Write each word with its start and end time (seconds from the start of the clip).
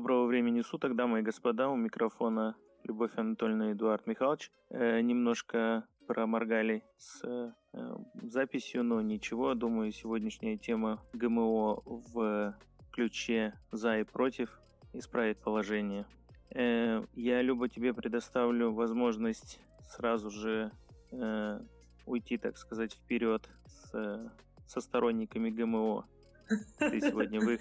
Доброго 0.00 0.24
времени 0.24 0.62
суток, 0.62 0.96
дамы 0.96 1.18
и 1.18 1.22
господа. 1.22 1.68
У 1.68 1.76
микрофона 1.76 2.56
Любовь 2.84 3.10
Анатольевна 3.16 3.68
и 3.68 3.72
Эдуард 3.74 4.06
Михайлович. 4.06 4.50
Э, 4.70 5.02
немножко 5.02 5.84
проморгали 6.06 6.82
с 6.96 7.20
э, 7.22 7.52
записью, 8.14 8.82
но 8.82 9.02
ничего. 9.02 9.52
Думаю, 9.52 9.92
сегодняшняя 9.92 10.56
тема 10.56 11.02
ГМО 11.12 11.82
в 11.84 12.56
ключе 12.92 13.52
«за» 13.72 13.98
и 13.98 14.04
«против» 14.04 14.58
исправит 14.94 15.38
положение. 15.42 16.06
Э, 16.54 17.04
я, 17.12 17.42
Люба, 17.42 17.68
тебе 17.68 17.92
предоставлю 17.92 18.72
возможность 18.72 19.60
сразу 19.82 20.30
же 20.30 20.72
э, 21.12 21.60
уйти, 22.06 22.38
так 22.38 22.56
сказать, 22.56 22.94
вперед 22.94 23.50
с, 23.66 24.32
со 24.66 24.80
сторонниками 24.80 25.50
ГМО. 25.50 26.06
Ты 26.78 27.00
сегодня 27.02 27.38
в 27.38 27.50
их 27.50 27.60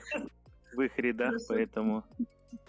в 0.73 0.81
их 0.81 0.97
рядах, 0.97 1.35
поэтому 1.47 2.03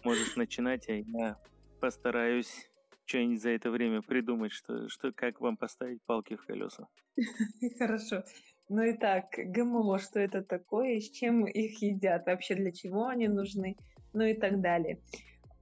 можешь 0.04 0.36
начинать, 0.36 0.88
а 0.88 0.92
я 0.92 1.36
постараюсь 1.80 2.70
что-нибудь 3.04 3.42
за 3.42 3.50
это 3.50 3.70
время 3.70 4.02
придумать, 4.02 4.52
что, 4.52 4.88
что 4.88 5.12
как 5.12 5.40
вам 5.40 5.56
поставить 5.56 6.02
палки 6.04 6.36
в 6.36 6.46
колеса. 6.46 6.86
Хорошо. 7.78 8.22
Ну 8.68 8.82
и 8.82 8.96
так, 8.96 9.24
ГМО, 9.36 9.98
что 9.98 10.20
это 10.20 10.42
такое, 10.42 11.00
с 11.00 11.10
чем 11.10 11.44
их 11.44 11.82
едят, 11.82 12.26
вообще 12.26 12.54
для 12.54 12.70
чего 12.70 13.08
они 13.08 13.26
нужны, 13.26 13.76
ну 14.12 14.22
и 14.22 14.34
так 14.34 14.60
далее. 14.60 15.00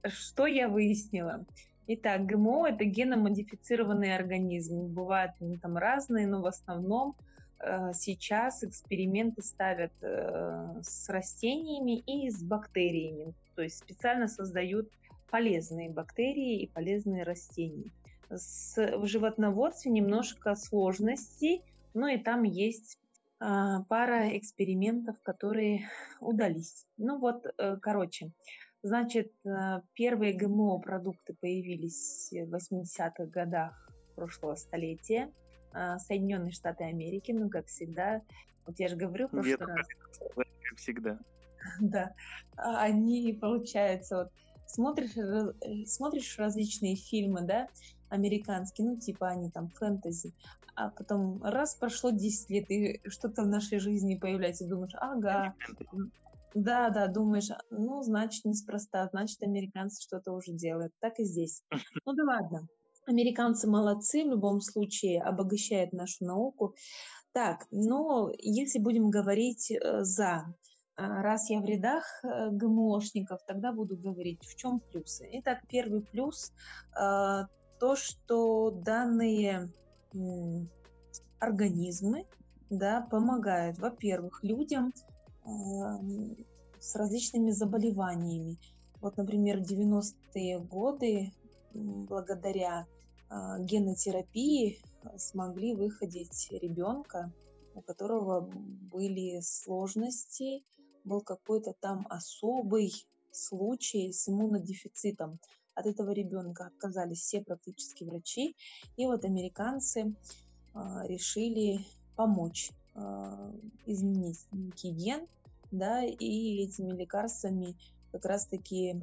Что 0.05 0.45
я 0.45 0.69
выяснила? 0.69 1.45
Итак, 1.87 2.27
ГМО– 2.27 2.67
это 2.69 2.85
геномодифицированные 2.85 4.15
организмы. 4.15 4.87
Бывают 4.87 5.31
они 5.41 5.57
там 5.57 5.75
разные, 5.75 6.27
но 6.27 6.39
в 6.41 6.45
основном 6.45 7.15
сейчас 7.93 8.63
эксперименты 8.63 9.41
ставят 9.41 9.91
э, 10.01 10.81
с 10.81 11.09
растениями 11.09 11.99
и 11.99 12.29
с 12.29 12.41
бактериями, 12.41 13.33
то 13.55 13.61
есть 13.61 13.79
специально 13.79 14.27
создают 14.27 14.89
полезные 15.29 15.89
бактерии 15.89 16.61
и 16.61 16.67
полезные 16.67 17.23
растения. 17.23 17.91
С, 18.29 18.77
в 18.77 19.05
животноводстве 19.07 19.91
немножко 19.91 20.55
сложностей, 20.55 21.63
но 21.93 22.07
и 22.07 22.17
там 22.17 22.43
есть 22.43 22.97
а, 23.39 23.83
пара 23.83 24.37
экспериментов, 24.37 25.17
которые 25.21 25.89
удались. 26.21 26.85
Ну 26.97 27.19
вот, 27.19 27.45
э, 27.45 27.77
короче, 27.81 28.31
значит, 28.83 29.33
первые 29.93 30.33
ГМО-продукты 30.33 31.35
появились 31.39 32.29
в 32.31 32.55
80-х 32.55 33.25
годах 33.25 33.89
прошлого 34.15 34.55
столетия. 34.55 35.31
А, 35.73 35.99
Соединенные 35.99 36.51
Штаты 36.51 36.83
Америки, 36.85 37.31
ну, 37.31 37.49
как 37.49 37.67
всегда, 37.67 38.21
вот 38.65 38.79
я 38.79 38.87
же 38.87 38.95
говорю 38.95 39.27
в 39.27 39.31
прошлый 39.31 39.57
раз. 39.57 39.87
Как 40.35 40.77
всегда. 40.77 41.19
Да, 41.81 42.13
а 42.55 42.83
они, 42.83 43.33
получается, 43.33 44.17
вот 44.17 44.31
смотришь, 44.65 45.17
э, 45.17 45.85
смотришь 45.85 46.39
различные 46.39 46.95
фильмы, 46.95 47.41
да, 47.41 47.67
американские, 48.07 48.87
ну, 48.87 48.97
типа 48.97 49.27
они 49.27 49.51
там 49.51 49.67
фэнтези, 49.67 50.33
а 50.75 50.89
потом 50.89 51.43
раз 51.43 51.75
прошло 51.75 52.11
10 52.11 52.49
лет, 52.49 52.71
и 52.71 53.01
что-то 53.09 53.43
в 53.43 53.47
нашей 53.47 53.79
жизни 53.79 54.15
появляется, 54.15 54.67
думаешь, 54.67 54.93
ага, 54.95 55.53
да, 56.55 56.89
да, 56.89 57.07
думаешь, 57.07 57.49
ну, 57.69 58.01
значит, 58.01 58.45
неспроста, 58.45 59.07
значит, 59.11 59.41
американцы 59.43 60.01
что-то 60.01 60.31
уже 60.31 60.51
делают. 60.53 60.93
Так 60.99 61.19
и 61.19 61.23
здесь. 61.23 61.63
Ну 62.05 62.13
да 62.13 62.23
ладно. 62.23 62.67
Американцы 63.09 63.67
молодцы, 63.67 64.23
в 64.23 64.27
любом 64.27 64.61
случае 64.61 65.19
обогащают 65.23 65.93
нашу 65.93 66.25
науку. 66.25 66.75
Так, 67.31 67.65
но 67.71 68.29
если 68.37 68.77
будем 68.77 69.09
говорить 69.09 69.71
э, 69.71 70.03
за, 70.03 70.53
а, 70.95 71.23
раз 71.23 71.49
я 71.49 71.59
в 71.59 71.65
рядах 71.65 72.03
э, 72.23 72.49
ГМОшников, 72.51 73.39
тогда 73.47 73.71
буду 73.71 73.97
говорить, 73.97 74.43
в 74.43 74.55
чем 74.55 74.79
плюсы. 74.79 75.27
Итак, 75.33 75.63
первый 75.67 76.01
плюс 76.01 76.51
э, 76.91 77.45
то, 77.79 77.95
что 77.95 78.69
данные 78.69 79.71
организмы 81.39 82.27
да, 82.69 83.07
помогают, 83.09 83.79
во-первых, 83.79 84.43
людям 84.43 84.93
с 86.79 86.95
различными 86.95 87.49
заболеваниями. 87.49 88.57
Вот, 89.01 89.17
например, 89.17 89.61
90-е 89.61 90.59
годы 90.59 91.31
благодаря 91.73 92.79
а, 92.79 92.98
генотерапии 93.29 94.79
смогли 95.17 95.75
выходить 95.75 96.49
ребенка, 96.51 97.31
у 97.75 97.81
которого 97.81 98.41
были 98.41 99.39
сложности, 99.41 100.63
был 101.03 101.21
какой-то 101.21 101.73
там 101.79 102.07
особый 102.09 102.91
случай 103.31 104.11
с 104.11 104.27
иммунодефицитом. 104.27 105.39
От 105.75 105.85
этого 105.85 106.11
ребенка 106.11 106.67
отказались 106.67 107.19
все 107.19 107.41
практически 107.41 108.03
врачи, 108.03 108.55
и 108.97 109.05
вот 109.05 109.23
американцы 109.23 110.13
э, 110.73 110.79
решили 111.07 111.79
помочь 112.15 112.71
изменить 113.85 114.45
некий 114.51 114.91
ген, 114.91 115.27
да, 115.71 116.03
и 116.03 116.63
этими 116.63 116.91
лекарствами 116.91 117.77
как 118.11 118.25
раз-таки 118.25 119.01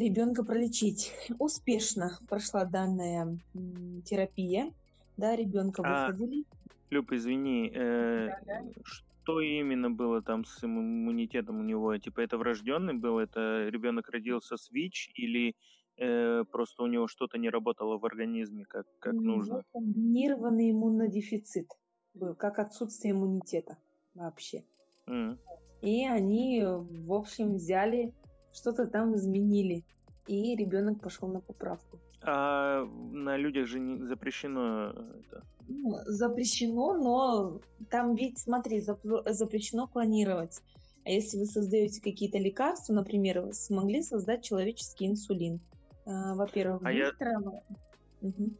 ребенка 0.00 0.44
пролечить. 0.44 1.12
Успешно 1.38 2.18
прошла 2.28 2.64
данная 2.64 3.38
терапия. 4.04 4.72
Да, 5.16 5.36
ребенка 5.36 5.82
а, 5.84 6.08
высадили. 6.08 6.44
Люб, 6.90 7.12
извини, 7.12 7.70
э, 7.72 8.28
да, 8.46 8.62
да. 8.62 8.62
что 8.82 9.40
именно 9.40 9.90
было 9.90 10.22
там 10.22 10.44
с 10.44 10.64
иммунитетом 10.64 11.60
у 11.60 11.62
него? 11.62 11.96
Типа 11.98 12.20
это 12.20 12.38
врожденный 12.38 12.94
был, 12.94 13.18
это 13.18 13.68
ребенок 13.68 14.08
родился 14.08 14.56
с 14.56 14.70
ВИЧ 14.70 15.10
или 15.14 15.54
э, 15.98 16.44
просто 16.50 16.82
у 16.82 16.86
него 16.86 17.06
что-то 17.06 17.38
не 17.38 17.50
работало 17.50 17.98
в 17.98 18.04
организме 18.06 18.64
как, 18.64 18.86
как 18.98 19.14
у 19.14 19.20
нужно? 19.20 19.62
Комбинированный 19.72 20.70
иммунодефицит 20.70 21.68
был, 22.14 22.34
как 22.34 22.58
отсутствие 22.58 23.12
иммунитета 23.12 23.76
вообще. 24.14 24.64
Mm. 25.06 25.38
И 25.82 26.06
они, 26.06 26.62
в 26.64 27.12
общем, 27.12 27.54
взяли 27.54 28.12
что-то 28.52 28.86
там 28.86 29.14
изменили, 29.14 29.84
и 30.26 30.56
ребенок 30.56 31.00
пошел 31.00 31.28
на 31.28 31.40
поправку. 31.40 31.98
А 32.22 32.84
на 32.84 33.36
людях 33.36 33.66
же 33.66 33.80
не 33.80 34.06
запрещено 34.06 34.90
это? 34.90 35.42
Ну, 35.68 35.96
запрещено, 36.06 36.94
но 36.94 37.60
там 37.90 38.14
ведь, 38.14 38.38
смотри, 38.38 38.80
запрещено 38.80 39.86
клонировать. 39.86 40.60
А 41.04 41.10
если 41.10 41.38
вы 41.38 41.46
создаете 41.46 42.02
какие-то 42.02 42.38
лекарства, 42.38 42.92
например, 42.92 43.40
вы 43.40 43.52
смогли 43.54 44.02
создать 44.02 44.44
человеческий 44.44 45.06
инсулин. 45.06 45.60
А, 46.06 46.34
во-первых, 46.34 46.82
а. 46.84 46.92
Я... 46.92 47.12
Угу. 48.20 48.50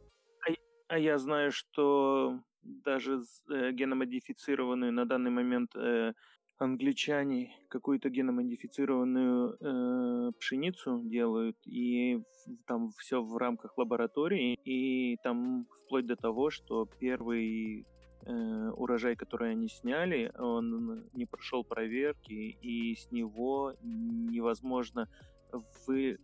А, 0.47 0.51
а 0.87 0.97
я 0.97 1.17
знаю, 1.19 1.51
что 1.51 2.39
даже 2.63 3.21
э, 3.49 3.71
геномодифицированную 3.71 4.91
на 4.91 5.05
данный 5.05 5.31
момент 5.31 5.75
э, 5.75 6.13
англичане 6.61 7.51
какую-то 7.69 8.09
геномодифицированную 8.09 9.57
э, 9.59 10.31
пшеницу 10.39 11.01
делают, 11.03 11.57
и 11.65 12.21
там 12.67 12.91
все 12.97 13.23
в 13.23 13.35
рамках 13.37 13.77
лаборатории, 13.77 14.53
и 14.63 15.17
там 15.23 15.65
вплоть 15.85 16.05
до 16.05 16.15
того, 16.15 16.51
что 16.51 16.87
первый 16.99 17.85
э, 18.25 18.69
урожай, 18.77 19.15
который 19.15 19.51
они 19.51 19.69
сняли, 19.69 20.31
он 20.37 21.09
не 21.13 21.25
прошел 21.25 21.63
проверки, 21.63 22.57
и 22.61 22.95
с 22.95 23.11
него 23.11 23.73
невозможно 23.81 25.09
вы, 25.87 26.17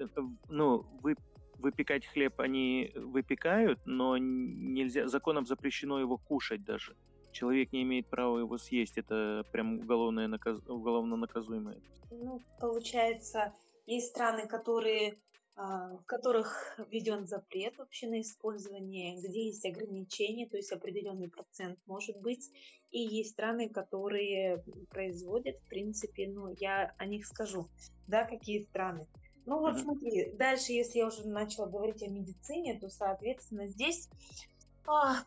ну, 0.49 0.85
вы, 1.01 1.15
выпекать 1.55 2.05
хлеб 2.05 2.39
они 2.39 2.91
выпекают, 2.95 3.79
но 3.85 4.17
нельзя, 4.17 5.07
законом 5.07 5.45
запрещено 5.45 5.99
его 5.99 6.17
кушать 6.17 6.63
даже 6.63 6.95
человек 7.37 7.71
не 7.71 7.83
имеет 7.83 8.09
права 8.09 8.39
его 8.39 8.57
съесть. 8.57 8.97
Это 8.97 9.45
прям 9.51 9.79
уголовное 9.79 10.27
наказ... 10.27 10.59
уголовно 10.67 11.17
наказуемое. 11.17 11.79
Ну, 12.11 12.41
получается, 12.59 13.53
есть 13.85 14.07
страны, 14.07 14.47
которые 14.47 15.17
а, 15.59 15.97
в 15.97 16.05
которых 16.05 16.79
введен 16.91 17.25
запрет 17.25 17.77
вообще 17.77 18.07
на 18.07 18.21
использование, 18.21 19.19
где 19.19 19.47
есть 19.47 19.65
ограничения, 19.65 20.47
то 20.47 20.55
есть 20.55 20.71
определенный 20.71 21.29
процент 21.29 21.79
может 21.87 22.21
быть, 22.21 22.51
и 22.91 22.99
есть 22.99 23.31
страны, 23.31 23.67
которые 23.67 24.63
производят, 24.91 25.57
в 25.57 25.67
принципе, 25.67 26.27
ну, 26.27 26.53
я 26.59 26.93
о 26.97 27.05
них 27.07 27.25
скажу, 27.25 27.67
да, 28.07 28.25
какие 28.25 28.65
страны. 28.65 29.07
Ну 29.47 29.59
вот 29.59 29.79
смотри, 29.79 30.31
дальше, 30.33 30.73
если 30.73 30.99
я 30.99 31.07
уже 31.07 31.27
начала 31.27 31.65
говорить 31.65 32.03
о 32.03 32.07
медицине, 32.07 32.77
то, 32.79 32.89
соответственно, 32.89 33.67
здесь 33.67 34.09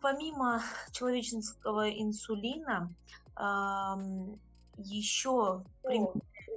помимо 0.00 0.62
человеческого 0.92 1.90
инсулина, 1.90 2.88
еще 4.76 5.64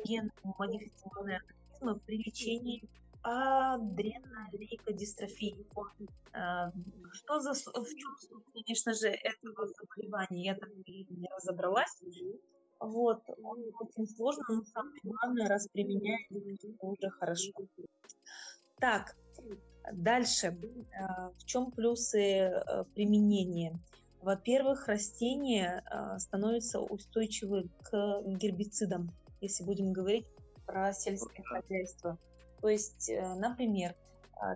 ген-модифицированные 0.05 1.37
организмы 1.37 1.99
при 2.05 2.17
лечении 2.17 2.83
адренолейкодистрофии. 3.21 5.65
А, 6.33 6.71
что 7.13 7.39
за, 7.39 7.53
в 7.53 7.95
чем, 7.95 8.13
конечно 8.53 8.93
же, 8.93 9.07
этого 9.07 9.65
заболевания, 9.67 10.43
я 10.45 10.55
так 10.55 10.69
и 10.85 11.07
не 11.09 11.29
разобралась. 11.35 12.01
Вот, 12.79 13.23
он 13.41 13.63
очень 13.79 14.07
сложно, 14.07 14.43
но 14.49 14.63
самое 14.65 14.99
главное, 15.03 15.47
раз 15.47 15.67
применяешь, 15.69 16.27
уже 16.81 17.09
хорошо. 17.11 17.51
Так, 18.79 19.15
дальше. 19.91 20.57
А, 20.99 21.31
в 21.31 21.45
чем 21.45 21.71
плюсы 21.71 22.21
э, 22.21 22.83
применения? 22.93 23.79
Во-первых, 24.21 24.87
растения 24.87 25.83
а, 25.85 26.17
становятся 26.19 26.79
устойчивы 26.79 27.69
к 27.83 28.21
гербицидам, 28.25 29.11
если 29.41 29.63
будем 29.63 29.91
говорить 29.91 30.25
про 30.65 30.93
сельское 30.93 31.43
хозяйство. 31.43 32.17
То 32.61 32.69
есть, 32.69 33.09
э, 33.09 33.35
например, 33.35 33.95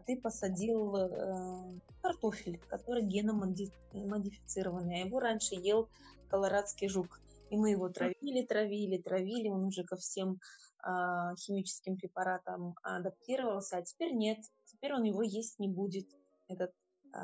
ты 0.05 0.19
посадил 0.19 0.95
э, 0.95 1.79
картофель, 2.01 2.59
который 2.67 3.03
геномодифицированный, 3.03 5.01
а 5.01 5.05
его 5.05 5.19
раньше 5.19 5.55
ел 5.55 5.89
колорадский 6.29 6.87
жук. 6.87 7.21
И 7.49 7.57
мы 7.57 7.71
его 7.71 7.89
травили, 7.89 8.45
травили, 8.45 8.97
травили, 8.97 9.47
он 9.47 9.65
уже 9.65 9.83
ко 9.83 9.95
всем 9.95 10.39
э, 10.83 11.35
химическим 11.37 11.95
препаратам 11.95 12.75
адаптировался, 12.83 13.77
а 13.77 13.81
теперь 13.81 14.13
нет, 14.13 14.39
теперь 14.77 14.93
он 14.93 15.03
его 15.03 15.21
есть 15.21 15.59
не 15.59 15.67
будет, 15.67 16.07
этот 16.47 16.71
э, 17.13 17.17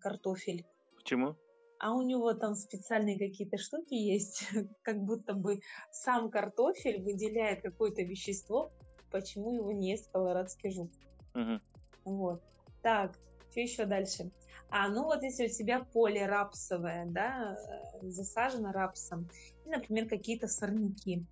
картофель. 0.00 0.66
Почему? 0.96 1.36
А 1.78 1.94
у 1.94 2.02
него 2.02 2.34
там 2.34 2.54
специальные 2.54 3.18
какие-то 3.18 3.56
штуки 3.58 3.94
есть, 3.94 4.48
как 4.82 5.02
будто 5.02 5.34
бы 5.34 5.60
сам 5.90 6.30
картофель 6.30 7.02
выделяет 7.02 7.62
какое-то 7.62 8.02
вещество, 8.02 8.72
почему 9.10 9.54
его 9.54 9.72
не 9.72 9.92
ест 9.92 10.10
колорадский 10.10 10.70
жук. 10.72 10.90
Угу. 11.34 11.60
Вот. 12.04 12.42
Так, 12.82 13.16
что 13.50 13.60
еще 13.60 13.84
дальше? 13.84 14.30
А, 14.70 14.88
ну 14.88 15.04
вот 15.04 15.22
если 15.22 15.46
у 15.46 15.50
тебя 15.50 15.80
поле 15.80 16.26
рапсовое, 16.26 17.06
да, 17.06 17.56
э, 18.02 18.08
засажено 18.08 18.72
рапсом, 18.72 19.28
и, 19.64 19.68
например, 19.68 20.08
какие-то 20.08 20.48
сорняки, 20.48 21.26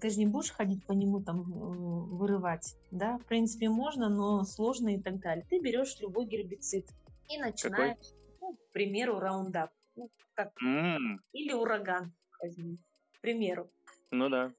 ты 0.00 0.10
же 0.10 0.18
не 0.18 0.26
будешь 0.26 0.52
ходить 0.52 0.84
по 0.86 0.92
нему 0.92 1.22
там 1.22 1.42
вырывать, 1.44 2.76
да, 2.90 3.18
в 3.18 3.24
принципе 3.24 3.68
можно, 3.68 4.08
но 4.08 4.44
сложно 4.44 4.94
и 4.94 5.00
так 5.00 5.20
далее. 5.20 5.46
Ты 5.48 5.60
берешь 5.60 5.98
любой 6.00 6.26
гербицид 6.26 6.86
и 7.28 7.38
начинаешь, 7.38 8.12
ну, 8.40 8.54
к 8.54 8.72
примеру, 8.72 9.18
раундап, 9.18 9.70
ну, 9.96 10.10
как, 10.34 10.52
mm. 10.62 11.18
или 11.32 11.52
ураган 11.52 12.12
возьми, 12.40 12.78
к 13.16 13.20
примеру. 13.20 13.70
Ну 14.10 14.28
да. 14.28 14.52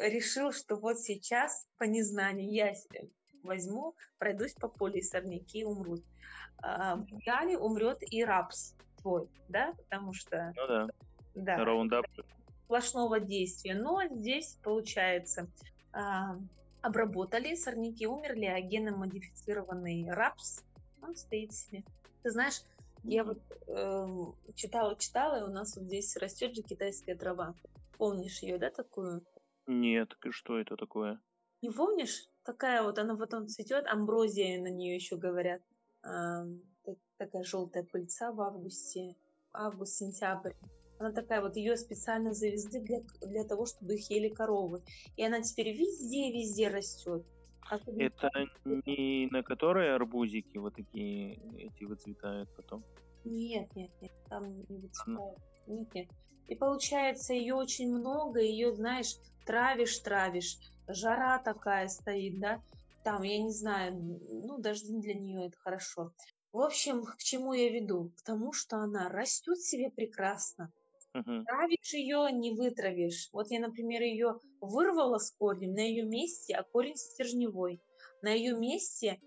Решил, 0.00 0.52
что 0.52 0.76
вот 0.76 1.00
сейчас 1.00 1.66
по 1.76 1.84
незнанию 1.84 2.48
я 2.50 2.72
возьму, 3.42 3.96
пройдусь 4.18 4.54
по 4.54 4.68
полю, 4.68 4.98
и 4.98 5.02
сорняки 5.02 5.64
умрут. 5.64 6.04
А, 6.62 6.96
в 6.96 7.06
идеале 7.06 7.58
умрет 7.58 7.98
и 8.02 8.24
рапс 8.24 8.74
твой, 8.98 9.28
да, 9.48 9.72
потому 9.72 10.12
что... 10.12 10.52
Ну 10.56 10.66
да. 10.68 10.88
Да. 11.34 11.64
Раундап. 11.64 12.06
Сплошного 12.70 13.18
действия. 13.18 13.74
Но 13.74 14.00
здесь, 14.08 14.56
получается, 14.62 15.48
а, 15.92 16.38
обработали, 16.82 17.56
сорняки 17.56 18.06
умерли, 18.06 18.44
а 18.44 18.60
геномодифицированный 18.60 20.08
рапс, 20.08 20.62
он 21.02 21.16
стоит 21.16 21.52
себе. 21.52 21.82
Ты 22.22 22.30
знаешь, 22.30 22.62
я 23.02 23.24
вот 23.24 23.40
э, 23.66 24.06
читала, 24.54 24.94
читала, 24.94 25.40
и 25.40 25.42
у 25.42 25.52
нас 25.52 25.74
вот 25.76 25.86
здесь 25.86 26.16
растет 26.16 26.54
же 26.54 26.62
китайская 26.62 27.16
трава. 27.16 27.56
Помнишь 27.98 28.40
ее, 28.40 28.56
да, 28.56 28.70
такую? 28.70 29.26
Нет, 29.66 30.16
что 30.30 30.56
это 30.56 30.76
такое? 30.76 31.20
Не 31.62 31.70
помнишь? 31.70 32.28
Такая 32.44 32.84
вот, 32.84 33.00
она 33.00 33.16
потом 33.16 33.48
цветет, 33.48 33.84
амброзия 33.88 34.62
на 34.62 34.70
нее 34.70 34.94
еще 34.94 35.16
говорят. 35.16 35.60
А, 36.04 36.44
такая 37.16 37.42
желтая 37.42 37.82
пыльца 37.82 38.30
в 38.30 38.40
августе, 38.40 39.16
август, 39.52 39.96
сентябрь. 39.96 40.52
Она 41.00 41.12
такая 41.12 41.40
вот, 41.40 41.56
ее 41.56 41.78
специально 41.78 42.34
завезли 42.34 42.78
для, 42.80 43.00
для 43.22 43.44
того, 43.44 43.64
чтобы 43.64 43.94
их 43.94 44.10
ели 44.10 44.28
коровы. 44.28 44.82
И 45.16 45.24
она 45.24 45.40
теперь 45.40 45.74
везде-везде 45.74 46.68
растет. 46.68 47.24
Особенно 47.70 48.02
Это 48.02 48.30
не 48.64 49.26
на 49.30 49.42
которой 49.42 49.94
арбузики 49.94 50.58
вот 50.58 50.74
такие 50.74 51.36
эти 51.56 51.84
выцветают 51.84 52.54
потом? 52.54 52.84
Нет, 53.24 53.74
нет, 53.74 53.90
нет, 54.02 54.12
там 54.28 54.44
не 54.68 54.76
выцветают. 54.76 55.38
Нет, 55.66 55.94
нет. 55.94 56.08
И 56.48 56.54
получается, 56.54 57.32
ее 57.32 57.54
очень 57.54 57.90
много, 57.90 58.40
ее, 58.40 58.74
знаешь, 58.74 59.16
травишь, 59.46 59.98
травишь 60.00 60.58
жара 60.86 61.38
такая 61.38 61.88
стоит, 61.88 62.38
да, 62.40 62.60
там, 63.04 63.22
я 63.22 63.40
не 63.42 63.52
знаю, 63.52 63.94
ну, 63.94 64.58
дожди 64.58 65.00
для 65.00 65.14
нее 65.14 65.46
это 65.46 65.56
хорошо. 65.60 66.12
В 66.52 66.60
общем, 66.60 67.04
к 67.04 67.16
чему 67.18 67.54
я 67.54 67.70
веду? 67.70 68.12
К 68.18 68.22
тому, 68.22 68.52
что 68.52 68.76
она 68.78 69.08
растет 69.08 69.58
себе 69.60 69.90
прекрасно. 69.90 70.70
Uh-huh. 71.14 71.44
Травишь 71.44 71.92
ее, 71.92 72.30
не 72.32 72.52
вытравишь. 72.52 73.30
Вот 73.32 73.50
я, 73.50 73.60
например, 73.60 74.02
ее 74.02 74.38
вырвала 74.60 75.18
с 75.18 75.32
корнем, 75.32 75.74
на 75.74 75.80
ее 75.80 76.04
месте, 76.04 76.54
а 76.54 76.62
корень 76.62 76.96
стержневой. 76.96 77.80
На 78.22 78.30
ее 78.30 78.56
месте 78.56 79.20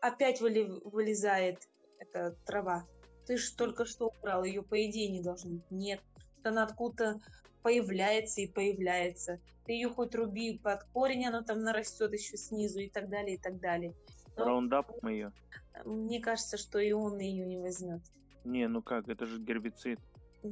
опять 0.00 0.40
вылезает 0.40 1.58
эта 1.98 2.36
трава. 2.46 2.86
Ты 3.26 3.38
же 3.38 3.56
только 3.56 3.86
что 3.86 4.08
убрал, 4.08 4.44
ее 4.44 4.62
по 4.62 4.84
идее 4.86 5.10
не 5.10 5.20
должно 5.20 5.54
быть. 5.54 5.70
Нет, 5.70 6.00
она 6.44 6.62
откуда-то 6.62 7.20
появляется 7.62 8.42
и 8.42 8.46
появляется. 8.46 9.40
Ты 9.64 9.72
ее 9.72 9.88
хоть 9.88 10.14
руби 10.14 10.58
под 10.58 10.84
корень, 10.92 11.26
она 11.26 11.42
там 11.42 11.62
нарастет 11.62 12.12
еще 12.12 12.36
снизу 12.36 12.78
и 12.78 12.88
так 12.88 13.08
далее, 13.08 13.34
и 13.34 13.38
так 13.38 13.58
далее. 13.58 13.94
Но 14.36 14.44
Раундап 14.44 14.92
ее. 15.04 15.32
Мне 15.84 16.20
кажется, 16.20 16.56
что 16.56 16.78
и 16.78 16.92
он 16.92 17.18
ее 17.18 17.44
не 17.46 17.58
возьмет. 17.58 18.02
Не, 18.44 18.68
ну 18.68 18.80
как, 18.80 19.08
это 19.08 19.26
же 19.26 19.40
гербицид. 19.40 19.98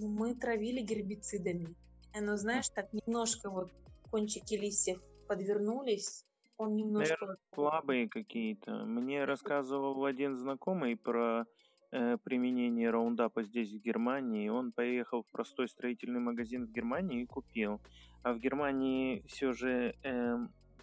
Мы 0.02 0.34
травили 0.34 0.80
гербицидами. 0.80 1.74
Но 2.18 2.36
знаешь, 2.36 2.68
так 2.68 2.92
немножко 2.92 3.50
вот 3.50 3.72
кончики 4.10 4.54
листьев 4.54 5.00
подвернулись, 5.26 6.24
он 6.56 6.76
немножко... 6.76 7.16
Наверное, 7.20 7.38
слабые 7.52 8.08
какие-то. 8.08 8.84
Мне 8.84 9.24
рассказывал 9.24 10.04
один 10.04 10.36
знакомый 10.36 10.96
про 10.96 11.46
э, 11.90 12.16
применение 12.22 12.90
раундапа 12.90 13.42
здесь, 13.42 13.72
в 13.72 13.82
Германии. 13.82 14.48
Он 14.48 14.72
поехал 14.72 15.22
в 15.22 15.26
простой 15.32 15.68
строительный 15.68 16.20
магазин 16.20 16.66
в 16.66 16.70
Германии 16.70 17.22
и 17.22 17.26
купил. 17.26 17.80
А 18.22 18.32
в 18.32 18.38
Германии 18.38 19.24
все 19.26 19.52
же 19.52 19.96
э, 20.02 20.36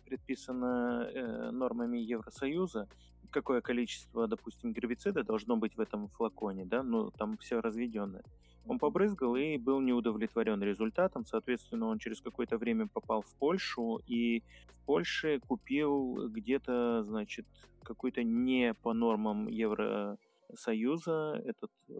предписано 0.05 1.09
э, 1.13 1.51
нормами 1.51 1.99
Евросоюза, 1.99 2.89
какое 3.31 3.61
количество, 3.61 4.27
допустим, 4.27 4.73
гербицида 4.73 5.23
должно 5.23 5.57
быть 5.57 5.75
в 5.75 5.79
этом 5.79 6.09
флаконе, 6.09 6.65
да, 6.65 6.83
ну, 6.83 7.11
там 7.11 7.38
все 7.38 7.59
разведенное. 7.61 8.23
Он 8.65 8.77
побрызгал 8.77 9.35
и 9.35 9.57
был 9.57 9.81
неудовлетворен 9.81 10.61
результатом, 10.61 11.25
соответственно, 11.25 11.88
он 11.88 11.97
через 11.97 12.21
какое-то 12.21 12.57
время 12.57 12.88
попал 12.88 13.21
в 13.21 13.35
Польшу 13.39 14.00
и 14.05 14.43
в 14.67 14.85
Польше 14.85 15.39
купил 15.47 16.29
где-то, 16.29 17.03
значит, 17.03 17.47
какой-то 17.83 18.23
не 18.23 18.73
по 18.73 18.93
нормам 18.93 19.47
Евро 19.47 20.17
Союза, 20.53 21.41
этот 21.45 21.71
э, 21.89 21.93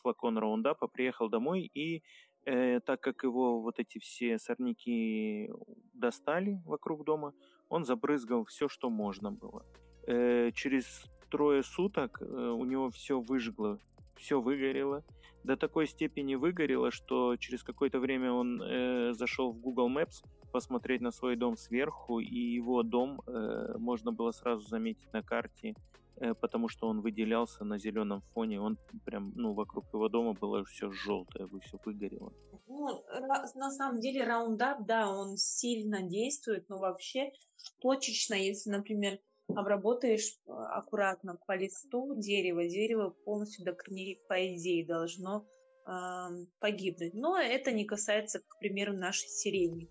флакон 0.00 0.38
раундапа, 0.38 0.86
приехал 0.86 1.28
домой 1.28 1.70
и 1.74 2.02
э, 2.44 2.80
так 2.80 3.00
как 3.00 3.22
его 3.24 3.60
вот 3.60 3.78
эти 3.78 3.98
все 3.98 4.38
сорняки 4.38 5.50
достали 5.92 6.62
вокруг 6.64 7.04
дома, 7.04 7.34
он 7.68 7.84
забрызгал 7.84 8.44
все, 8.44 8.68
что 8.68 8.90
можно 8.90 9.30
было. 9.30 9.64
Э, 10.10 10.50
через 10.52 11.04
трое 11.30 11.62
суток 11.62 12.20
э, 12.20 12.24
у 12.24 12.64
него 12.64 12.90
все 12.90 13.20
выжгло, 13.20 13.78
все 14.16 14.40
выгорело. 14.40 15.04
До 15.44 15.56
такой 15.56 15.86
степени 15.86 16.34
выгорело, 16.34 16.90
что 16.90 17.36
через 17.36 17.62
какое-то 17.62 18.00
время 18.00 18.32
он 18.32 18.60
э, 18.60 19.12
зашел 19.12 19.52
в 19.52 19.60
Google 19.60 19.88
Maps 19.88 20.24
посмотреть 20.50 21.00
на 21.00 21.12
свой 21.12 21.36
дом 21.36 21.56
сверху, 21.56 22.18
и 22.18 22.38
его 22.38 22.82
дом 22.82 23.22
э, 23.26 23.76
можно 23.78 24.10
было 24.10 24.32
сразу 24.32 24.66
заметить 24.66 25.12
на 25.12 25.22
карте 25.22 25.74
Э, 26.20 26.34
потому 26.34 26.68
что 26.68 26.86
он 26.86 27.00
выделялся 27.00 27.64
на 27.64 27.78
зеленом 27.78 28.20
фоне, 28.34 28.60
он 28.60 28.78
прям, 29.06 29.32
ну, 29.36 29.54
вокруг 29.54 29.86
его 29.92 30.08
дома 30.08 30.34
было 30.34 30.64
все 30.64 30.90
желтое, 30.90 31.48
все 31.62 31.78
выгорело. 31.82 32.32
Ну, 32.68 33.02
на 33.54 33.70
самом 33.70 34.00
деле 34.00 34.24
раундап, 34.24 34.84
да, 34.84 35.10
он 35.10 35.38
сильно 35.38 36.02
действует, 36.02 36.68
но 36.68 36.78
вообще 36.78 37.32
точечно, 37.80 38.34
если, 38.34 38.70
например, 38.70 39.18
обработаешь 39.56 40.38
э, 40.46 40.52
аккуратно 40.52 41.38
по 41.46 41.56
листу 41.56 42.14
дерева, 42.16 42.66
дерево 42.66 43.10
полностью 43.24 43.64
до 43.64 43.72
корней, 43.72 44.20
по 44.28 44.34
идее, 44.54 44.86
должно 44.86 45.46
э, 45.86 45.90
погибнуть. 46.58 47.14
Но 47.14 47.38
это 47.38 47.72
не 47.72 47.84
касается, 47.84 48.40
к 48.40 48.58
примеру, 48.58 48.92
нашей 48.92 49.28
сирени. 49.28 49.88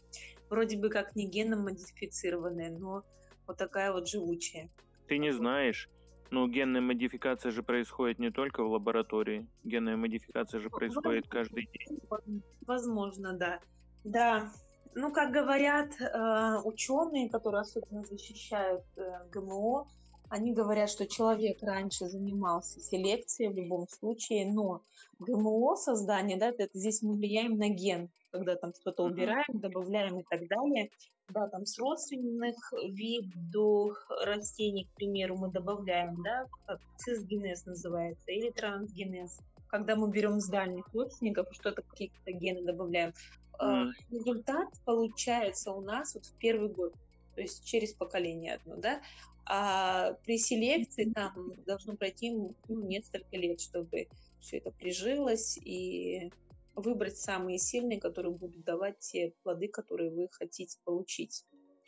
Вроде 0.50 0.78
бы 0.78 0.90
как 0.90 1.16
не 1.16 1.28
геном 1.28 1.64
модифицированная, 1.64 2.72
но 2.78 3.04
вот 3.48 3.58
такая 3.58 3.92
вот 3.92 4.08
живучая. 4.08 4.70
Ты 5.08 5.18
не 5.18 5.32
знаешь, 5.32 5.90
ну, 6.32 6.48
генная 6.48 6.82
модификация 6.82 7.52
же 7.52 7.64
происходит 7.64 8.20
не 8.20 8.32
только 8.32 8.64
в 8.64 8.72
лаборатории. 8.72 9.48
Генная 9.64 9.96
модификация 9.96 10.60
же 10.60 10.70
происходит 10.70 11.28
каждый 11.28 11.68
день. 11.68 12.00
Возможно, 12.66 13.34
да. 13.34 13.60
Да. 14.04 14.52
Ну, 14.96 15.12
как 15.12 15.32
говорят 15.32 15.92
э, 16.00 16.62
ученые, 16.64 17.30
которые 17.30 17.62
особенно 17.62 18.04
защищают 18.04 18.84
э, 18.98 19.30
ГМО, 19.32 19.88
они 20.30 20.54
говорят, 20.54 20.90
что 20.90 21.08
человек 21.08 21.58
раньше 21.62 22.08
занимался 22.08 22.80
селекцией 22.80 23.52
в 23.52 23.56
любом 23.56 23.88
случае, 23.88 24.52
но 24.52 24.84
ГМО 25.20 25.76
создание, 25.76 26.38
да, 26.38 26.50
это 26.50 26.70
здесь 26.74 27.02
мы 27.02 27.14
влияем 27.14 27.58
на 27.58 27.70
ген, 27.70 28.10
когда 28.32 28.56
там 28.56 28.74
что-то 28.74 29.04
убираем, 29.04 29.46
добавляем 29.54 30.20
и 30.20 30.24
так 30.30 30.48
далее. 30.48 30.90
Да, 31.30 31.48
там 31.48 31.66
с 31.66 31.78
родственных 31.78 32.56
видов 32.90 33.98
растений, 34.26 34.86
к 34.86 34.96
примеру, 34.96 35.38
мы 35.38 35.52
добавляем, 35.52 36.22
да, 36.24 36.46
как 36.66 36.80
цисгенез 36.98 37.66
называется, 37.66 38.32
или 38.32 38.50
трансгенез. 38.50 39.40
Когда 39.68 39.96
мы 39.96 40.10
берем 40.10 40.40
с 40.40 40.48
дальних 40.48 40.92
родственников, 40.94 41.48
что-то 41.52 41.84
какие-то 41.84 42.32
гены 42.32 42.64
добавляем, 42.64 43.14
mm. 43.62 43.92
результат 44.12 44.68
получается 44.86 45.72
у 45.72 45.82
нас 45.82 46.16
вот 46.16 46.26
в 46.26 46.34
первый 46.38 46.70
год, 46.70 46.94
то 47.36 47.42
есть 47.42 47.66
через 47.66 47.94
поколение 47.94 48.56
одно, 48.56 48.76
да, 48.78 49.02
а 49.46 50.14
при 50.26 50.38
селекции 50.38 51.12
там 51.12 51.54
должно 51.66 51.96
пройти 51.96 52.32
ну, 52.32 52.54
несколько 52.68 53.36
лет, 53.36 53.60
чтобы 53.60 54.08
все 54.40 54.58
это 54.58 54.72
прижилось 54.72 55.58
и 55.58 56.32
выбрать 56.76 57.18
самые 57.18 57.58
сильные, 57.58 58.00
которые 58.00 58.34
будут 58.34 58.64
давать 58.64 59.00
те 59.00 59.34
плоды, 59.44 59.68
которые 59.68 60.12
вы 60.12 60.30
хотите 60.32 60.78
получить. 60.86 61.46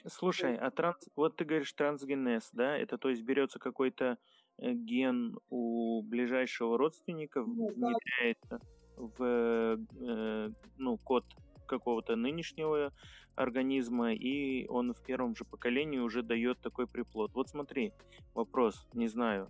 Слушай, 0.07 0.57
а 0.57 0.71
транс, 0.71 1.07
вот 1.15 1.35
ты 1.35 1.45
говоришь 1.45 1.71
трансгенез, 1.73 2.49
да? 2.53 2.75
Это 2.75 2.97
то 2.97 3.09
есть 3.09 3.21
берется 3.21 3.59
какой-то 3.59 4.17
э, 4.57 4.73
ген 4.73 5.37
у 5.49 6.01
ближайшего 6.01 6.77
родственника, 6.77 7.41
ну, 7.41 7.67
внедряется 7.67 8.59
в 8.97 9.77
э, 9.99 10.49
ну, 10.77 10.97
код 10.97 11.25
какого-то 11.71 12.15
нынешнего 12.15 12.91
организма, 13.35 14.13
и 14.13 14.67
он 14.67 14.93
в 14.93 15.01
первом 15.07 15.35
же 15.35 15.45
поколении 15.45 15.99
уже 15.99 16.21
дает 16.21 16.59
такой 16.61 16.85
приплод. 16.85 17.31
Вот 17.33 17.49
смотри, 17.49 17.93
вопрос, 18.33 18.87
не 18.93 19.07
знаю, 19.07 19.47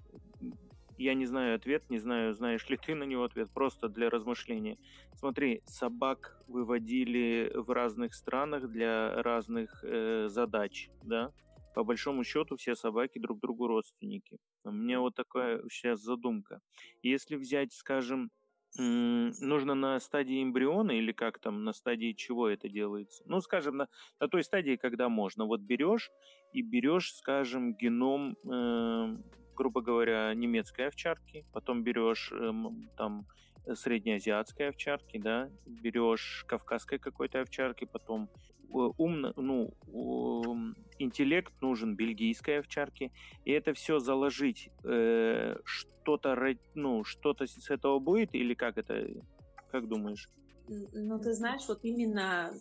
я 0.97 1.15
не 1.15 1.25
знаю 1.25 1.55
ответ, 1.55 1.89
не 1.89 1.99
знаю, 1.99 2.33
знаешь 2.33 2.69
ли 2.69 2.77
ты 2.77 2.95
на 2.95 3.05
него 3.05 3.23
ответ, 3.23 3.49
просто 3.51 3.89
для 3.89 4.09
размышления. 4.09 4.77
Смотри, 5.15 5.61
собак 5.65 6.43
выводили 6.47 7.51
в 7.55 7.71
разных 7.71 8.13
странах 8.13 8.69
для 8.69 9.23
разных 9.23 9.83
э, 9.83 10.27
задач, 10.29 10.89
да? 11.03 11.31
По 11.73 11.83
большому 11.83 12.23
счету 12.23 12.55
все 12.55 12.75
собаки 12.75 13.19
друг 13.19 13.39
другу 13.39 13.67
родственники. 13.67 14.37
У 14.63 14.71
меня 14.71 14.99
вот 14.99 15.15
такая 15.15 15.61
сейчас 15.69 16.01
задумка. 16.01 16.59
Если 17.01 17.35
взять, 17.35 17.73
скажем, 17.73 18.29
нужно 18.77 19.75
на 19.75 19.99
стадии 19.99 20.41
эмбриона 20.41 20.91
или 20.91 21.11
как 21.11 21.39
там, 21.39 21.63
на 21.63 21.73
стадии 21.73 22.13
чего 22.13 22.47
это 22.47 22.69
делается? 22.69 23.23
Ну, 23.25 23.41
скажем, 23.41 23.77
на, 23.77 23.87
на 24.19 24.27
той 24.27 24.43
стадии, 24.43 24.75
когда 24.75 25.09
можно. 25.09 25.45
Вот 25.45 25.61
берешь 25.61 26.11
и 26.53 26.61
берешь, 26.61 27.13
скажем, 27.13 27.73
геном, 27.73 28.37
э, 28.49 29.17
грубо 29.55 29.81
говоря, 29.81 30.33
немецкой 30.33 30.87
овчарки, 30.87 31.45
потом 31.53 31.83
берешь 31.83 32.31
э, 32.31 32.51
там 32.97 33.27
среднеазиатской 33.74 34.70
овчарки, 34.70 35.18
да, 35.18 35.50
берешь 35.65 36.46
кавказской 36.48 37.00
какой-то 37.00 37.41
овчарки, 37.41 37.86
потом 37.86 38.30
умно, 38.72 39.34
ну, 39.36 39.74
интеллект 40.98 41.53
нужен 41.62 41.96
бельгийской 41.96 42.60
овчарки, 42.60 43.12
и 43.46 43.51
это 43.51 43.74
все 43.74 44.00
заложить, 44.00 44.70
э, 44.84 45.58
что-то, 45.65 46.56
ну, 46.74 47.03
что-то 47.03 47.46
с 47.46 47.70
этого 47.70 48.00
будет, 48.00 48.34
или 48.34 48.53
как 48.53 48.77
это, 48.77 49.08
как 49.72 49.88
думаешь? 49.88 50.30
Ну, 50.68 51.20
ты 51.20 51.34
знаешь, 51.34 51.68
вот 51.68 51.80
именно 51.84 52.53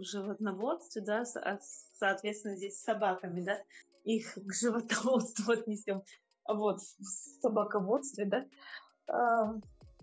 животноводстве, 0.00 1.02
да, 1.02 1.24
а, 1.42 1.58
соответственно, 1.98 2.56
здесь 2.56 2.78
с 2.78 2.84
собаками, 2.84 3.42
да, 3.42 3.58
их 4.04 4.34
к 4.34 4.52
животноводству 4.52 5.52
отнесем, 5.52 6.02
вот, 6.46 6.80
в 6.80 7.04
собаководстве, 7.40 8.26
да, 8.26 8.46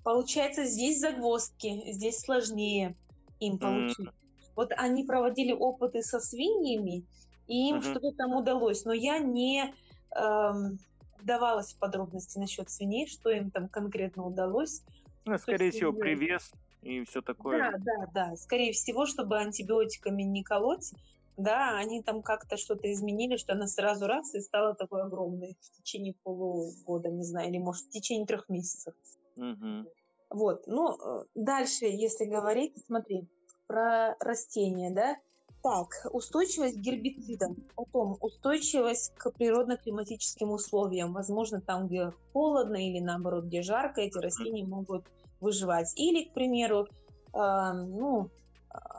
получается, 0.03 0.65
здесь 0.65 0.99
загвоздки, 0.99 1.91
здесь 1.91 2.19
сложнее 2.19 2.95
им 3.39 3.57
получить. 3.57 4.07
Mm. 4.07 4.13
Вот 4.55 4.71
они 4.77 5.03
проводили 5.03 5.51
опыты 5.51 6.03
со 6.03 6.19
свиньями, 6.19 7.05
и 7.47 7.69
им 7.69 7.77
uh-huh. 7.77 7.91
что-то 7.91 8.11
там 8.11 8.35
удалось, 8.35 8.85
но 8.85 8.93
я 8.93 9.17
не 9.17 9.73
эм, 10.15 10.77
вдавалась 11.19 11.73
в 11.73 11.79
подробности 11.79 12.37
насчет 12.37 12.69
свиней, 12.69 13.07
что 13.07 13.29
им 13.29 13.49
там 13.49 13.67
конкретно 13.67 14.25
удалось. 14.25 14.83
Ну, 15.25 15.37
скорее 15.37 15.71
всего, 15.71 15.91
свиней... 15.91 16.17
привес 16.17 16.51
и 16.81 17.03
все 17.05 17.21
такое. 17.21 17.71
Да, 17.71 17.77
да, 17.79 18.07
да. 18.13 18.35
Скорее 18.35 18.73
всего, 18.73 19.05
чтобы 19.05 19.39
антибиотиками 19.39 20.21
не 20.23 20.43
колоть, 20.43 20.91
да, 21.37 21.77
они 21.77 22.03
там 22.03 22.21
как-то 22.21 22.57
что-то 22.57 22.91
изменили, 22.91 23.37
что 23.37 23.53
она 23.53 23.67
сразу 23.67 24.05
раз 24.05 24.35
и 24.35 24.39
стала 24.39 24.75
такой 24.75 25.01
огромной 25.01 25.57
в 25.59 25.77
течение 25.77 26.13
полугода, 26.23 27.09
не 27.09 27.23
знаю, 27.23 27.49
или 27.49 27.57
может 27.57 27.85
в 27.85 27.89
течение 27.89 28.27
трех 28.27 28.49
месяцев. 28.49 28.93
Угу. 29.35 29.89
Вот, 30.29 30.63
ну, 30.67 30.93
э, 30.93 31.25
дальше, 31.35 31.85
если 31.85 32.25
говорить, 32.25 32.73
смотри, 32.85 33.27
про 33.67 34.15
растения, 34.19 34.91
да, 34.91 35.17
так, 35.61 35.87
устойчивость 36.11 36.77
к 36.77 36.81
гербицидам, 36.81 37.55
потом 37.75 38.17
устойчивость 38.19 39.13
к 39.15 39.31
природно-климатическим 39.31 40.51
условиям. 40.51 41.13
Возможно, 41.13 41.61
там, 41.61 41.87
где 41.87 42.11
холодно 42.33 42.75
или 42.75 42.99
наоборот, 42.99 43.45
где 43.45 43.61
жарко, 43.61 44.01
эти 44.01 44.17
растения 44.17 44.65
могут 44.65 45.05
выживать. 45.39 45.93
Или, 45.95 46.25
к 46.25 46.33
примеру, 46.33 46.87
э, 47.33 47.71
ну, 47.73 48.29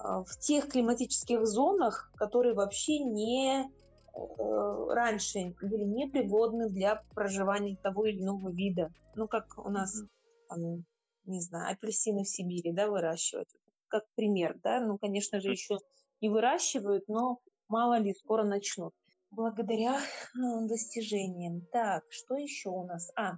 в 0.04 0.38
тех 0.38 0.68
климатических 0.68 1.46
зонах, 1.46 2.10
которые 2.14 2.54
вообще 2.54 3.00
не 3.00 3.62
э, 3.62 4.86
раньше 4.90 5.54
были 5.60 5.84
непригодны 5.84 6.68
для 6.68 7.02
проживания 7.14 7.76
того 7.82 8.06
или 8.06 8.20
иного 8.20 8.50
вида. 8.50 8.92
Ну, 9.16 9.26
как 9.26 9.58
у 9.58 9.70
нас, 9.70 10.04
там, 10.54 10.84
не 11.24 11.40
знаю, 11.40 11.72
апельсины 11.72 12.24
в 12.24 12.28
Сибири, 12.28 12.72
да, 12.72 12.88
выращивать. 12.88 13.48
Как 13.88 14.04
пример, 14.14 14.58
да. 14.62 14.80
Ну, 14.80 14.98
конечно 14.98 15.40
же, 15.40 15.50
еще 15.50 15.78
не 16.20 16.28
выращивают, 16.28 17.08
но 17.08 17.38
мало 17.68 17.98
ли, 17.98 18.14
скоро 18.14 18.44
начнут. 18.44 18.94
Благодаря 19.30 19.98
ну, 20.34 20.68
достижениям. 20.68 21.62
Так, 21.72 22.04
что 22.10 22.36
еще 22.36 22.70
у 22.70 22.84
нас? 22.84 23.10
А, 23.16 23.34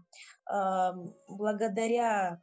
э, 0.51 0.95
благодаря 1.29 2.41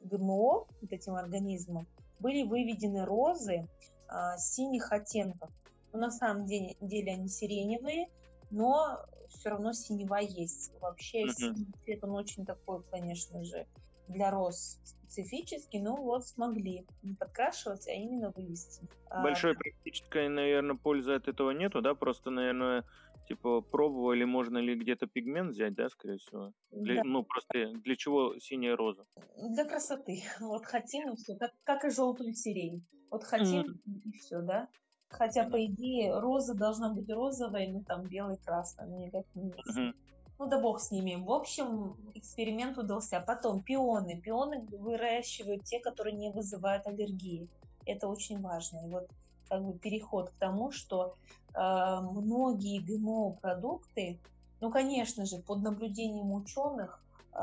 ГМО, 0.00 0.66
вот 0.80 0.92
этим 0.92 1.14
организмам, 1.14 1.86
были 2.18 2.42
выведены 2.42 3.04
розы 3.04 3.66
э, 4.08 4.38
синих 4.38 4.90
оттенков. 4.90 5.50
Но 5.92 6.00
на 6.00 6.10
самом 6.10 6.46
деле, 6.46 6.76
деле 6.80 7.12
они 7.12 7.28
сиреневые, 7.28 8.08
но 8.50 8.98
все 9.28 9.50
равно 9.50 9.72
синева 9.72 10.20
есть. 10.20 10.72
Вообще 10.80 11.24
mm-hmm. 11.24 11.32
синий 11.32 11.66
цвет, 11.84 12.04
он 12.04 12.10
очень 12.12 12.44
такой, 12.44 12.82
конечно 12.90 13.42
же, 13.44 13.66
для 14.08 14.30
роз 14.30 14.78
специфический, 15.12 15.80
но 15.80 15.96
вот 15.96 16.26
смогли 16.26 16.86
не 17.02 17.14
подкрашивать, 17.14 17.86
а 17.86 17.92
именно 17.92 18.32
вывести. 18.34 18.88
А, 19.10 19.22
Большой 19.22 19.52
а, 19.52 19.54
практической, 19.54 20.28
наверное, 20.28 20.76
пользы 20.76 21.12
от 21.12 21.28
этого 21.28 21.50
нету, 21.50 21.82
да? 21.82 21.94
Просто, 21.94 22.30
наверное, 22.30 22.84
типа 23.28 23.60
пробовали, 23.60 24.24
можно 24.24 24.58
ли 24.58 24.74
где-то 24.74 25.06
пигмент 25.06 25.52
взять, 25.52 25.74
да, 25.74 25.88
скорее 25.88 26.18
всего? 26.18 26.52
Для, 26.70 26.96
да. 26.96 27.02
Ну, 27.04 27.24
просто 27.24 27.72
для 27.84 27.96
чего 27.96 28.38
синяя 28.38 28.76
роза? 28.76 29.04
Для 29.36 29.64
красоты. 29.64 30.22
Вот 30.40 30.64
хотим 30.64 31.12
и 31.12 31.16
все, 31.16 31.36
как, 31.36 31.52
как 31.64 31.84
и 31.84 31.90
желтую 31.90 32.32
сирень. 32.32 32.84
Вот 33.10 33.24
хотим 33.24 33.62
mm. 33.62 34.00
и 34.04 34.12
все, 34.18 34.40
да? 34.40 34.68
Хотя, 35.08 35.44
по 35.44 35.62
идее, 35.62 36.18
роза 36.18 36.54
должна 36.54 36.94
быть 36.94 37.10
розовой, 37.10 37.66
ну 37.66 37.84
там 37.84 38.06
белой, 38.06 38.38
красной, 38.38 38.88
никак 38.88 39.26
не 39.34 39.50
mm-hmm. 39.50 39.94
Ну 40.38 40.48
да 40.48 40.58
бог 40.58 40.80
с 40.80 40.90
ними. 40.90 41.14
В 41.14 41.30
общем, 41.30 41.96
эксперимент 42.14 42.78
удался. 42.78 43.20
Потом 43.20 43.62
пионы. 43.62 44.20
Пионы 44.20 44.66
выращивают 44.70 45.64
те, 45.64 45.78
которые 45.78 46.16
не 46.16 46.30
вызывают 46.30 46.86
аллергии. 46.86 47.48
Это 47.86 48.08
очень 48.08 48.40
важно. 48.40 48.86
И 48.86 48.90
вот 48.90 49.08
как 49.48 49.64
бы 49.64 49.78
переход 49.78 50.30
к 50.30 50.34
тому, 50.34 50.72
что 50.72 51.14
э, 51.54 52.00
многие 52.00 52.80
ГМО-продукты, 52.80 54.18
ну, 54.60 54.70
конечно 54.70 55.26
же, 55.26 55.38
под 55.38 55.62
наблюдением 55.62 56.32
ученых 56.32 57.00
э, 57.34 57.38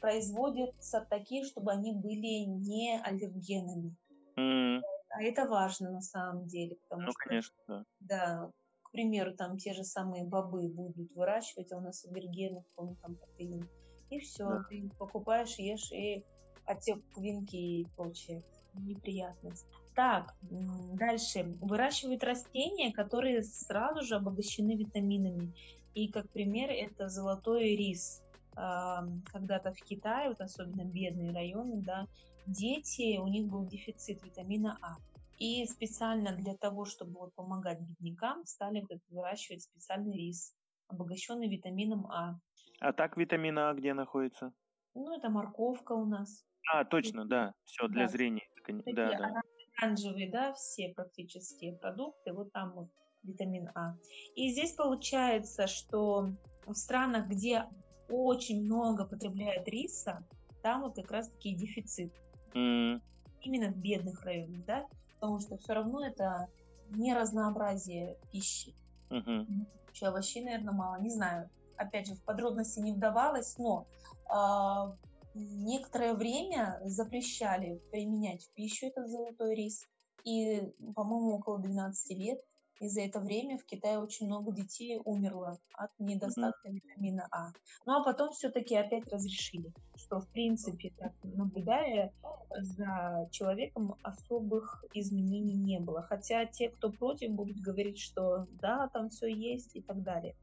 производятся 0.00 1.06
такие, 1.08 1.44
чтобы 1.44 1.70
они 1.70 1.92
были 1.92 2.44
не 2.44 3.00
аллергенами. 3.00 3.94
Mm. 4.36 4.80
А 5.10 5.22
это 5.22 5.46
важно 5.46 5.90
на 5.90 6.00
самом 6.00 6.46
деле, 6.46 6.76
потому 6.88 7.02
ну, 7.02 7.12
что, 7.12 7.18
конечно, 7.18 7.54
да. 7.68 7.84
да, 8.00 8.50
примеру, 8.92 9.34
там 9.34 9.58
те 9.58 9.72
же 9.72 9.84
самые 9.84 10.24
бобы 10.24 10.68
будут 10.68 11.10
выращивать, 11.14 11.72
а 11.72 11.78
у 11.78 11.80
нас 11.80 12.04
аллергенов, 12.04 12.64
помню, 12.74 12.96
там 13.02 13.16
протеин. 13.16 13.68
И 14.10 14.18
все, 14.18 14.48
да. 14.48 14.64
ты 14.68 14.90
покупаешь, 14.98 15.58
ешь, 15.58 15.90
и 15.90 16.24
отек 16.66 17.02
винки 17.16 17.56
и 17.56 17.86
прочее 17.96 18.42
неприятность. 18.74 19.66
Так, 19.94 20.34
дальше. 20.40 21.56
Выращивают 21.60 22.24
растения, 22.24 22.92
которые 22.92 23.42
сразу 23.42 24.02
же 24.02 24.16
обогащены 24.16 24.76
витаминами. 24.76 25.52
И 25.94 26.08
как 26.08 26.30
пример 26.30 26.70
это 26.70 27.08
золотой 27.08 27.76
рис. 27.76 28.22
Когда-то 28.54 29.72
в 29.72 29.82
Китае, 29.82 30.28
вот 30.28 30.40
особенно 30.40 30.84
бедные 30.84 31.32
районы, 31.32 31.82
да, 31.82 32.06
дети, 32.46 33.18
у 33.18 33.26
них 33.26 33.46
был 33.46 33.66
дефицит 33.66 34.22
витамина 34.22 34.78
А. 34.82 34.96
И 35.42 35.66
специально 35.66 36.36
для 36.36 36.54
того, 36.56 36.84
чтобы 36.84 37.18
вот 37.18 37.34
помогать 37.34 37.80
беднякам, 37.80 38.46
стали 38.46 38.86
выращивать 39.08 39.62
специальный 39.64 40.16
рис. 40.16 40.54
обогащенный 40.86 41.48
витамином 41.48 42.06
А. 42.06 42.38
А 42.78 42.92
так 42.92 43.16
витамин 43.16 43.58
А 43.58 43.74
где 43.74 43.92
находится? 43.92 44.52
Ну, 44.94 45.12
это 45.16 45.30
морковка 45.30 45.94
у 45.94 46.04
нас. 46.04 46.44
А, 46.72 46.84
точно, 46.84 47.24
да. 47.26 47.54
Все 47.64 47.88
для 47.88 48.04
Да, 48.04 48.12
зрения. 48.12 48.42
такие 48.64 48.94
Да, 48.94 49.18
да. 49.18 49.30
ора- 49.30 49.42
оранжевые, 49.78 50.30
да, 50.30 50.52
все 50.52 50.92
практически 50.94 51.76
продукты, 51.76 52.32
вот 52.32 52.52
там 52.52 52.74
вот 52.74 52.88
витамин 53.24 53.68
А. 53.74 53.96
И 54.36 54.52
здесь 54.52 54.74
получается, 54.74 55.66
что 55.66 56.28
в 56.66 56.74
странах, 56.74 57.26
где 57.26 57.64
очень 58.08 58.64
много 58.64 59.06
потребляют 59.06 59.66
риса, 59.66 60.24
там 60.62 60.82
вот 60.82 60.94
как 60.94 61.10
раз-таки 61.10 61.56
дефицит. 61.56 62.12
М, 62.54 63.02
Именно 63.40 63.72
в 63.72 63.76
бедных 63.78 64.22
районах, 64.24 64.64
да, 64.66 64.86
потому 65.22 65.38
что 65.38 65.56
все 65.56 65.74
равно 65.74 66.04
это 66.04 66.48
не 66.90 67.14
разнообразие 67.14 68.18
пищи. 68.32 68.74
мгм. 69.08 69.68
Еще 69.92 70.06
овощей, 70.06 70.42
наверное, 70.42 70.74
мало, 70.74 71.00
не 71.00 71.10
знаю. 71.10 71.48
Опять 71.76 72.08
же, 72.08 72.16
в 72.16 72.24
подробности 72.24 72.80
не 72.80 72.92
вдавалась, 72.92 73.56
но 73.56 73.86
а, 74.28 74.96
некоторое 75.34 76.14
время 76.14 76.80
запрещали 76.84 77.80
применять 77.92 78.42
в 78.44 78.52
пищу 78.54 78.86
этот 78.86 79.08
золотой 79.08 79.54
рис. 79.54 79.86
И, 80.24 80.60
по-моему, 80.96 81.36
около 81.36 81.60
12 81.60 82.18
лет. 82.18 82.40
И 82.82 82.88
за 82.88 83.02
это 83.02 83.20
время 83.20 83.58
в 83.58 83.64
Китае 83.64 84.00
очень 84.00 84.26
много 84.26 84.50
детей 84.50 85.00
умерло 85.04 85.56
от 85.74 85.92
недостатка 86.00 86.68
витамина 86.68 87.28
А. 87.30 87.52
Ну 87.86 87.92
а 87.92 88.02
потом 88.02 88.32
все-таки 88.32 88.74
опять 88.74 89.06
разрешили, 89.06 89.72
что 89.94 90.18
в 90.18 90.28
принципе, 90.30 90.90
так 90.98 91.12
наблюдая 91.22 92.12
за 92.58 93.28
человеком, 93.30 93.94
особых 94.02 94.84
изменений 94.94 95.54
не 95.54 95.78
было. 95.78 96.02
Хотя 96.02 96.44
те, 96.44 96.70
кто 96.70 96.90
против, 96.90 97.30
будут 97.30 97.58
говорить, 97.58 98.00
что 98.00 98.48
да, 98.60 98.88
там 98.88 99.10
все 99.10 99.28
есть 99.28 99.76
и 99.76 99.80
так 99.80 100.02
далее. 100.02 100.34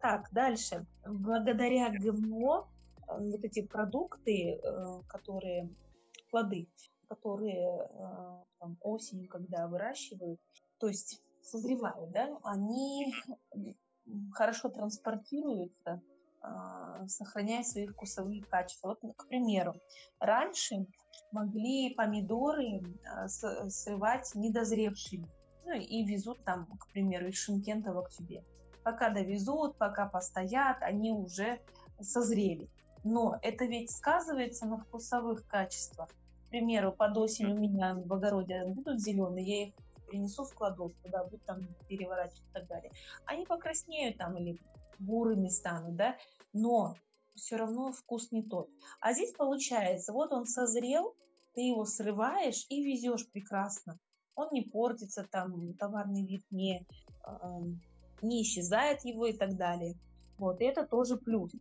Так, 0.00 0.28
дальше. 0.30 0.86
Благодаря 1.04 1.90
ГМО 1.90 2.68
вот 3.18 3.44
эти 3.44 3.66
продукты, 3.66 4.60
э, 4.62 5.00
которые, 5.08 5.68
плоды, 6.30 6.68
которые 7.08 7.88
э, 7.88 8.42
там, 8.58 8.76
осенью, 8.80 9.28
когда 9.28 9.68
выращивают, 9.68 10.40
то 10.78 10.88
есть 10.88 11.22
созревают, 11.42 12.10
да, 12.12 12.38
они 12.44 13.12
хорошо 14.32 14.68
транспортируются, 14.68 16.02
а, 16.42 17.06
сохраняя 17.06 17.62
свои 17.62 17.86
вкусовые 17.86 18.42
качества. 18.42 18.96
Вот, 19.00 19.14
к 19.16 19.28
примеру, 19.28 19.74
раньше 20.18 20.86
могли 21.30 21.94
помидоры 21.94 22.82
а, 23.06 23.28
срывать 23.28 24.32
недозревшими, 24.34 25.28
ну 25.64 25.74
и 25.74 26.04
везут 26.04 26.42
там, 26.44 26.66
к 26.78 26.90
примеру, 26.92 27.28
из 27.28 27.36
Шимкента 27.36 27.92
в 27.92 27.98
Актюбе. 27.98 28.44
Пока 28.82 29.10
довезут, 29.10 29.78
пока 29.78 30.06
постоят, 30.06 30.82
они 30.82 31.12
уже 31.12 31.60
созрели. 32.00 32.68
Но 33.04 33.38
это 33.42 33.64
ведь 33.64 33.90
сказывается 33.90 34.66
на 34.66 34.78
вкусовых 34.78 35.46
качествах. 35.46 36.08
К 36.46 36.50
примеру, 36.50 36.92
под 36.92 37.16
осень 37.16 37.52
у 37.52 37.58
меня 37.58 37.94
в 37.94 38.12
огороде 38.12 38.64
будут 38.66 39.00
зеленые, 39.00 39.46
я 39.46 39.66
их 39.68 39.74
принесу 40.06 40.44
в 40.44 40.54
кладовку, 40.54 41.08
да, 41.08 41.24
буду 41.24 41.38
там 41.46 41.60
переворачивать 41.88 42.48
и 42.50 42.52
так 42.52 42.66
далее. 42.66 42.92
Они 43.24 43.46
покраснеют 43.46 44.18
там 44.18 44.36
или 44.36 44.60
бурыми 44.98 45.48
станут, 45.48 45.96
да, 45.96 46.16
но 46.52 46.96
все 47.34 47.56
равно 47.56 47.92
вкус 47.92 48.30
не 48.30 48.42
тот. 48.42 48.68
А 49.00 49.14
здесь 49.14 49.32
получается, 49.32 50.12
вот 50.12 50.32
он 50.32 50.46
созрел, 50.46 51.16
ты 51.54 51.62
его 51.62 51.84
срываешь 51.84 52.66
и 52.68 52.84
везешь 52.84 53.28
прекрасно. 53.30 53.98
Он 54.34 54.48
не 54.52 54.62
портится, 54.62 55.24
там 55.24 55.74
товарный 55.74 56.26
вид 56.26 56.44
не, 56.50 56.86
ам, 57.22 57.80
не 58.22 58.42
исчезает 58.42 59.04
его 59.04 59.26
и 59.26 59.32
так 59.32 59.56
далее. 59.56 59.94
Вот, 60.38 60.60
и 60.60 60.64
это 60.64 60.86
тоже 60.86 61.16
плюс. 61.16 61.52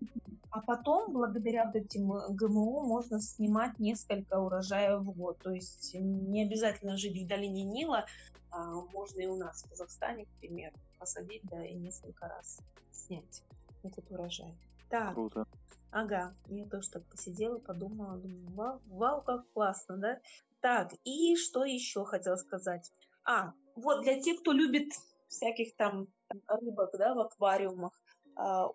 А 0.50 0.62
потом, 0.62 1.14
благодаря 1.14 1.66
вот 1.66 1.76
этим 1.76 2.12
э, 2.14 2.28
ГМО, 2.30 2.84
можно 2.84 3.22
снимать 3.22 3.80
несколько 3.80 4.40
урожаев 4.40 5.02
в 5.02 5.12
год. 5.12 5.38
То 5.40 5.52
есть 5.52 5.94
не 5.94 6.44
обязательно 6.44 6.98
жить 6.98 7.24
в 7.24 7.28
долине 7.28 7.64
Нила, 7.64 8.06
а 8.52 8.74
можно 8.94 9.22
и 9.22 9.28
у 9.28 9.38
нас 9.38 9.64
в 9.64 9.70
Казахстане, 9.70 10.26
к 10.26 10.40
примеру, 10.40 10.76
посадить, 11.00 11.44
да, 11.44 11.66
и 11.66 11.74
несколько 11.74 12.28
раз 12.28 12.60
снять 12.92 13.44
этот 13.84 14.12
урожай. 14.12 14.54
Так, 14.90 15.14
Круто. 15.14 15.48
ага, 15.92 16.36
я 16.48 16.66
тоже 16.66 16.90
так 16.90 17.06
посидела, 17.06 17.58
подумала, 17.58 18.18
думаю, 18.18 18.52
вау, 18.54 18.82
вау, 18.88 19.22
как 19.22 19.50
классно, 19.54 19.98
да? 19.98 20.20
Так, 20.60 20.94
и 21.06 21.36
что 21.38 21.64
еще 21.64 22.04
хотела 22.04 22.36
сказать? 22.36 22.92
А, 23.24 23.54
вот 23.76 24.02
для 24.02 24.20
тех, 24.22 24.42
кто 24.42 24.52
любит 24.52 24.92
всяких 25.30 25.76
там 25.78 26.08
рыбок, 26.48 26.92
да, 26.98 27.14
в 27.14 27.20
аквариумах, 27.20 27.94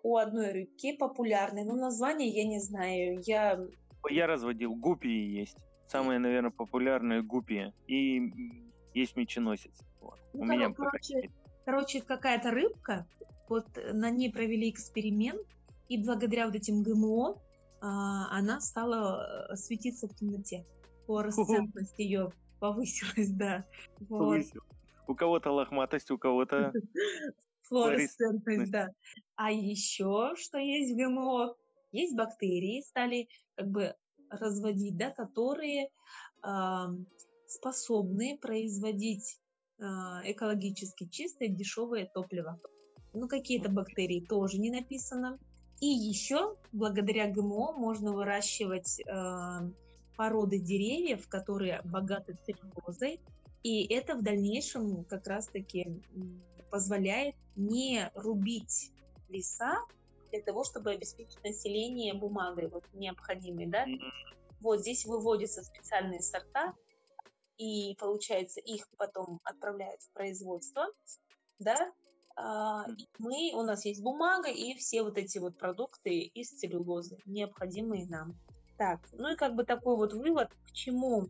у 0.03 0.17
одной 0.17 0.51
рыбки 0.51 0.95
популярной, 0.95 1.63
ну, 1.63 1.75
название 1.75 2.29
я 2.29 2.45
не 2.45 2.59
знаю, 2.59 3.21
я 3.25 3.59
Я 4.09 4.27
разводил. 4.27 4.75
Гупии 4.75 5.39
есть. 5.39 5.57
Самые, 5.87 6.19
наверное, 6.19 6.51
популярные 6.51 7.21
гупии. 7.21 7.73
И 7.87 8.31
есть 8.93 9.15
меченосец. 9.15 9.79
Вот. 10.01 10.19
Ну, 10.33 10.41
У 10.41 10.45
меня, 10.45 10.67
коро- 10.67 10.73
по 10.73 10.89
крайней 10.89 11.21
короче. 11.21 11.31
Короче, 11.65 12.01
какая-то 12.01 12.51
рыбка, 12.51 13.05
вот 13.49 13.67
на 13.93 14.09
ней 14.09 14.31
провели 14.31 14.69
эксперимент, 14.69 15.41
и 15.89 16.01
благодаря 16.01 16.45
вот 16.45 16.55
этим 16.55 16.81
ГМО 16.83 17.37
а, 17.81 18.37
она 18.37 18.59
стала 18.61 19.49
э, 19.51 19.55
светиться 19.55 20.07
в 20.07 20.15
темноте. 20.15 20.65
Флуоресцентность 21.05 21.97
ее 21.99 22.31
повысилась, 22.59 23.29
да. 23.31 23.65
Вот. 23.99 24.19
Повысил. 24.19 24.61
У 25.07 25.15
кого-то 25.15 25.51
лохматость, 25.51 26.11
у 26.11 26.17
кого-то... 26.17 26.73
Флуоресцентность, 27.67 28.71
да. 28.71 28.89
А 29.35 29.51
еще 29.51 30.33
что 30.35 30.57
есть 30.57 30.93
в 30.93 30.97
ГМО? 30.97 31.55
Есть 31.91 32.15
бактерии, 32.15 32.81
стали 32.81 33.27
как 33.55 33.69
бы 33.69 33.95
разводить, 34.29 34.97
да, 34.97 35.11
которые 35.11 35.89
ам, 36.41 37.05
способны 37.47 38.37
производить 38.41 39.39
а, 39.79 40.21
экологически 40.25 41.07
чистое 41.07 41.49
дешевое 41.49 42.09
топливо. 42.13 42.59
Ну, 43.13 43.27
какие-то 43.27 43.69
бактерии 43.69 44.25
тоже 44.27 44.59
не 44.59 44.69
написано. 44.69 45.39
И 45.79 45.87
еще 45.87 46.55
благодаря 46.71 47.31
ГМО 47.31 47.73
можно 47.73 48.11
выращивать 48.11 49.01
а, 49.07 49.69
породы 50.17 50.59
деревьев, 50.59 51.27
которые 51.29 51.81
богаты 51.83 52.37
целлюлозой, 52.45 53.21
и 53.63 53.85
это 53.93 54.15
в 54.15 54.23
дальнейшем 54.23 55.03
как 55.05 55.27
раз-таки 55.27 56.01
позволяет 56.69 57.35
не 57.55 58.11
рубить 58.15 58.91
леса 59.29 59.85
для 60.31 60.41
того, 60.41 60.63
чтобы 60.63 60.91
обеспечить 60.91 61.43
население 61.43 62.13
бумагой, 62.13 62.67
вот 62.69 62.83
необходимой, 62.93 63.67
да. 63.67 63.85
Вот 64.59 64.81
здесь 64.81 65.05
выводятся 65.05 65.63
специальные 65.63 66.21
сорта, 66.21 66.73
и 67.57 67.95
получается 67.99 68.59
их 68.59 68.87
потом 68.97 69.39
отправляют 69.43 70.01
в 70.01 70.11
производство, 70.11 70.87
да. 71.59 71.91
А, 72.35 72.85
мы, 73.17 73.51
у 73.55 73.63
нас 73.63 73.85
есть 73.85 74.03
бумага 74.03 74.49
и 74.49 74.75
все 74.75 75.01
вот 75.03 75.17
эти 75.17 75.39
вот 75.39 75.57
продукты 75.57 76.19
из 76.19 76.49
целлюлозы, 76.49 77.17
необходимые 77.25 78.05
нам. 78.07 78.37
Так, 78.77 78.99
ну 79.13 79.33
и 79.33 79.35
как 79.35 79.55
бы 79.55 79.63
такой 79.63 79.95
вот 79.95 80.13
вывод, 80.13 80.49
к 80.65 80.71
чему 80.71 81.29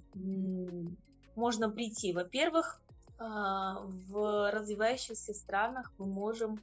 можно 1.36 1.70
прийти. 1.70 2.12
Во-первых, 2.12 2.82
в 3.20 4.52
развивающихся 4.52 5.34
странах 5.34 5.92
мы 5.98 6.06
можем 6.06 6.60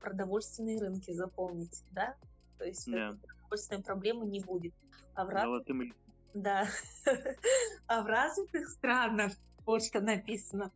продовольственные 0.00 0.80
рынки 0.80 1.12
заполнить, 1.12 1.84
да? 1.90 2.16
То 2.58 2.64
есть 2.64 2.90
Да. 2.90 3.12
продовольственной 3.22 3.82
проблемы 3.82 4.26
не 4.26 4.40
будет. 4.40 4.74
А 5.14 5.24
в 5.24 5.28
раз- 5.28 5.44
Золотым 5.44 5.92
да. 6.34 6.66
А 7.86 8.02
в 8.02 8.06
развитых 8.06 8.68
странах, 8.68 9.32
вот 9.64 9.84
что 9.84 10.00
написано, 10.00 10.72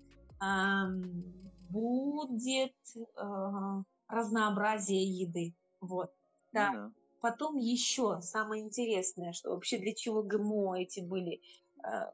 будет 1.69 2.75
а, 3.17 3.83
разнообразие 4.09 5.05
еды. 5.05 5.55
Вот. 5.81 6.13
Ну 6.53 6.61
Да. 6.61 6.73
да. 6.73 6.93
Потом 7.21 7.57
еще 7.57 8.21
самое 8.21 8.63
интересное, 8.63 9.33
что 9.33 9.51
вообще 9.51 9.79
для 9.79 9.93
чего 9.95 10.23
ГМО 10.23 10.81
эти 10.81 11.01
были 11.01 11.41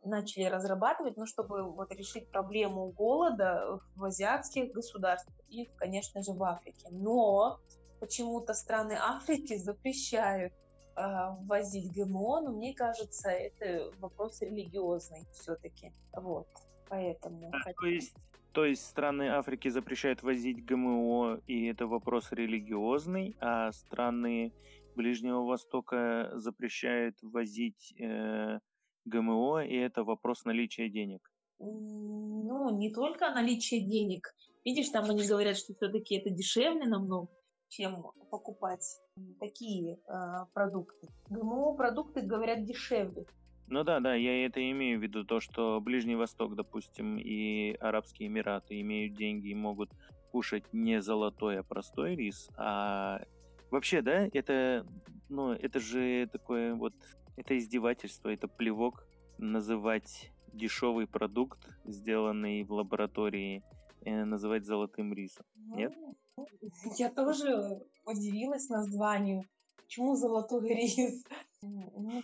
начали 0.04 0.44
разрабатывать, 0.44 1.16
ну, 1.16 1.26
чтобы 1.26 1.62
вот 1.62 1.90
решить 1.92 2.30
проблему 2.30 2.92
голода 2.92 3.80
в 3.96 4.04
азиатских 4.04 4.72
государствах 4.72 5.36
и, 5.48 5.66
конечно 5.76 6.22
же, 6.22 6.32
в 6.32 6.42
Африке. 6.42 6.86
Но 6.90 7.58
почему-то 8.00 8.54
страны 8.54 8.96
Африки 9.00 9.56
запрещают 9.56 10.52
э, 10.96 11.02
ввозить 11.40 11.92
ГМО, 11.92 12.42
но 12.42 12.52
мне 12.52 12.74
кажется, 12.74 13.30
это 13.30 13.90
вопрос 14.00 14.40
религиозный 14.42 15.26
все-таки. 15.32 15.92
Вот, 16.12 16.46
поэтому... 16.88 17.48
А, 17.52 17.58
хотя- 17.58 17.76
То 17.80 17.86
есть, 17.86 18.14
то 18.52 18.64
есть 18.64 18.86
страны 18.86 19.30
Африки 19.30 19.68
запрещают 19.68 20.22
возить 20.22 20.64
ГМО, 20.64 21.40
и 21.46 21.66
это 21.66 21.86
вопрос 21.86 22.30
религиозный, 22.30 23.36
а 23.40 23.72
страны 23.72 24.52
Ближнего 24.94 25.42
Востока 25.44 26.30
запрещают 26.34 27.16
возить 27.22 27.94
э, 27.98 28.60
ГМО, 29.04 29.64
и 29.64 29.74
это 29.76 30.04
вопрос 30.04 30.44
наличия 30.44 30.88
денег. 30.88 31.30
Ну, 31.58 32.76
не 32.76 32.92
только 32.92 33.30
наличие 33.30 33.80
денег. 33.80 34.34
Видишь, 34.64 34.88
там 34.88 35.10
они 35.10 35.26
говорят, 35.26 35.56
что 35.56 35.74
все-таки 35.74 36.16
это 36.16 36.30
дешевле 36.30 36.86
намного, 36.86 37.28
чем 37.68 38.06
покупать 38.30 39.00
такие 39.38 39.98
э, 40.06 40.46
продукты. 40.52 41.08
ГМО 41.30 41.74
продукты, 41.74 42.22
говорят, 42.22 42.64
дешевле. 42.64 43.26
Ну 43.66 43.82
да, 43.82 44.00
да, 44.00 44.14
я 44.14 44.44
это 44.44 44.60
имею 44.70 44.98
в 44.98 45.02
виду, 45.02 45.24
то, 45.24 45.40
что 45.40 45.80
Ближний 45.80 46.16
Восток, 46.16 46.54
допустим, 46.54 47.18
и 47.18 47.74
Арабские 47.80 48.28
Эмираты 48.28 48.80
имеют 48.80 49.14
деньги 49.14 49.48
и 49.48 49.54
могут 49.54 49.90
кушать 50.32 50.64
не 50.72 51.00
золотой, 51.00 51.60
а 51.60 51.62
простой 51.62 52.14
рис, 52.14 52.50
а 52.56 53.22
вообще, 53.70 54.02
да, 54.02 54.28
это, 54.32 54.86
ну, 55.28 55.52
это 55.52 55.78
же 55.80 56.28
такое 56.30 56.74
вот, 56.74 56.92
это 57.36 57.58
издевательство, 57.58 58.28
это 58.28 58.48
плевок 58.48 59.06
называть 59.38 60.30
дешевый 60.52 61.06
продукт, 61.06 61.58
сделанный 61.84 62.64
в 62.64 62.72
лаборатории, 62.72 63.62
э, 64.04 64.24
называть 64.24 64.64
золотым 64.64 65.12
рисом, 65.12 65.44
нет? 65.56 65.92
Ну, 66.36 66.46
я 66.98 67.10
тоже 67.10 67.82
удивилась 68.06 68.68
названию. 68.68 69.42
Почему 69.76 70.14
золотой 70.16 70.68
рис? 70.68 71.24
Ну, 71.66 72.22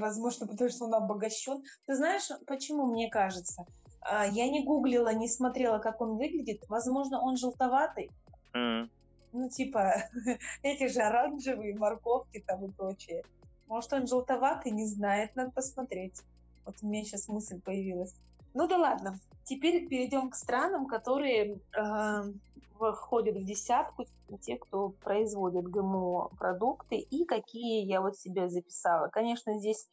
возможно, 0.00 0.48
потому 0.48 0.68
что 0.68 0.86
он 0.86 0.94
обогащен. 0.94 1.62
Ты 1.86 1.94
знаешь, 1.94 2.28
почему 2.44 2.86
мне 2.86 3.08
кажется? 3.08 3.64
А, 4.00 4.26
я 4.26 4.50
не 4.50 4.64
гуглила, 4.64 5.14
не 5.14 5.28
смотрела, 5.28 5.78
как 5.78 6.00
он 6.00 6.16
выглядит. 6.16 6.64
Возможно, 6.68 7.20
он 7.20 7.36
желтоватый. 7.36 8.10
Mm. 8.52 8.88
Ну, 9.32 9.48
типа, 9.48 9.94
эти 10.62 10.88
же 10.88 11.02
оранжевые 11.02 11.76
морковки 11.76 12.42
там 12.44 12.64
и 12.64 12.72
прочее. 12.72 13.22
Может, 13.70 13.92
он 13.92 14.08
желтоватый, 14.08 14.72
не 14.72 14.84
знает, 14.84 15.36
надо 15.36 15.52
посмотреть. 15.52 16.20
Вот 16.64 16.74
у 16.82 16.88
меня 16.88 17.04
сейчас 17.04 17.28
мысль 17.28 17.60
появилась. 17.60 18.12
Ну 18.52 18.66
да 18.66 18.76
ладно. 18.76 19.20
Теперь 19.44 19.86
перейдем 19.86 20.28
к 20.30 20.34
странам, 20.34 20.86
которые 20.86 21.60
э, 21.76 22.32
входят 22.80 23.36
в 23.36 23.44
десятку 23.44 24.06
те, 24.40 24.56
кто 24.56 24.88
производит 24.88 25.68
ГМО 25.68 26.30
продукты 26.36 26.96
и 26.96 27.24
какие 27.24 27.84
я 27.84 28.00
вот 28.00 28.18
себе 28.18 28.48
записала. 28.48 29.06
Конечно, 29.06 29.56
здесь 29.60 29.88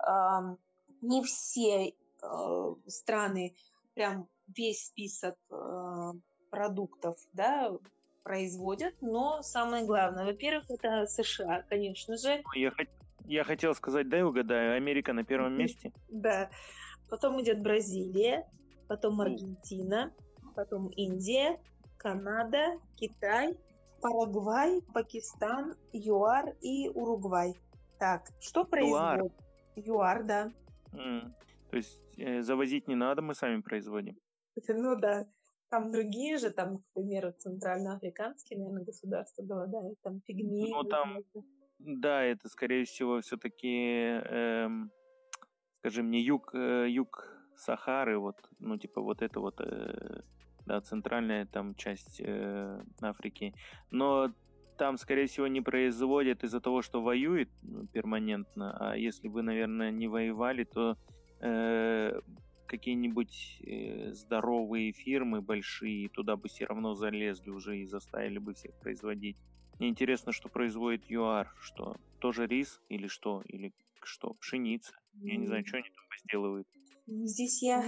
э, 0.00 0.56
не 1.02 1.22
все 1.22 1.92
э, 2.22 2.74
страны 2.86 3.54
прям 3.92 4.26
весь 4.56 4.86
список 4.86 5.36
э, 5.50 6.12
продуктов, 6.48 7.18
да, 7.34 7.76
производят, 8.22 8.94
но 9.02 9.42
самое 9.42 9.84
главное, 9.84 10.24
во-первых, 10.24 10.70
это 10.70 11.04
США, 11.06 11.64
конечно 11.68 12.16
же. 12.16 12.42
Я, 12.54 12.72
я 13.28 13.44
хотел 13.44 13.74
сказать, 13.74 14.08
дай 14.08 14.22
угадаю, 14.22 14.76
Америка 14.76 15.12
на 15.12 15.24
первом 15.24 15.56
месте. 15.56 15.92
Да. 16.08 16.50
Потом 17.10 17.40
идет 17.40 17.62
Бразилия, 17.62 18.46
потом 18.88 19.20
Аргентина, 19.20 20.12
потом 20.54 20.88
Индия, 20.88 21.60
Канада, 21.98 22.78
Китай, 22.96 23.56
Парагвай, 24.00 24.82
Пакистан, 24.94 25.74
ЮАР 25.92 26.54
и 26.60 26.88
Уругвай. 26.88 27.54
Так, 27.98 28.28
что 28.40 28.64
производит? 28.64 29.32
ЮАР, 29.76 30.24
да. 30.24 30.52
Mm. 30.92 31.32
То 31.70 31.76
есть 31.76 32.00
э, 32.16 32.42
завозить 32.42 32.88
не 32.88 32.94
надо, 32.94 33.22
мы 33.22 33.34
сами 33.34 33.60
производим. 33.60 34.16
Ну 34.68 34.96
да. 34.96 35.26
Там 35.70 35.92
другие 35.92 36.38
же, 36.38 36.50
там, 36.50 36.78
к 36.78 36.82
примеру, 36.94 37.32
центральноафриканские, 37.32 38.58
наверное, 38.58 38.84
государства 38.84 39.42
голодают, 39.42 40.00
там 40.02 40.20
пигмеи. 40.20 40.70
Ну 40.70 40.82
там, 40.84 41.18
да, 41.78 42.22
это, 42.22 42.48
скорее 42.48 42.84
всего, 42.84 43.20
все-таки, 43.20 43.68
эм, 43.68 44.90
скажем, 45.78 46.10
не 46.10 46.20
юг, 46.22 46.50
э, 46.54 46.86
юг 46.88 47.24
Сахары, 47.56 48.18
вот, 48.18 48.36
ну, 48.58 48.76
типа, 48.78 49.00
вот 49.00 49.22
это 49.22 49.40
вот, 49.40 49.60
э, 49.60 50.22
да, 50.66 50.80
центральная 50.80 51.46
там 51.46 51.74
часть 51.74 52.20
э, 52.20 52.80
Африки. 53.00 53.54
Но 53.90 54.32
там, 54.76 54.96
скорее 54.98 55.26
всего, 55.26 55.46
не 55.46 55.60
производят 55.60 56.44
из-за 56.44 56.60
того, 56.60 56.82
что 56.82 57.02
воюет 57.02 57.50
ну, 57.62 57.86
перманентно. 57.86 58.76
А 58.78 58.96
если 58.96 59.28
бы, 59.28 59.42
наверное, 59.42 59.90
не 59.90 60.08
воевали, 60.08 60.64
то 60.64 60.96
э, 61.40 62.20
какие-нибудь 62.66 63.62
э, 63.66 64.12
здоровые 64.12 64.92
фирмы 64.92 65.40
большие 65.40 66.08
туда 66.08 66.36
бы 66.36 66.48
все 66.48 66.66
равно 66.66 66.94
залезли 66.94 67.50
уже 67.50 67.78
и 67.78 67.86
заставили 67.86 68.38
бы 68.38 68.54
всех 68.54 68.74
производить. 68.78 69.38
Мне 69.78 69.90
интересно, 69.90 70.32
что 70.32 70.48
производит 70.48 71.08
ЮАР, 71.08 71.54
что 71.60 71.96
тоже 72.18 72.46
рис 72.46 72.80
или 72.88 73.06
что, 73.06 73.42
или 73.46 73.72
что, 74.02 74.34
пшеница. 74.34 74.92
Я 75.22 75.36
не 75.36 75.46
знаю, 75.46 75.66
что 75.66 75.76
они 75.78 75.88
там 75.88 76.04
сделывают. 76.24 76.68
Здесь 77.06 77.62
я 77.62 77.84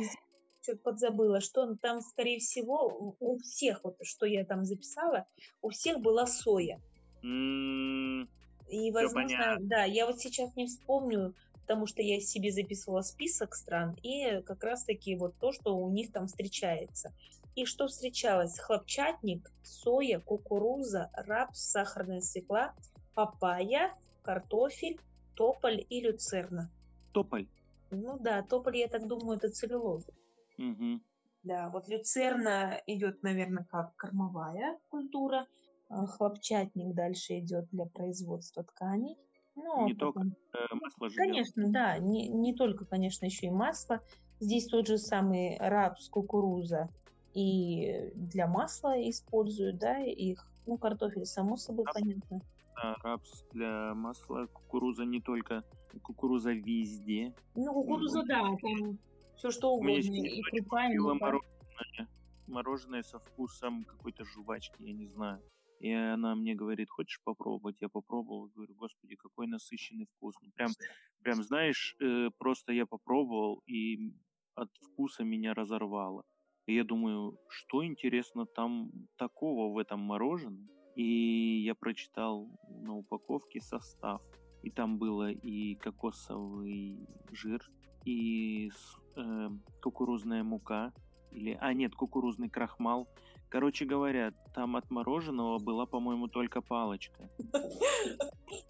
что-то 0.63 0.79
подзабыла, 0.79 1.41
что 1.41 1.75
там, 1.77 2.01
скорее 2.01 2.39
всего, 2.39 3.17
у 3.19 3.39
всех, 3.39 3.83
вот 3.85 3.97
что 4.03 4.27
я 4.27 4.45
там 4.45 4.65
записала, 4.65 5.27
у 5.63 5.71
всех 5.71 6.01
была 6.01 6.27
соя. 6.27 6.81
Mm, 7.23 8.29
и, 8.69 8.91
возможно, 8.93 9.57
да, 9.61 9.85
я 9.85 10.07
вот 10.07 10.21
сейчас 10.21 10.55
не 10.57 10.67
вспомню, 10.67 11.35
потому 11.63 11.87
что 11.87 12.03
я 12.03 12.21
себе 12.21 12.53
записывала 12.53 13.03
список 13.03 13.55
стран, 13.55 13.97
и 14.03 14.43
как 14.43 14.63
раз-таки 14.65 15.17
вот 15.17 15.35
то, 15.39 15.53
что 15.53 15.77
у 15.77 15.91
них 15.91 16.13
там 16.13 16.27
встречается. 16.27 17.13
И 17.57 17.65
что 17.65 17.89
встречалось? 17.89 18.59
Хлопчатник, 18.59 19.51
соя, 19.63 20.21
кукуруза, 20.21 21.11
рапс, 21.15 21.61
сахарная 21.61 22.21
свекла, 22.21 22.75
папайя, 23.15 23.95
картофель, 24.23 25.01
тополь 25.35 25.85
и 25.89 26.01
люцерна. 26.01 26.71
Тополь? 27.13 27.49
Ну 27.91 28.19
да, 28.19 28.43
тополь, 28.43 28.77
я 28.77 28.89
так 28.89 29.07
думаю, 29.09 29.39
это 29.39 29.51
целлюлоза. 29.51 30.13
Угу. 30.59 31.01
Да, 31.43 31.71
вот 31.71 31.89
люцерна 31.89 32.81
идет, 32.87 33.23
наверное, 33.23 33.65
как 33.65 33.97
кормовая 33.97 34.79
культура, 34.89 35.47
а 35.89 36.07
хлопчатник 36.07 36.95
дальше 36.95 37.39
идет 37.41 37.69
для 37.71 37.87
производства 37.87 38.63
тканей, 38.63 39.17
ну, 39.57 39.87
не 39.87 39.95
только 39.95 40.21
э, 40.21 40.75
масло 40.75 41.09
живет. 41.09 41.27
Конечно, 41.27 41.69
да, 41.69 41.99
не, 41.99 42.29
не 42.29 42.55
только, 42.55 42.85
конечно, 42.85 43.25
еще 43.27 43.47
и 43.47 43.51
масло. 43.51 44.01
Здесь 44.39 44.67
тот 44.67 44.87
же 44.87 44.99
самый 44.99 45.59
рапс, 45.59 46.09
кукуруза 46.09 46.89
и 47.35 48.11
для 48.15 48.47
масла 48.47 48.97
используют, 49.09 49.79
да, 49.79 49.99
их, 49.99 50.47
ну, 50.67 50.79
картофель, 50.79 51.27
само 51.27 51.57
собой, 51.57 51.85
рапс, 51.87 52.01
понятно. 52.01 52.41
Да, 52.77 52.97
рапс 53.03 53.45
для 53.53 53.95
масла, 53.95 54.47
кукуруза 54.47 55.05
не 55.05 55.21
только, 55.21 55.65
кукуруза 56.03 56.53
везде. 56.53 57.35
Ну, 57.55 57.73
кукуруза, 57.73 58.23
да, 58.25 58.41
там 58.41 58.99
все 59.37 59.51
что 59.51 59.73
угодно, 59.73 59.97
и 59.97 60.43
крупа, 60.43 60.89
и 60.91 60.99
мороженое, 60.99 62.09
мороженое 62.47 63.03
со 63.03 63.19
вкусом 63.19 63.85
какой-то 63.85 64.25
жвачки, 64.25 64.83
я 64.83 64.93
не 64.93 65.07
знаю. 65.07 65.41
И 65.79 65.91
она 65.91 66.35
мне 66.35 66.55
говорит, 66.55 66.91
хочешь 66.91 67.23
попробовать? 67.25 67.77
Я 67.81 67.89
попробовал, 67.89 68.51
говорю, 68.55 68.75
господи, 68.75 69.17
какой 69.17 69.47
насыщенный 69.47 70.07
вкус. 70.17 70.35
Ну, 70.43 70.51
прям, 70.55 70.71
прям, 71.23 71.43
знаешь, 71.43 71.97
э, 72.01 72.29
просто 72.37 72.73
я 72.73 72.85
попробовал, 72.85 73.63
и 73.67 74.13
от 74.55 74.69
вкуса 74.83 75.25
меня 75.25 75.55
разорвало. 75.55 76.23
И 76.67 76.75
я 76.75 76.85
думаю, 76.85 77.39
что 77.49 77.85
интересно 77.85 78.47
там 78.47 78.91
такого 79.17 79.73
в 79.73 79.79
этом 79.79 80.01
мороженом? 80.01 80.69
И 80.95 81.63
я 81.65 81.75
прочитал 81.75 82.49
на 82.69 82.97
упаковке 82.97 83.61
состав. 83.61 84.23
И 84.63 84.71
там 84.71 84.99
было 84.99 85.31
и 85.31 85.75
кокосовый 85.77 87.09
жир, 87.31 87.63
и 88.05 88.71
э, 89.17 89.49
кукурузная 89.83 90.43
мука, 90.43 90.93
или, 91.31 91.57
а 91.61 91.73
нет, 91.73 91.95
кукурузный 91.95 92.51
крахмал, 92.51 93.09
Короче 93.51 93.85
говоря, 93.85 94.33
там 94.55 94.77
от 94.77 94.89
мороженого 94.91 95.59
была, 95.59 95.85
по-моему, 95.85 96.29
только 96.29 96.61
палочка. 96.61 97.29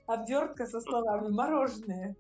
Обвертка 0.06 0.66
со 0.66 0.80
словами 0.80 1.28
«мороженое». 1.28 2.16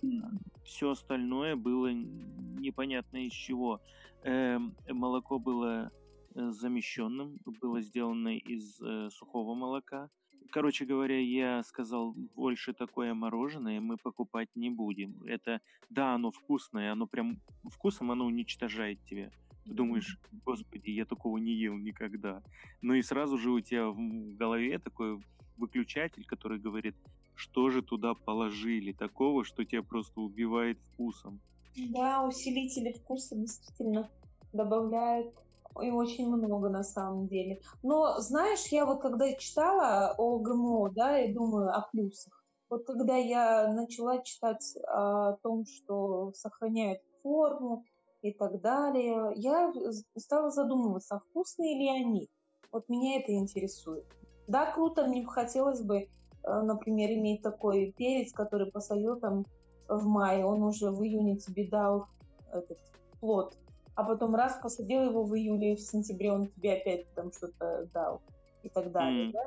Все 0.64 0.90
остальное 0.90 1.56
было 1.56 1.88
непонятно 1.90 3.26
из 3.26 3.32
чего. 3.32 3.80
Э, 4.24 4.58
молоко 4.88 5.38
было 5.38 5.90
э, 6.34 6.50
замещенным, 6.50 7.38
было 7.62 7.80
сделано 7.80 8.36
из 8.36 8.78
э, 8.82 9.08
сухого 9.10 9.54
молока. 9.54 10.10
Короче 10.52 10.84
говоря, 10.84 11.18
я 11.18 11.62
сказал, 11.62 12.12
больше 12.34 12.74
такое 12.74 13.14
мороженое 13.14 13.80
мы 13.80 13.96
покупать 13.96 14.50
не 14.54 14.68
будем. 14.68 15.22
Это, 15.24 15.60
да, 15.88 16.14
оно 16.14 16.30
вкусное, 16.30 16.92
оно 16.92 17.06
прям 17.06 17.40
вкусом 17.64 18.10
оно 18.10 18.26
уничтожает 18.26 19.02
тебя. 19.04 19.30
Ты 19.70 19.76
думаешь, 19.76 20.18
господи, 20.44 20.90
я 20.90 21.04
такого 21.04 21.38
не 21.38 21.52
ел 21.52 21.76
никогда. 21.76 22.42
Ну 22.82 22.94
и 22.94 23.02
сразу 23.02 23.38
же 23.38 23.52
у 23.52 23.60
тебя 23.60 23.86
в 23.86 24.36
голове 24.36 24.80
такой 24.80 25.22
выключатель, 25.56 26.24
который 26.26 26.58
говорит, 26.58 26.96
что 27.36 27.70
же 27.70 27.80
туда 27.80 28.14
положили 28.14 28.90
такого, 28.90 29.44
что 29.44 29.64
тебя 29.64 29.84
просто 29.84 30.20
убивает 30.20 30.80
вкусом. 30.80 31.40
Да, 31.76 32.26
усилители 32.26 32.92
вкуса 32.92 33.36
действительно 33.36 34.10
добавляют 34.52 35.32
и 35.80 35.90
очень 35.90 36.26
много 36.26 36.68
на 36.68 36.82
самом 36.82 37.28
деле. 37.28 37.60
Но 37.84 38.18
знаешь, 38.18 38.66
я 38.72 38.84
вот 38.84 39.00
когда 39.00 39.32
читала 39.34 40.16
о 40.18 40.40
ГМО, 40.40 40.90
да, 40.90 41.20
и 41.20 41.32
думаю 41.32 41.72
о 41.72 41.88
плюсах. 41.92 42.44
Вот 42.68 42.84
когда 42.86 43.16
я 43.16 43.72
начала 43.72 44.20
читать 44.24 44.76
о 44.88 45.34
том, 45.44 45.64
что 45.64 46.32
сохраняют 46.34 47.00
форму 47.22 47.84
и 48.22 48.32
так 48.32 48.60
далее, 48.60 49.32
я 49.36 49.72
стала 50.16 50.50
задумываться, 50.50 51.16
а 51.16 51.20
вкусные 51.20 51.78
ли 51.78 51.88
они. 51.88 52.30
Вот 52.72 52.88
меня 52.88 53.20
это 53.20 53.32
интересует. 53.32 54.04
Да, 54.46 54.72
круто, 54.72 55.06
мне 55.06 55.24
хотелось 55.24 55.80
бы, 55.80 56.08
э, 56.42 56.60
например, 56.62 57.10
иметь 57.12 57.42
такой 57.42 57.94
перец, 57.96 58.32
который 58.32 58.70
посадил 58.70 59.18
там 59.18 59.44
в 59.88 60.06
мае, 60.06 60.44
он 60.44 60.62
уже 60.62 60.90
в 60.90 61.02
июне 61.02 61.36
тебе 61.36 61.68
дал 61.68 62.06
этот 62.52 62.78
плод, 63.20 63.56
а 63.94 64.04
потом 64.04 64.34
раз 64.34 64.58
посадил 64.62 65.02
его 65.04 65.24
в 65.24 65.34
июле, 65.34 65.76
в 65.76 65.80
сентябре 65.80 66.32
он 66.32 66.48
тебе 66.48 66.74
опять 66.74 67.12
там 67.14 67.32
что-то 67.32 67.88
дал 67.92 68.22
и 68.62 68.68
так 68.68 68.92
далее. 68.92 69.28
Mm. 69.28 69.32
Да? 69.32 69.42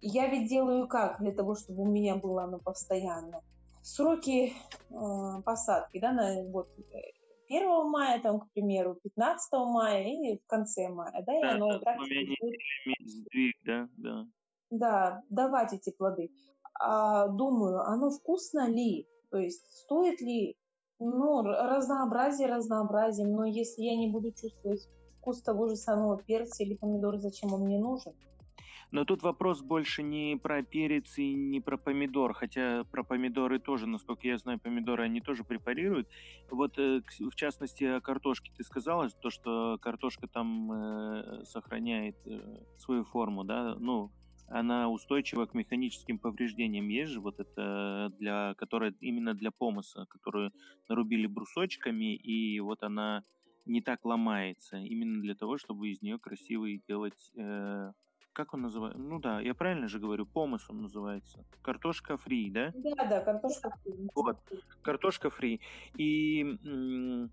Я 0.00 0.28
ведь 0.28 0.48
делаю 0.48 0.86
как 0.86 1.20
для 1.20 1.32
того, 1.32 1.56
чтобы 1.56 1.82
у 1.82 1.86
меня 1.86 2.16
было 2.16 2.44
оно 2.44 2.58
постоянно. 2.58 3.42
Сроки 3.82 4.52
э, 4.90 5.42
посадки, 5.44 5.98
да, 5.98 6.12
на 6.12 6.42
вот 6.44 6.68
1 7.48 7.62
э, 7.62 7.84
мая, 7.84 8.20
там, 8.20 8.40
к 8.40 8.50
примеру, 8.52 8.98
15 9.02 9.52
мая 9.52 10.04
и 10.04 10.38
в 10.38 10.46
конце 10.46 10.88
мая, 10.88 11.22
да, 11.26 11.38
и 11.38 11.42
да, 11.42 11.50
оно 11.52 11.78
так 11.78 11.98
сдвиг, 12.04 13.56
да, 13.64 13.88
да. 13.96 14.26
Да, 14.70 15.22
давать 15.30 15.72
эти 15.72 15.90
плоды. 15.90 16.30
А, 16.78 17.28
думаю, 17.28 17.80
оно 17.80 18.10
вкусно 18.10 18.68
ли? 18.68 19.08
То 19.30 19.38
есть 19.38 19.64
стоит 19.72 20.20
ли 20.20 20.56
ну, 20.98 21.42
разнообразие 21.42 22.48
разнообразием, 22.48 23.32
но 23.32 23.44
если 23.44 23.82
я 23.82 23.96
не 23.96 24.10
буду 24.10 24.32
чувствовать 24.32 24.88
вкус 25.18 25.42
того 25.42 25.68
же 25.68 25.76
самого 25.76 26.22
перца 26.22 26.62
или 26.62 26.74
помидора, 26.74 27.18
зачем 27.18 27.52
он 27.52 27.62
мне 27.62 27.78
нужен? 27.78 28.14
Но 28.90 29.04
тут 29.04 29.22
вопрос 29.22 29.60
больше 29.60 30.02
не 30.02 30.36
про 30.36 30.62
перец 30.62 31.18
и 31.18 31.34
не 31.34 31.60
про 31.60 31.76
помидор, 31.76 32.32
хотя 32.32 32.84
про 32.84 33.04
помидоры 33.04 33.58
тоже, 33.58 33.86
насколько 33.86 34.26
я 34.26 34.38
знаю, 34.38 34.58
помидоры 34.58 35.04
они 35.04 35.20
тоже 35.20 35.44
препарируют. 35.44 36.08
Вот 36.50 36.78
э, 36.78 37.02
в 37.18 37.34
частности 37.34 37.84
о 37.84 38.00
картошке 38.00 38.50
ты 38.56 38.64
сказала, 38.64 39.10
то, 39.10 39.28
что 39.28 39.78
картошка 39.82 40.26
там 40.26 40.72
э, 40.72 41.44
сохраняет 41.44 42.16
э, 42.24 42.40
свою 42.78 43.04
форму, 43.04 43.44
да, 43.44 43.74
ну, 43.78 44.10
она 44.46 44.88
устойчива 44.88 45.44
к 45.44 45.52
механическим 45.52 46.18
повреждениям. 46.18 46.88
Есть 46.88 47.12
же 47.12 47.20
вот 47.20 47.38
это, 47.38 48.10
для, 48.18 48.54
которая 48.54 48.94
именно 49.00 49.34
для 49.34 49.50
помыса, 49.50 50.06
которую 50.08 50.50
нарубили 50.88 51.26
брусочками, 51.26 52.16
и 52.16 52.58
вот 52.60 52.82
она 52.82 53.24
не 53.66 53.82
так 53.82 54.06
ломается, 54.06 54.78
именно 54.78 55.20
для 55.20 55.34
того, 55.34 55.58
чтобы 55.58 55.90
из 55.90 56.00
нее 56.00 56.18
красивый 56.18 56.82
делать 56.88 57.30
как 58.38 58.54
он 58.54 58.62
называется? 58.62 59.00
Ну 59.00 59.18
да, 59.18 59.40
я 59.40 59.52
правильно 59.52 59.88
же 59.88 59.98
говорю, 59.98 60.24
помыс 60.24 60.70
он 60.70 60.82
называется. 60.82 61.44
Картошка 61.60 62.16
фри, 62.16 62.50
да? 62.52 62.72
Да, 62.72 63.04
да, 63.04 63.20
картошка 63.20 63.70
фри. 63.82 64.08
Вот, 64.14 64.38
картошка 64.82 65.28
фри. 65.30 65.60
И 65.96 66.42
м- 66.42 67.32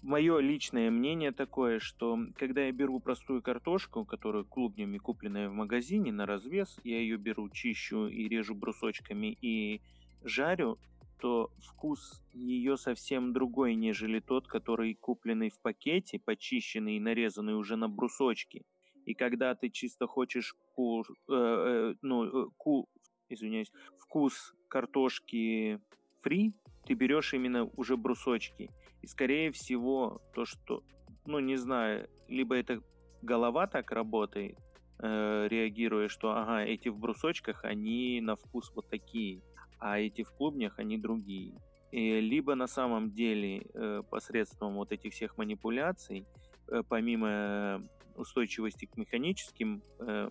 мое 0.00 0.38
личное 0.38 0.92
мнение 0.92 1.32
такое, 1.32 1.80
что 1.80 2.16
когда 2.36 2.60
я 2.66 2.70
беру 2.72 3.00
простую 3.00 3.42
картошку, 3.42 4.04
которую 4.04 4.46
клубнями 4.46 4.98
купленная 4.98 5.48
в 5.48 5.54
магазине 5.54 6.12
на 6.12 6.24
развес, 6.24 6.78
я 6.84 7.00
ее 7.00 7.16
беру, 7.16 7.50
чищу 7.50 8.06
и 8.06 8.28
режу 8.28 8.54
брусочками 8.54 9.36
и 9.40 9.82
жарю, 10.22 10.78
то 11.20 11.50
вкус 11.58 12.22
ее 12.32 12.76
совсем 12.76 13.32
другой, 13.32 13.74
нежели 13.74 14.20
тот, 14.20 14.46
который 14.46 14.94
купленный 14.94 15.50
в 15.50 15.60
пакете, 15.60 16.20
почищенный 16.24 16.96
и 16.96 17.00
нарезанный 17.00 17.56
уже 17.56 17.74
на 17.74 17.88
брусочки. 17.88 18.62
И 19.08 19.14
когда 19.14 19.54
ты 19.54 19.70
чисто 19.70 20.06
хочешь 20.06 20.54
ку, 20.74 21.00
э, 21.00 21.32
э, 21.32 21.94
ну, 22.02 22.24
э, 22.24 22.50
ку, 22.58 22.86
извиняюсь, 23.30 23.72
вкус 23.98 24.54
картошки 24.68 25.80
фри, 26.20 26.52
ты 26.84 26.92
берешь 26.92 27.32
именно 27.32 27.64
уже 27.76 27.96
брусочки. 27.96 28.70
И 29.00 29.06
скорее 29.06 29.50
всего, 29.50 30.20
то, 30.34 30.44
что, 30.44 30.82
ну, 31.24 31.38
не 31.38 31.56
знаю, 31.56 32.06
либо 32.28 32.54
это 32.54 32.82
голова 33.22 33.66
так 33.66 33.92
работает, 33.92 34.58
э, 34.98 35.48
реагируя, 35.48 36.08
что, 36.08 36.32
ага, 36.32 36.60
эти 36.66 36.90
в 36.90 36.98
брусочках, 36.98 37.64
они 37.64 38.20
на 38.20 38.36
вкус 38.36 38.70
вот 38.74 38.90
такие, 38.90 39.40
а 39.78 39.98
эти 39.98 40.22
в 40.22 40.32
клубнях, 40.32 40.78
они 40.78 40.98
другие. 40.98 41.54
И 41.92 42.20
либо 42.20 42.54
на 42.54 42.66
самом 42.66 43.10
деле 43.12 43.62
э, 43.72 44.02
посредством 44.10 44.74
вот 44.74 44.92
этих 44.92 45.14
всех 45.14 45.38
манипуляций, 45.38 46.26
э, 46.70 46.82
помимо 46.86 47.88
устойчивости 48.18 48.86
к 48.86 48.96
механическим 48.96 49.82
э, 50.00 50.28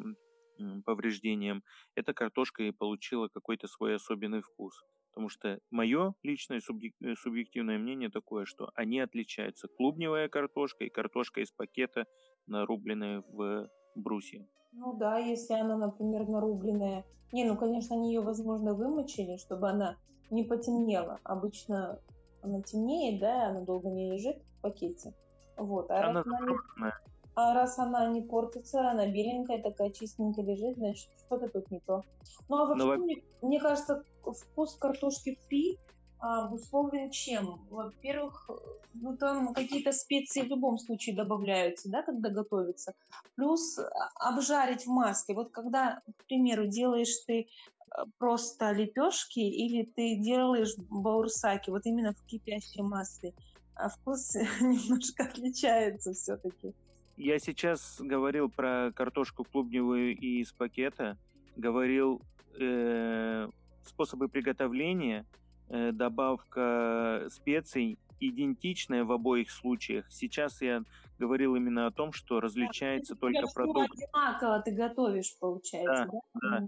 повреждениям, 0.85 1.63
эта 1.95 2.13
картошка 2.13 2.63
и 2.63 2.71
получила 2.71 3.27
какой-то 3.27 3.67
свой 3.67 3.95
особенный 3.95 4.41
вкус. 4.41 4.83
Потому 5.11 5.29
что 5.29 5.59
мое 5.71 6.13
личное 6.21 6.59
э, 6.59 7.15
субъективное 7.15 7.79
мнение 7.79 8.09
такое, 8.09 8.45
что 8.45 8.69
они 8.75 8.99
отличаются. 8.99 9.67
Клубневая 9.67 10.29
картошка 10.29 10.83
и 10.83 10.89
картошка 10.89 11.41
из 11.41 11.51
пакета, 11.51 12.05
нарубленная 12.45 13.23
в 13.27 13.67
брусья. 13.95 14.45
Ну 14.73 14.93
да, 14.93 15.17
если 15.17 15.55
она, 15.55 15.77
например, 15.77 16.27
нарубленная. 16.27 17.03
Не, 17.31 17.45
ну, 17.45 17.57
конечно, 17.57 17.95
они 17.95 18.13
ее, 18.13 18.21
возможно, 18.21 18.73
вымочили, 18.73 19.37
чтобы 19.37 19.69
она 19.69 19.97
не 20.29 20.43
потемнела. 20.43 21.19
Обычно 21.23 21.99
она 22.41 22.61
темнеет, 22.61 23.19
да, 23.19 23.47
она 23.47 23.61
долго 23.61 23.89
не 23.89 24.11
лежит 24.11 24.37
в 24.43 24.61
пакете. 24.61 25.13
Вот. 25.57 25.89
А 25.89 26.09
она 26.09 26.23
замороженная. 26.23 26.96
А 27.39 27.53
раз 27.53 27.77
она 27.77 28.07
не 28.07 28.23
портится, 28.23 28.89
она 28.89 29.05
беленькая, 29.05 29.61
такая 29.61 29.91
чистенькая 29.91 30.43
лежит, 30.43 30.75
значит, 30.75 31.07
что-то 31.19 31.47
тут 31.49 31.69
не 31.69 31.79
то. 31.81 32.01
Ну, 32.49 32.55
а 32.57 32.65
вообще, 32.65 32.83
Но... 32.83 32.95
мне, 32.95 33.15
мне 33.43 33.59
кажется, 33.59 34.03
вкус 34.23 34.73
картошки 34.73 35.37
фри 35.45 35.77
а, 36.17 36.45
обусловлен 36.45 37.11
чем? 37.11 37.63
Во-первых, 37.69 38.49
ну 38.95 39.15
там 39.17 39.53
какие-то 39.53 39.91
специи 39.91 40.41
в 40.41 40.47
любом 40.47 40.79
случае 40.79 41.15
добавляются, 41.15 41.91
да, 41.91 42.01
когда 42.01 42.31
готовится. 42.31 42.95
Плюс 43.35 43.77
а, 43.77 43.83
обжарить 44.15 44.87
в 44.87 44.89
масле. 44.89 45.35
Вот 45.35 45.51
когда, 45.51 46.01
к 46.17 46.25
примеру, 46.25 46.65
делаешь 46.65 47.23
ты 47.27 47.49
а, 47.91 48.05
просто 48.17 48.71
лепешки 48.71 49.41
или 49.41 49.85
ты 49.85 50.15
делаешь 50.15 50.73
баурсаки, 50.89 51.69
вот 51.69 51.85
именно 51.85 52.13
в 52.13 52.25
кипящем 52.25 52.85
масле, 52.85 53.35
а 53.75 53.89
вкус 53.89 54.33
немножко 54.59 55.25
отличается 55.25 56.13
все-таки. 56.13 56.73
Я 57.17 57.39
сейчас 57.39 57.99
говорил 57.99 58.47
про 58.47 58.91
картошку 58.95 59.43
клубневую 59.43 60.15
и 60.15 60.41
из 60.41 60.51
пакета, 60.51 61.17
говорил 61.55 62.21
э, 62.59 63.49
способы 63.83 64.29
приготовления, 64.29 65.25
э, 65.69 65.91
добавка 65.91 67.25
специй 67.31 67.97
идентичная 68.19 69.03
в 69.03 69.11
обоих 69.11 69.49
случаях. 69.49 70.05
Сейчас 70.11 70.61
я 70.61 70.83
говорил 71.17 71.55
именно 71.55 71.87
о 71.87 71.91
том, 71.91 72.13
что 72.13 72.39
различается 72.39 73.15
да, 73.15 73.19
только 73.19 73.47
продукт. 73.53 73.93
Одинаково 73.93 74.61
ты 74.61 74.71
готовишь, 74.71 75.35
получается, 75.39 76.09
да? 76.11 76.19
да? 76.49 76.59
да. 76.59 76.67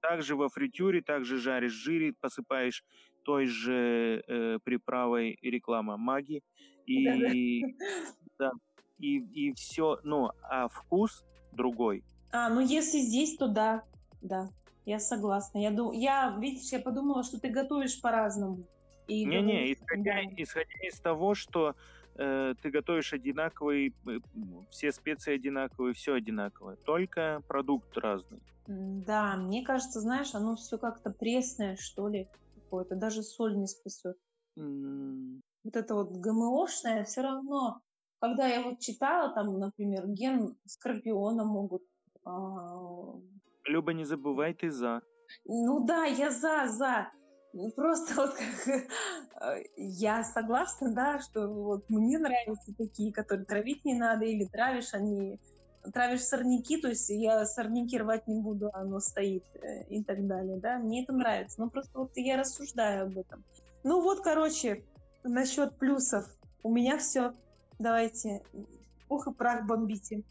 Также 0.00 0.34
во 0.34 0.48
фритюре, 0.48 1.02
также 1.02 1.36
жаришь 1.36 1.72
жире, 1.72 2.14
посыпаешь 2.18 2.84
той 3.22 3.46
же 3.46 4.24
э, 4.26 4.58
приправой 4.64 5.38
реклама 5.42 5.98
маги. 5.98 6.42
И 6.86 7.62
да, 8.38 8.50
и, 9.00 9.18
и 9.18 9.52
все, 9.54 9.98
ну, 10.04 10.30
а 10.42 10.68
вкус 10.68 11.24
другой. 11.52 12.04
А, 12.32 12.48
ну 12.48 12.60
если 12.60 13.00
здесь, 13.00 13.36
то 13.36 13.48
да, 13.48 13.82
да, 14.20 14.50
я 14.84 15.00
согласна. 15.00 15.58
Я, 15.58 15.70
дум... 15.70 15.92
я 15.92 16.36
видишь, 16.38 16.70
я 16.72 16.80
подумала, 16.80 17.22
что 17.22 17.40
ты 17.40 17.48
готовишь 17.48 18.00
по-разному. 18.00 18.64
Не-не, 19.08 19.72
исходя, 19.72 20.14
да. 20.14 20.42
исходя 20.42 20.86
из 20.86 21.00
того, 21.00 21.34
что 21.34 21.74
э, 22.14 22.54
ты 22.62 22.70
готовишь 22.70 23.12
одинаковый, 23.12 23.94
э, 24.06 24.18
все 24.70 24.92
специи 24.92 25.34
одинаковые, 25.34 25.94
все 25.94 26.14
одинаковое, 26.14 26.76
только 26.76 27.42
продукт 27.48 27.96
разный. 27.98 28.40
Да, 28.66 29.36
мне 29.36 29.64
кажется, 29.64 30.00
знаешь, 30.00 30.32
оно 30.34 30.54
все 30.54 30.78
как-то 30.78 31.10
пресное, 31.10 31.76
что 31.76 32.08
ли, 32.08 32.28
какое-то, 32.54 32.94
даже 32.94 33.24
соль 33.24 33.56
не 33.56 33.66
спасет. 33.66 34.16
Mm. 34.56 35.40
Вот 35.64 35.76
это 35.76 35.94
вот 35.94 36.12
ГМОшное 36.12 37.04
все 37.04 37.22
равно 37.22 37.80
когда 38.20 38.46
я 38.46 38.62
вот 38.62 38.78
читала, 38.80 39.32
там, 39.34 39.58
например, 39.58 40.06
ген 40.06 40.56
скорпиона 40.66 41.44
могут... 41.44 41.82
А... 42.24 43.14
Люба, 43.64 43.92
не 43.92 44.04
забывай, 44.04 44.54
ты 44.54 44.70
за. 44.70 45.02
Ну 45.44 45.84
да, 45.84 46.04
я 46.04 46.30
за, 46.30 46.68
за. 46.68 47.10
Ну, 47.52 47.70
просто 47.72 48.14
вот 48.14 48.34
как 48.34 48.68
э, 49.42 49.64
я 49.76 50.22
согласна, 50.22 50.94
да, 50.94 51.18
что 51.18 51.48
вот 51.48 51.88
мне 51.90 52.18
нравятся 52.18 52.72
такие, 52.76 53.12
которые 53.12 53.44
травить 53.44 53.84
не 53.84 53.94
надо, 53.94 54.24
или 54.24 54.44
травишь 54.44 54.94
они, 54.94 55.40
травишь 55.92 56.22
сорняки, 56.22 56.80
то 56.80 56.88
есть 56.88 57.10
я 57.10 57.44
сорняки 57.46 57.98
рвать 57.98 58.28
не 58.28 58.40
буду, 58.40 58.70
оно 58.72 59.00
стоит 59.00 59.44
э, 59.54 59.82
и 59.88 60.04
так 60.04 60.24
далее, 60.28 60.58
да, 60.58 60.78
мне 60.78 61.02
это 61.02 61.12
нравится, 61.12 61.60
но 61.60 61.68
просто 61.68 61.98
вот 61.98 62.12
я 62.14 62.36
рассуждаю 62.36 63.06
об 63.06 63.18
этом. 63.18 63.44
Ну 63.82 64.00
вот, 64.00 64.20
короче, 64.20 64.84
насчет 65.24 65.76
плюсов. 65.76 66.26
У 66.62 66.72
меня 66.72 66.98
все. 66.98 67.32
Давайте, 67.80 68.42
ух 69.08 69.26
и 69.26 69.32
прах 69.32 69.64
бомбите. 69.66 70.22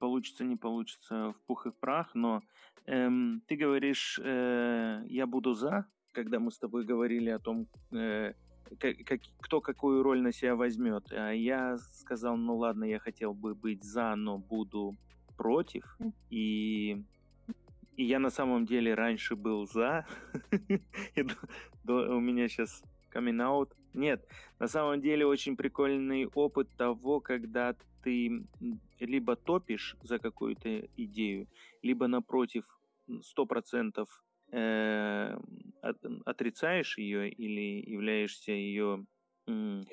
получится, 0.00 0.44
не 0.44 0.56
получится 0.56 1.32
в 1.32 1.40
пух 1.46 1.66
и 1.66 1.70
в 1.70 1.76
прах, 1.76 2.14
но 2.14 2.42
эм, 2.86 3.42
ты 3.46 3.56
говоришь, 3.56 4.20
э, 4.22 5.02
я 5.08 5.26
буду 5.26 5.54
за, 5.54 5.86
когда 6.12 6.38
мы 6.40 6.50
с 6.50 6.58
тобой 6.58 6.84
говорили 6.84 7.30
о 7.30 7.38
том, 7.38 7.68
э, 7.92 8.34
как, 8.78 8.96
как, 9.06 9.20
кто 9.40 9.60
какую 9.60 10.02
роль 10.02 10.20
на 10.20 10.32
себя 10.32 10.56
возьмет. 10.56 11.12
А 11.12 11.30
я 11.30 11.78
сказал, 11.78 12.36
ну 12.36 12.56
ладно, 12.56 12.84
я 12.84 12.98
хотел 12.98 13.34
бы 13.34 13.54
быть 13.54 13.84
за, 13.84 14.14
но 14.16 14.38
буду 14.38 14.94
против. 15.36 15.96
И, 16.28 17.02
и 17.96 18.04
я 18.04 18.18
на 18.18 18.30
самом 18.30 18.66
деле 18.66 18.94
раньше 18.94 19.36
был 19.36 19.66
за. 19.66 20.06
У 21.86 22.20
меня 22.20 22.48
сейчас 22.48 22.82
камин. 23.10 23.40
Нет, 23.94 24.26
на 24.58 24.66
самом 24.66 25.00
деле 25.00 25.24
очень 25.26 25.56
прикольный 25.56 26.26
опыт 26.26 26.68
того, 26.76 27.20
когда 27.20 27.76
ты 28.02 28.46
либо 28.98 29.36
топишь 29.36 29.96
за 30.02 30.18
какую-то 30.18 30.88
идею, 30.96 31.46
либо 31.82 32.08
напротив 32.08 32.64
сто 33.22 33.46
процентов 33.46 34.08
э, 34.50 35.36
отрицаешь 36.24 36.98
ее 36.98 37.30
или 37.30 37.88
являешься 37.90 38.52
ее 38.52 39.06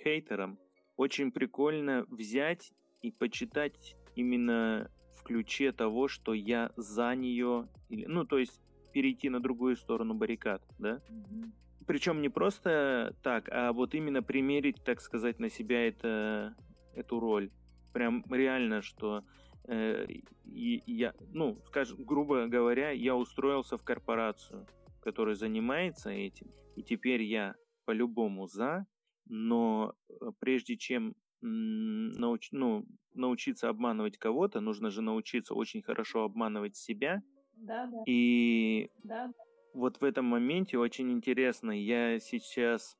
хейтером. 0.04 0.58
Очень 0.98 1.32
прикольно 1.32 2.06
взять 2.10 2.72
и 3.02 3.12
почитать 3.12 3.96
именно 4.16 4.90
в 5.22 5.24
ключе 5.24 5.72
того, 5.72 6.08
что 6.08 6.34
я 6.34 6.72
за 6.76 7.16
нее, 7.16 7.68
или, 7.90 8.06
ну 8.06 8.26
то 8.26 8.40
есть 8.40 8.60
перейти 8.92 9.30
на 9.30 9.40
другую 9.40 9.78
сторону 9.78 10.16
баррикад, 10.16 10.64
да? 10.80 11.00
Mm-hmm. 11.10 11.52
Причем 11.86 12.22
не 12.22 12.30
просто 12.30 13.16
так, 13.22 13.50
а 13.52 13.72
вот 13.72 13.94
именно 13.94 14.24
примерить, 14.24 14.84
так 14.84 15.00
сказать, 15.00 15.40
на 15.40 15.50
себя 15.50 15.88
это, 15.88 16.56
эту 16.96 17.20
роль. 17.20 17.52
Прям 17.94 18.24
реально, 18.30 18.82
что 18.82 19.24
э, 19.68 20.06
и, 20.46 20.82
я, 20.86 21.14
ну, 21.34 21.58
скажем, 21.68 22.04
грубо 22.04 22.48
говоря, 22.48 22.92
я 22.92 23.16
устроился 23.16 23.78
в 23.78 23.84
корпорацию, 23.84 24.66
которая 25.02 25.36
занимается 25.36 26.10
этим, 26.10 26.48
и 26.76 26.84
теперь 26.84 27.24
я 27.24 27.56
по-любому 27.86 28.48
за, 28.48 28.86
но 29.26 29.94
э, 30.10 30.32
прежде 30.40 30.78
чем 30.78 31.16
науч, 31.42 32.50
ну, 32.52 32.86
научиться 33.14 33.70
обманывать 33.70 34.18
кого-то, 34.18 34.62
нужно 34.62 34.90
же 34.90 35.02
научиться 35.02 35.54
очень 35.54 35.82
хорошо 35.82 36.24
обманывать 36.24 36.76
себя. 36.76 37.22
Да, 37.56 37.88
да. 37.88 38.04
И 38.06 38.90
да 39.04 39.32
вот 39.74 40.02
в 40.02 40.04
этом 40.04 40.26
моменте 40.26 40.78
очень 40.78 41.12
интересно. 41.12 41.72
Я 41.72 42.20
сейчас 42.20 42.98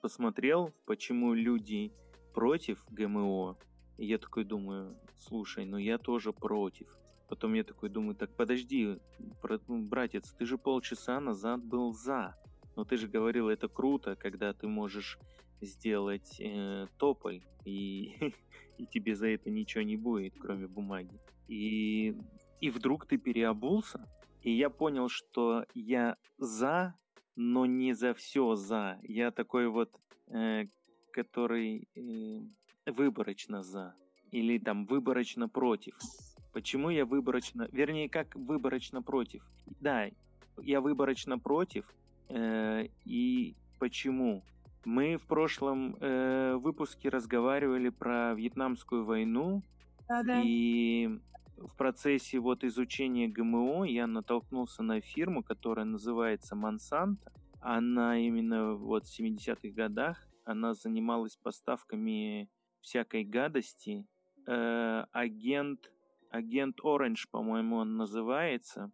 посмотрел, 0.00 0.72
почему 0.86 1.34
люди 1.34 1.92
против 2.32 2.84
ГМО. 2.90 3.58
И 3.98 4.06
я 4.06 4.18
такой 4.18 4.44
думаю, 4.44 4.96
слушай, 5.18 5.64
ну 5.64 5.76
я 5.76 5.98
тоже 5.98 6.32
против. 6.32 6.88
Потом 7.28 7.54
я 7.54 7.64
такой 7.64 7.88
думаю, 7.88 8.14
так 8.14 8.34
подожди, 8.36 8.98
братец, 9.68 10.32
ты 10.32 10.46
же 10.46 10.58
полчаса 10.58 11.20
назад 11.20 11.64
был 11.64 11.92
за. 11.92 12.36
Но 12.76 12.84
ты 12.84 12.96
же 12.96 13.06
говорил, 13.06 13.48
это 13.48 13.68
круто, 13.68 14.16
когда 14.16 14.52
ты 14.52 14.66
можешь 14.66 15.18
сделать 15.64 16.40
э, 16.40 16.86
тополь, 16.98 17.42
и, 17.64 18.32
и 18.78 18.86
тебе 18.86 19.14
за 19.14 19.28
это 19.28 19.50
ничего 19.50 19.82
не 19.82 19.96
будет, 19.96 20.34
кроме 20.38 20.66
бумаги. 20.66 21.18
И, 21.48 22.16
и 22.60 22.70
вдруг 22.70 23.06
ты 23.06 23.18
переобулся, 23.18 24.08
и 24.42 24.50
я 24.50 24.70
понял, 24.70 25.08
что 25.08 25.64
я 25.74 26.16
за, 26.38 26.94
но 27.36 27.66
не 27.66 27.94
за 27.94 28.14
все 28.14 28.54
за. 28.54 28.98
Я 29.02 29.30
такой 29.30 29.68
вот, 29.68 29.90
э, 30.28 30.66
который 31.10 31.88
э, 31.94 32.40
выборочно 32.90 33.62
за. 33.62 33.94
Или 34.30 34.58
там 34.58 34.86
выборочно 34.86 35.48
против. 35.48 35.94
Почему 36.52 36.90
я 36.90 37.04
выборочно... 37.04 37.68
Вернее, 37.72 38.08
как 38.08 38.34
выборочно 38.36 39.02
против? 39.02 39.42
Да, 39.80 40.10
я 40.62 40.80
выборочно 40.80 41.38
против. 41.38 41.84
Э, 42.28 42.86
и 43.04 43.54
почему? 43.78 44.42
Мы 44.84 45.16
в 45.16 45.26
прошлом 45.26 45.96
э, 46.00 46.56
выпуске 46.56 47.08
разговаривали 47.08 47.88
про 47.88 48.34
Вьетнамскую 48.34 49.04
войну. 49.04 49.62
Да-да. 50.08 50.40
И 50.44 51.08
в 51.56 51.76
процессе 51.76 52.38
вот 52.38 52.64
изучения 52.64 53.28
ГМО 53.28 53.84
я 53.84 54.06
натолкнулся 54.06 54.82
на 54.82 55.00
фирму, 55.00 55.42
которая 55.42 55.86
называется 55.86 56.54
Monsanto. 56.54 57.30
Она 57.60 58.18
именно 58.18 58.74
вот 58.74 59.06
в 59.06 59.20
70-х 59.20 59.74
годах, 59.74 60.28
она 60.44 60.74
занималась 60.74 61.36
поставками 61.36 62.50
всякой 62.82 63.24
гадости. 63.24 64.06
Э, 64.46 65.06
агент, 65.12 65.90
агент 66.30 66.80
Orange, 66.80 67.26
по-моему, 67.30 67.76
он 67.76 67.96
называется. 67.96 68.92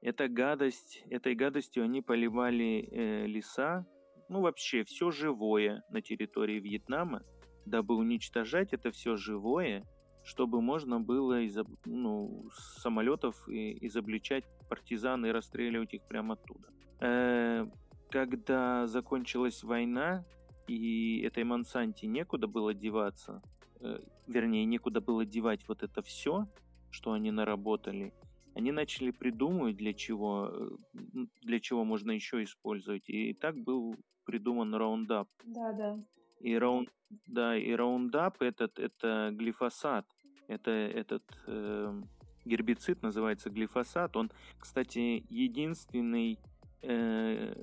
Эта 0.00 0.28
гадость, 0.28 1.04
этой 1.10 1.34
гадостью 1.34 1.84
они 1.84 2.00
поливали 2.00 2.88
э, 2.90 3.26
леса, 3.26 3.86
ну 4.28 4.40
вообще 4.40 4.84
все 4.84 5.10
живое 5.10 5.84
на 5.90 6.00
территории 6.02 6.60
Вьетнама, 6.60 7.22
дабы 7.66 7.96
уничтожать 7.96 8.72
это 8.72 8.90
все 8.90 9.16
живое 9.16 9.84
чтобы 10.24 10.62
можно 10.62 11.00
было 11.00 11.42
из 11.42 11.56
ну, 11.84 12.48
с 12.52 12.80
самолетов 12.80 13.46
изобличать 13.48 14.44
партизан 14.68 15.26
и 15.26 15.30
расстреливать 15.30 15.94
их 15.94 16.02
прямо 16.02 16.34
оттуда. 16.34 16.68
Э, 17.00 17.66
когда 18.10 18.86
закончилась 18.86 19.62
война, 19.62 20.24
и 20.66 21.20
этой 21.20 21.44
Монсанте 21.44 22.06
некуда 22.06 22.46
было 22.46 22.72
деваться, 22.72 23.42
э, 23.80 23.98
вернее, 24.26 24.64
некуда 24.64 25.00
было 25.02 25.26
девать 25.26 25.68
вот 25.68 25.82
это 25.82 26.00
все, 26.02 26.46
что 26.90 27.12
они 27.12 27.30
наработали, 27.30 28.14
они 28.54 28.72
начали 28.72 29.10
придумывать, 29.10 29.76
для 29.76 29.92
чего, 29.92 30.50
э, 30.52 31.26
для 31.42 31.60
чего 31.60 31.84
можно 31.84 32.12
еще 32.12 32.42
использовать. 32.42 33.08
И 33.08 33.34
так 33.34 33.56
был 33.56 33.96
придуман 34.24 34.74
Roundup. 34.74 35.28
Да, 35.44 35.72
да. 35.72 35.98
И 36.40 36.54
раунд, 36.54 36.90
да, 37.26 37.56
и 37.56 37.70
Roundup 37.70 38.36
этот 38.40 38.78
это 38.78 39.30
глифосат. 39.32 40.06
Это 40.46 40.70
этот 40.70 41.24
э, 41.46 42.02
гербицид 42.44 43.02
называется 43.02 43.50
глифосат. 43.50 44.16
Он, 44.16 44.30
кстати, 44.58 45.24
единственный 45.28 46.38
э, 46.82 47.54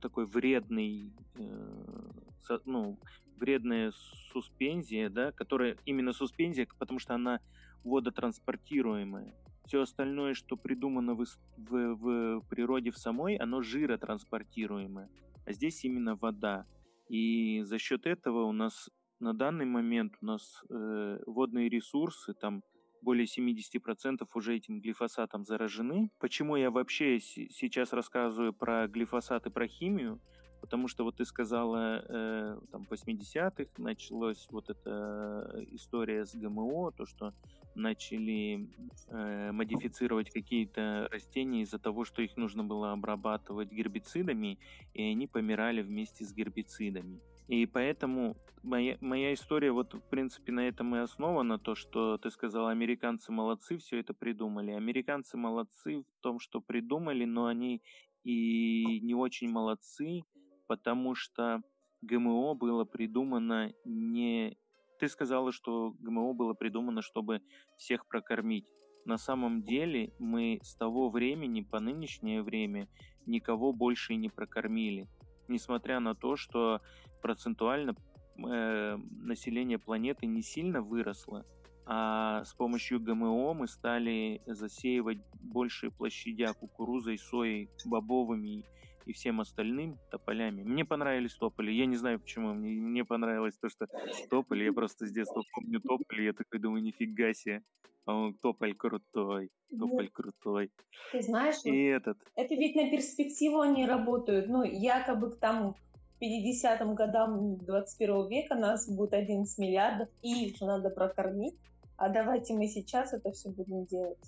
такой 0.00 0.26
вредный, 0.26 1.12
э, 1.36 2.10
со, 2.42 2.60
ну, 2.64 2.98
вредная 3.36 3.92
суспензия, 4.32 5.10
да, 5.10 5.32
которая 5.32 5.76
именно 5.84 6.12
суспензия, 6.12 6.66
потому 6.78 6.98
что 6.98 7.14
она 7.14 7.40
водотранспортируемая. 7.84 9.34
Все 9.68 9.82
остальное, 9.82 10.32
что 10.32 10.56
придумано 10.56 11.14
в, 11.14 11.26
в, 11.58 11.94
в 11.96 12.48
природе 12.48 12.90
в 12.90 12.96
самой, 12.96 13.36
оно 13.36 13.60
жиротранспортируемое. 13.60 15.10
А 15.44 15.52
здесь 15.52 15.84
именно 15.84 16.16
вода. 16.16 16.64
И 17.10 17.60
за 17.64 17.78
счет 17.78 18.06
этого 18.06 18.44
у 18.44 18.52
нас 18.52 18.88
на 19.20 19.34
данный 19.34 19.66
момент 19.66 20.14
у 20.22 20.24
нас 20.24 20.62
э, 20.70 21.18
водные 21.26 21.68
ресурсы, 21.68 22.32
там 22.32 22.62
более 23.02 23.26
70% 23.26 24.26
уже 24.32 24.56
этим 24.56 24.80
глифосатом 24.80 25.44
заражены. 25.44 26.10
Почему 26.18 26.56
я 26.56 26.70
вообще 26.70 27.20
сейчас 27.20 27.92
рассказываю 27.92 28.54
про 28.54 28.88
глифосат 28.88 29.46
и 29.48 29.50
про 29.50 29.68
химию? 29.68 30.18
Потому 30.60 30.88
что 30.88 31.04
вот 31.04 31.16
ты 31.16 31.24
сказала, 31.24 32.04
э, 32.08 32.58
там 32.72 32.84
в 32.84 32.92
80-х 32.92 33.70
началась 33.78 34.46
вот 34.50 34.70
эта 34.70 35.64
история 35.70 36.24
с 36.24 36.34
ГМО, 36.34 36.92
то, 36.92 37.06
что 37.06 37.32
начали 37.74 38.68
э, 39.08 39.52
модифицировать 39.52 40.30
какие-то 40.30 41.08
растения 41.10 41.62
из-за 41.62 41.78
того, 41.78 42.04
что 42.04 42.22
их 42.22 42.36
нужно 42.36 42.64
было 42.64 42.92
обрабатывать 42.92 43.72
гербицидами, 43.72 44.58
и 44.94 45.02
они 45.02 45.26
помирали 45.26 45.82
вместе 45.82 46.24
с 46.24 46.34
гербицидами. 46.34 47.20
И 47.46 47.64
поэтому 47.64 48.36
моя, 48.62 48.98
моя 49.00 49.32
история 49.32 49.72
вот, 49.72 49.94
в 49.94 50.02
принципе, 50.10 50.52
на 50.52 50.68
этом 50.68 50.94
и 50.94 50.98
основана, 50.98 51.58
то, 51.58 51.74
что 51.74 52.18
ты 52.18 52.30
сказал, 52.30 52.66
американцы 52.66 53.32
молодцы, 53.32 53.78
все 53.78 54.00
это 54.00 54.12
придумали. 54.12 54.72
Американцы 54.72 55.38
молодцы 55.38 56.02
в 56.02 56.22
том, 56.22 56.40
что 56.40 56.60
придумали, 56.60 57.24
но 57.24 57.46
они 57.46 57.80
и 58.24 59.00
не 59.00 59.14
очень 59.14 59.50
молодцы, 59.50 60.24
потому 60.68 61.16
что 61.16 61.62
ГМО 62.02 62.54
было 62.54 62.84
придумано 62.84 63.72
не... 63.84 64.56
Ты 65.00 65.08
сказала, 65.08 65.50
что 65.52 65.94
ГМО 65.98 66.34
было 66.34 66.54
придумано, 66.54 67.02
чтобы 67.02 67.42
всех 67.76 68.06
прокормить. 68.06 68.66
На 69.04 69.18
самом 69.18 69.62
деле 69.62 70.12
мы 70.20 70.60
с 70.62 70.76
того 70.76 71.10
времени 71.10 71.62
по 71.62 71.80
нынешнее 71.80 72.42
время 72.42 72.88
никого 73.26 73.72
больше 73.72 74.14
не 74.14 74.28
прокормили 74.28 75.08
несмотря 75.48 76.00
на 76.00 76.14
то, 76.14 76.36
что 76.36 76.80
процентуально 77.22 77.94
э, 78.36 78.96
население 79.10 79.78
планеты 79.78 80.26
не 80.26 80.42
сильно 80.42 80.82
выросло, 80.82 81.44
а 81.86 82.44
с 82.44 82.52
помощью 82.54 83.00
ГМО 83.00 83.54
мы 83.54 83.66
стали 83.66 84.42
засеивать 84.46 85.18
большие 85.40 85.90
площадя 85.90 86.52
кукурузой, 86.52 87.18
соей, 87.18 87.70
бобовыми 87.86 88.64
и 89.08 89.12
всем 89.12 89.40
остальным 89.40 89.98
тополями. 90.10 90.62
Мне 90.62 90.84
понравились 90.84 91.34
тополи. 91.34 91.74
Я 91.74 91.86
не 91.86 91.96
знаю 91.96 92.20
почему. 92.20 92.52
Мне, 92.52 92.72
мне 92.72 93.04
понравилось 93.04 93.56
то, 93.58 93.68
что 93.68 93.86
тополи. 94.28 94.66
Я 94.66 94.72
просто 94.72 95.06
с 95.06 95.10
детства 95.10 95.42
помню 95.54 95.80
тополи. 95.80 96.26
Я 96.26 96.32
такой 96.34 96.60
думаю, 96.60 96.82
нифига 96.82 97.32
себе. 97.32 97.62
А 98.04 98.14
он 98.14 98.34
тополь 98.34 98.74
крутой, 98.74 99.50
тополь 99.70 100.08
крутой. 100.08 100.70
Ты 101.12 101.22
знаешь, 101.22 101.56
И 101.64 101.70
вот 101.70 101.96
этот, 102.00 102.18
это 102.36 102.54
ведь 102.54 102.74
на 102.74 102.90
перспективу 102.90 103.60
они 103.60 103.86
работают. 103.86 104.48
Ну, 104.48 104.62
якобы 104.64 105.30
к 105.30 105.38
тому, 105.38 105.74
к 106.18 106.22
50-м 106.22 106.94
годам 106.94 107.58
21 107.58 108.28
века 108.28 108.54
нас 108.54 108.88
будет 108.88 109.12
11 109.12 109.58
миллиардов, 109.58 110.08
и 110.22 110.46
их 110.46 110.56
же 110.56 110.64
надо 110.64 110.88
прокормить. 110.90 111.54
А 111.96 112.08
давайте 112.08 112.54
мы 112.54 112.66
сейчас 112.68 113.12
это 113.12 113.30
все 113.32 113.50
будем 113.50 113.84
делать. 113.86 114.18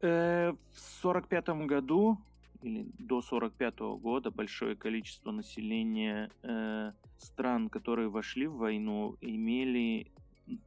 э, 0.00 0.52
в 0.52 0.80
сорок 1.00 1.28
пятом 1.28 1.66
году 1.66 2.18
или 2.62 2.86
до 2.98 3.22
сорок 3.22 3.54
пятого 3.54 3.96
года 3.96 4.30
большое 4.30 4.76
количество 4.76 5.30
населения 5.30 6.30
э, 6.42 6.92
стран, 7.16 7.68
которые 7.68 8.08
вошли 8.08 8.46
в 8.46 8.56
войну, 8.56 9.16
имели 9.20 10.12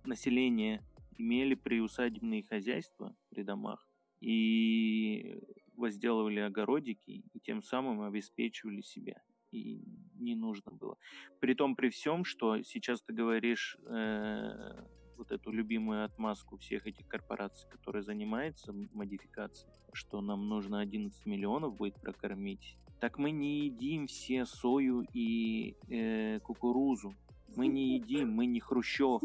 население 0.06 0.82
имели 1.22 1.56
приусадебные 1.56 2.44
хозяйства 2.44 3.16
при 3.30 3.44
домах 3.44 3.88
и 4.20 5.40
возделывали 5.76 6.40
огородики 6.40 7.24
и 7.34 7.40
тем 7.40 7.62
самым 7.64 8.02
обеспечивали 8.02 8.82
себя. 8.82 9.22
И 9.52 9.84
не 10.16 10.36
нужно 10.36 10.72
было. 10.72 10.98
При 11.40 11.54
том, 11.54 11.76
при 11.76 11.90
всем, 11.90 12.24
что 12.24 12.62
сейчас 12.64 13.02
ты 13.02 13.14
говоришь 13.14 13.78
э, 13.86 14.86
вот 15.22 15.32
эту 15.32 15.52
любимую 15.52 16.04
отмазку 16.04 16.58
всех 16.58 16.88
этих 16.88 17.08
корпораций, 17.08 17.70
которые 17.70 18.02
занимаются 18.02 18.74
модификацией, 18.94 19.72
что 19.94 20.20
нам 20.22 20.50
нужно 20.50 20.80
11 20.80 21.26
миллионов 21.28 21.76
будет 21.76 21.96
прокормить. 22.02 22.76
Так 23.00 23.20
мы 23.20 23.30
не 23.32 23.66
едим 23.66 24.08
все 24.08 24.46
сою 24.46 25.06
и 25.14 25.76
э, 25.90 26.40
кукурузу. 26.40 27.14
Мы 27.56 27.68
не 27.68 27.96
едим, 27.98 28.32
мы 28.32 28.46
не 28.48 28.60
Хрущев. 28.60 29.22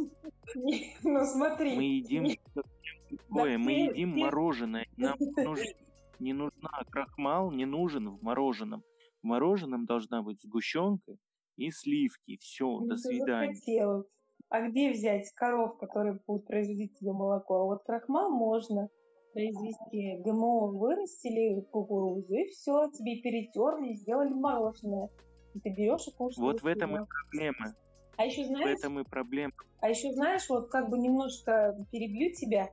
Ну 1.03 1.25
смотри. 1.25 1.77
Мы 1.77 1.85
едим 1.85 2.37
такое, 3.09 3.57
мы 3.57 3.73
едим 3.73 4.19
мороженое. 4.19 4.87
Нам 4.97 5.17
не 6.19 6.33
нужна 6.33 6.71
крахмал, 6.91 7.51
не 7.53 7.65
нужен 7.65 8.11
в 8.11 8.23
мороженом. 8.23 8.83
В 9.23 9.27
мороженом 9.27 9.87
должна 9.87 10.23
быть 10.23 10.43
сгущенка 10.43 11.17
и 11.57 11.71
сливки. 11.71 12.37
Все, 12.39 12.69
Ну, 12.81 12.87
до 12.87 12.95
ты 12.97 13.01
свидания. 13.01 13.55
А 14.49 14.61
где 14.69 14.93
взять 14.93 15.31
коров, 15.35 15.77
которые 15.79 16.21
будут 16.27 16.47
производить 16.47 16.99
тебе 16.99 17.13
молоко? 17.13 17.61
А 17.61 17.65
вот 17.65 17.83
крахмал 17.85 18.31
можно 18.31 18.89
произвести. 19.33 20.17
ГМО 20.25 20.69
вырастили 20.69 21.61
кукурузу, 21.73 22.33
и 22.33 22.47
все, 22.49 22.89
тебе 22.91 23.21
перетерли, 23.21 23.93
сделали 23.95 24.33
мороженое. 24.33 25.11
И 25.55 25.61
ты 25.61 25.71
берешь 25.71 26.07
и 26.07 26.13
кушаешь. 26.13 26.39
Вот 26.39 26.63
в 26.63 26.67
этом 26.67 26.97
и 26.97 27.07
проблема. 27.07 27.75
А 28.17 28.25
еще 28.25 28.45
В 28.45 28.47
знаешь, 28.47 28.79
этом 28.79 28.99
и 29.01 29.05
проблема. 29.05 29.53
а 29.81 29.91
еще 29.91 30.13
знаешь, 30.13 30.49
вот 30.49 30.71
как 30.71 30.89
бы 30.89 30.99
немножко 30.99 31.77
перебью 31.91 32.33
тебя, 32.33 32.71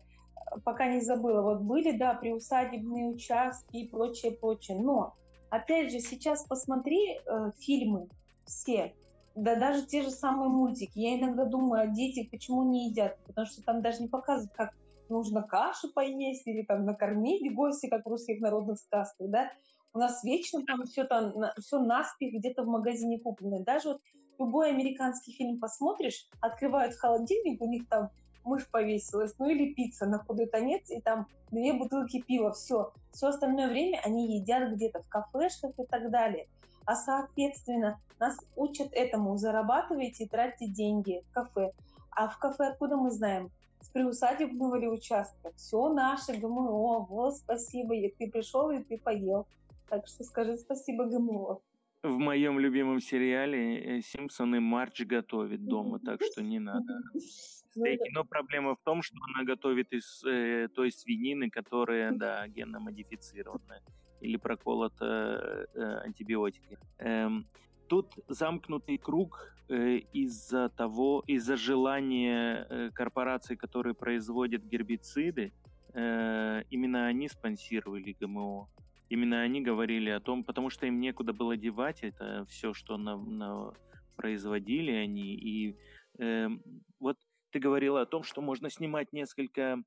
пока 0.64 0.88
не 0.88 1.02
забыла. 1.02 1.42
Вот 1.42 1.62
были, 1.62 1.98
да, 1.98 2.14
приусадебные 2.14 3.08
участки 3.08 3.78
и 3.78 3.90
прочее, 3.90 4.32
прочее. 4.32 4.80
Но, 4.80 5.16
опять 5.50 5.92
же, 5.92 6.00
сейчас 6.00 6.46
посмотри 6.46 7.20
э, 7.26 7.52
фильмы 7.60 8.08
все, 8.46 8.94
да 9.36 9.56
даже 9.56 9.86
те 9.86 10.04
же 10.04 10.12
самые 10.12 10.50
мультики. 10.50 11.00
Я 11.00 11.18
иногда 11.20 11.46
думаю, 11.46 11.84
а 11.84 11.88
дети 11.88 12.28
почему 12.30 12.64
не 12.64 12.90
едят? 12.90 13.18
Потому 13.26 13.48
что 13.48 13.64
там 13.64 13.82
даже 13.82 14.02
не 14.02 14.08
показывают, 14.08 14.54
как 14.56 14.74
нужно 15.10 15.42
кашу 15.44 15.92
поесть 15.94 16.48
или 16.48 16.64
там 16.64 16.86
накормить 16.86 17.54
гостя, 17.54 17.88
как 17.90 18.06
в 18.06 18.10
русских 18.10 18.40
народных 18.42 18.80
сказках, 18.80 19.30
да? 19.30 19.52
У 19.94 20.00
нас 20.00 20.24
вечно 20.24 20.64
там 20.66 20.84
все 20.86 21.04
там, 21.04 21.34
все 21.60 21.80
наспех 21.80 22.34
где-то 22.34 22.64
в 22.64 22.68
магазине 22.68 23.20
куплено. 23.20 23.64
Даже 23.64 23.90
вот 23.90 24.02
любой 24.40 24.70
американский 24.70 25.34
фильм 25.34 25.60
посмотришь, 25.60 26.28
открывают 26.42 26.96
холодильник, 26.96 27.62
у 27.62 27.70
них 27.70 27.88
там 27.90 28.10
мышь 28.44 28.68
повесилась, 28.70 29.34
ну 29.40 29.50
или 29.50 29.74
пицца 29.74 30.06
на 30.06 30.20
худой 30.20 30.48
конец, 30.48 30.90
и 30.90 31.00
там 31.02 31.28
две 31.52 31.74
бутылки 31.74 32.22
пива, 32.22 32.52
все. 32.52 32.92
Все 33.12 33.28
остальное 33.28 33.70
время 33.70 34.00
они 34.04 34.38
едят 34.38 34.74
где-то 34.74 35.02
в 35.02 35.10
кафешках 35.10 35.72
и 35.78 35.86
так 35.86 36.10
далее. 36.12 36.48
А 36.86 36.96
соответственно, 36.96 38.00
нас 38.20 38.38
учат 38.56 38.90
этому, 38.94 39.38
зарабатывайте 39.38 40.26
и 40.26 40.28
тратьте 40.28 40.68
деньги 40.68 41.22
в 41.30 41.34
кафе. 41.34 41.72
А 42.12 42.28
в 42.28 42.38
кафе 42.38 42.68
откуда 42.68 42.98
мы 42.98 43.12
знаем? 43.12 43.50
С 43.82 43.90
приусадебного 43.90 44.76
ли 44.76 44.88
участка? 44.88 45.52
Все 45.56 45.90
наше 45.90 46.34
ГМО, 46.34 47.06
вот 47.10 47.36
спасибо, 47.36 47.96
и 47.96 48.10
ты 48.10 48.30
пришел 48.30 48.70
и 48.72 48.84
ты 48.84 48.98
поел. 48.98 49.48
Так 49.90 50.08
что 50.08 50.24
скажи 50.24 50.58
спасибо 50.58 51.06
ГМО. 51.06 51.60
В 52.04 52.18
моем 52.18 52.60
любимом 52.60 53.00
сериале 53.00 53.98
э, 53.98 54.02
Симпсоны 54.02 54.60
Марч 54.60 55.02
готовит 55.02 55.66
дома, 55.66 56.00
так 56.00 56.22
что 56.22 56.42
не 56.42 56.60
надо 56.60 57.00
Ну, 57.14 57.20
стейки. 57.20 58.10
Но 58.14 58.26
проблема 58.26 58.76
в 58.76 58.80
том, 58.84 59.02
что 59.02 59.18
она 59.34 59.46
готовит 59.46 59.94
из 59.94 60.22
э, 60.26 60.68
той 60.76 60.92
свинины, 60.92 61.50
которая, 61.50 62.12
да, 62.18 62.46
генно 62.48 62.80
модифицированная 62.80 63.82
или 64.24 64.38
проколота 64.38 65.68
э, 65.74 65.82
антибиотиками. 66.06 66.78
Эм, 67.00 67.46
тут 67.88 68.14
замкнутый 68.28 68.98
круг 68.98 69.54
э, 69.70 69.98
из-за 70.14 70.70
того, 70.70 71.24
из-за 71.28 71.58
желания 71.58 72.66
э, 72.70 72.90
корпораций, 72.94 73.58
которые 73.58 73.94
производят 73.94 74.64
гербициды, 74.64 75.52
э, 75.94 76.64
именно 76.70 77.08
они 77.08 77.28
спонсировали 77.28 78.16
ГМО. 78.20 78.68
Именно 79.10 79.42
они 79.42 79.62
говорили 79.62 80.10
о 80.10 80.20
том, 80.20 80.44
потому 80.44 80.70
что 80.70 80.88
им 80.88 81.00
некуда 81.00 81.34
было 81.34 81.58
девать 81.58 82.00
это 82.02 82.46
все, 82.50 82.74
что 82.74 82.98
на, 82.98 83.18
на- 83.18 83.74
производили 84.16 84.92
они. 84.92 85.36
И 85.36 85.76
эм, 86.20 86.62
вот 87.00 87.18
ты 87.52 87.60
говорила 87.60 88.02
о 88.02 88.06
том, 88.06 88.24
что 88.24 88.42
можно 88.42 88.70
снимать 88.70 89.14
несколько, 89.14 89.84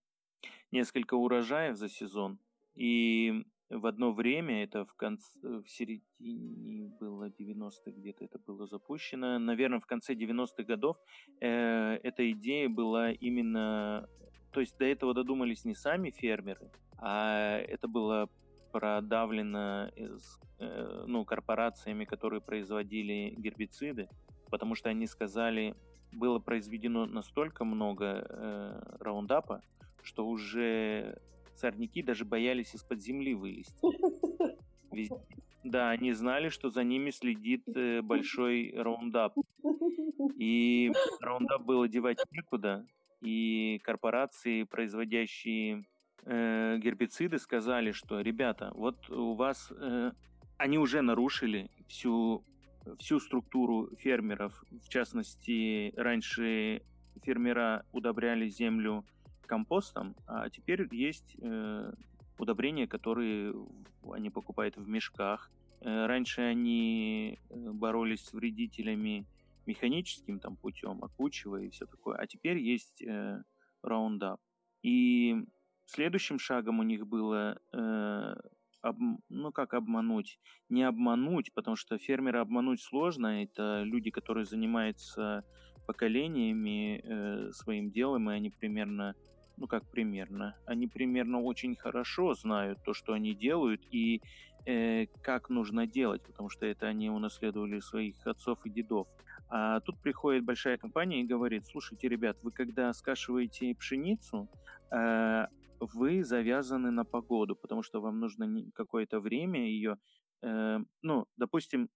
несколько 0.70 1.14
урожаев 1.14 1.76
за 1.76 1.88
сезон. 1.88 2.38
И 2.76 3.44
в 3.70 3.86
одно 3.86 4.12
время, 4.12 4.62
это 4.62 4.84
в, 4.84 4.94
конце, 4.94 5.24
в 5.42 5.66
середине 5.66 6.88
было 7.00 7.28
90-х 7.28 7.90
где-то 7.90 8.24
это 8.24 8.38
было 8.38 8.66
запущено, 8.66 9.38
наверное, 9.38 9.80
в 9.80 9.86
конце 9.86 10.14
90-х 10.14 10.62
годов 10.62 10.96
э, 11.40 11.98
эта 12.02 12.30
идея 12.32 12.68
была 12.68 13.10
именно... 13.10 14.08
То 14.52 14.60
есть 14.60 14.78
до 14.78 14.84
этого 14.84 15.12
додумались 15.14 15.64
не 15.64 15.74
сами 15.74 16.10
фермеры, 16.10 16.70
а 16.98 17.58
это 17.58 17.88
было 17.88 18.30
продавлено 18.72 19.88
из, 19.96 20.40
э, 20.60 21.04
ну, 21.06 21.24
корпорациями, 21.24 22.04
которые 22.04 22.40
производили 22.40 23.34
гербициды, 23.36 24.08
потому 24.50 24.74
что 24.74 24.90
они 24.90 25.06
сказали, 25.06 25.74
было 26.12 26.38
произведено 26.38 27.06
настолько 27.06 27.64
много 27.64 28.26
э, 28.28 28.96
раундапа, 29.00 29.60
что 30.02 30.26
уже 30.26 31.18
сорняки 31.58 32.02
даже 32.02 32.24
боялись 32.24 32.74
из-под 32.74 33.00
земли 33.02 33.34
вылезти. 33.34 33.74
Везде. 34.92 35.16
Да, 35.64 35.90
они 35.90 36.12
знали, 36.12 36.48
что 36.48 36.70
за 36.70 36.84
ними 36.84 37.10
следит 37.10 37.64
э, 37.74 38.00
большой 38.00 38.72
раундап. 38.76 39.34
И 40.36 40.92
раундап 41.20 41.62
было 41.62 41.88
девать 41.88 42.18
некуда, 42.30 42.86
и 43.20 43.80
корпорации, 43.82 44.62
производящие 44.62 45.84
э, 46.24 46.78
гербициды, 46.78 47.38
сказали, 47.38 47.90
что, 47.90 48.20
ребята, 48.20 48.70
вот 48.74 49.10
у 49.10 49.34
вас... 49.34 49.72
э, 49.72 50.12
они 50.56 50.78
уже 50.78 51.02
нарушили 51.02 51.68
всю, 51.88 52.44
всю 52.98 53.18
структуру 53.18 53.90
фермеров. 53.98 54.64
В 54.70 54.88
частности, 54.88 55.92
раньше 55.96 56.82
фермера 57.22 57.84
удобряли 57.92 58.48
землю 58.48 59.04
компостом, 59.46 60.14
а 60.26 60.50
теперь 60.50 60.86
есть 60.94 61.36
э, 61.40 61.92
удобрения, 62.38 62.86
которые 62.86 63.54
они 64.12 64.30
покупают 64.30 64.76
в 64.76 64.88
мешках. 64.88 65.50
Э, 65.80 66.06
раньше 66.06 66.42
они 66.42 67.38
э, 67.48 67.54
боролись 67.72 68.24
с 68.24 68.32
вредителями 68.32 69.26
механическим 69.66 70.38
там 70.38 70.56
путем, 70.56 71.02
окучивая 71.02 71.62
и 71.62 71.70
все 71.70 71.86
такое. 71.86 72.16
А 72.16 72.26
теперь 72.26 72.58
есть 72.58 73.02
э, 73.02 73.42
Roundup. 73.84 74.38
И 74.82 75.36
следующим 75.86 76.38
шагом 76.38 76.80
у 76.80 76.82
них 76.82 77.06
было, 77.06 77.58
э, 77.72 78.34
об- 78.82 79.20
ну 79.28 79.52
как 79.52 79.74
обмануть, 79.74 80.38
не 80.68 80.82
обмануть, 80.84 81.52
потому 81.54 81.76
что 81.76 81.98
фермера 81.98 82.40
обмануть 82.40 82.80
сложно. 82.82 83.42
Это 83.42 83.82
люди, 83.82 84.10
которые 84.10 84.44
занимаются 84.44 85.44
поколениями 85.86 87.00
э, 87.02 87.52
своим 87.52 87.90
делом, 87.90 88.30
и 88.30 88.34
они 88.34 88.50
примерно, 88.50 89.14
ну 89.56 89.66
как 89.66 89.88
примерно, 89.90 90.56
они 90.66 90.86
примерно 90.86 91.40
очень 91.40 91.76
хорошо 91.76 92.34
знают 92.34 92.82
то, 92.84 92.94
что 92.94 93.12
они 93.12 93.34
делают, 93.34 93.82
и 93.90 94.22
э, 94.66 95.06
как 95.22 95.48
нужно 95.50 95.86
делать, 95.86 96.22
потому 96.22 96.48
что 96.48 96.66
это 96.66 96.86
они 96.86 97.10
унаследовали 97.10 97.80
своих 97.80 98.26
отцов 98.26 98.64
и 98.64 98.70
дедов. 98.70 99.08
А 99.48 99.80
тут 99.80 100.00
приходит 100.00 100.44
большая 100.44 100.76
компания 100.76 101.20
и 101.20 101.26
говорит, 101.26 101.66
слушайте, 101.66 102.08
ребят, 102.08 102.36
вы 102.42 102.50
когда 102.50 102.92
скашиваете 102.92 103.74
пшеницу, 103.74 104.48
э, 104.90 105.46
вы 105.80 106.24
завязаны 106.24 106.90
на 106.90 107.04
погоду, 107.04 107.54
потому 107.54 107.82
что 107.82 108.00
вам 108.00 108.20
нужно 108.20 108.70
какое-то 108.74 109.20
время 109.20 109.60
ее, 109.66 109.98
э, 110.42 110.78
ну, 111.02 111.26
допустим, 111.36 111.88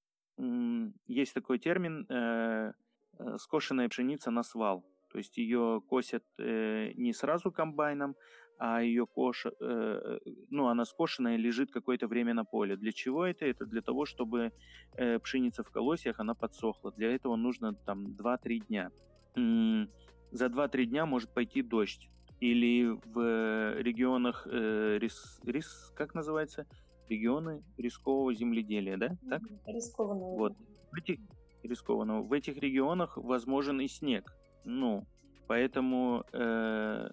есть 1.06 1.34
такой 1.34 1.58
термин 1.58 2.06
э, 2.08 2.72
э, 3.18 3.36
скошенная 3.38 3.88
пшеница 3.88 4.30
на 4.30 4.42
свал. 4.42 4.84
То 5.12 5.18
есть 5.18 5.36
ее 5.36 5.82
косят 5.88 6.24
э, 6.38 6.92
не 6.94 7.12
сразу 7.12 7.50
комбайном, 7.50 8.14
а 8.58 8.82
ее 8.82 9.06
коша, 9.06 9.52
э, 9.58 10.18
ну, 10.50 10.68
она 10.68 10.84
скошенная 10.84 11.36
лежит 11.36 11.72
какое-то 11.72 12.06
время 12.06 12.34
на 12.34 12.44
поле. 12.44 12.76
Для 12.76 12.92
чего 12.92 13.24
это? 13.24 13.46
Это 13.46 13.64
для 13.64 13.80
того, 13.80 14.04
чтобы 14.04 14.52
э, 14.96 15.18
пшеница 15.18 15.64
в 15.64 15.70
колосьях, 15.70 16.20
она 16.20 16.34
подсохла. 16.34 16.92
Для 16.92 17.14
этого 17.14 17.36
нужно 17.36 17.74
там 17.74 18.08
2-3 18.08 18.66
дня. 18.68 18.90
За 19.34 20.46
2-3 20.46 20.84
дня 20.84 21.06
может 21.06 21.32
пойти 21.32 21.62
дождь. 21.62 22.08
Или 22.40 22.98
в 23.04 23.80
регионах 23.80 24.46
э, 24.50 24.98
рис, 24.98 25.40
рис, 25.44 25.92
как 25.96 26.14
называется? 26.14 26.66
Регионы 27.08 27.62
рискового 27.76 28.32
земледелия, 28.34 28.96
да? 28.96 29.16
Так? 29.28 29.42
Рискованного. 29.66 30.36
Вот. 30.36 30.52
В 30.92 30.96
этих, 30.96 31.18
рискованного. 31.62 32.22
В 32.22 32.32
этих 32.32 32.56
регионах 32.58 33.16
возможен 33.16 33.80
и 33.80 33.88
снег. 33.88 34.32
Ну, 34.64 35.06
поэтому 35.46 36.24
э, 36.32 37.08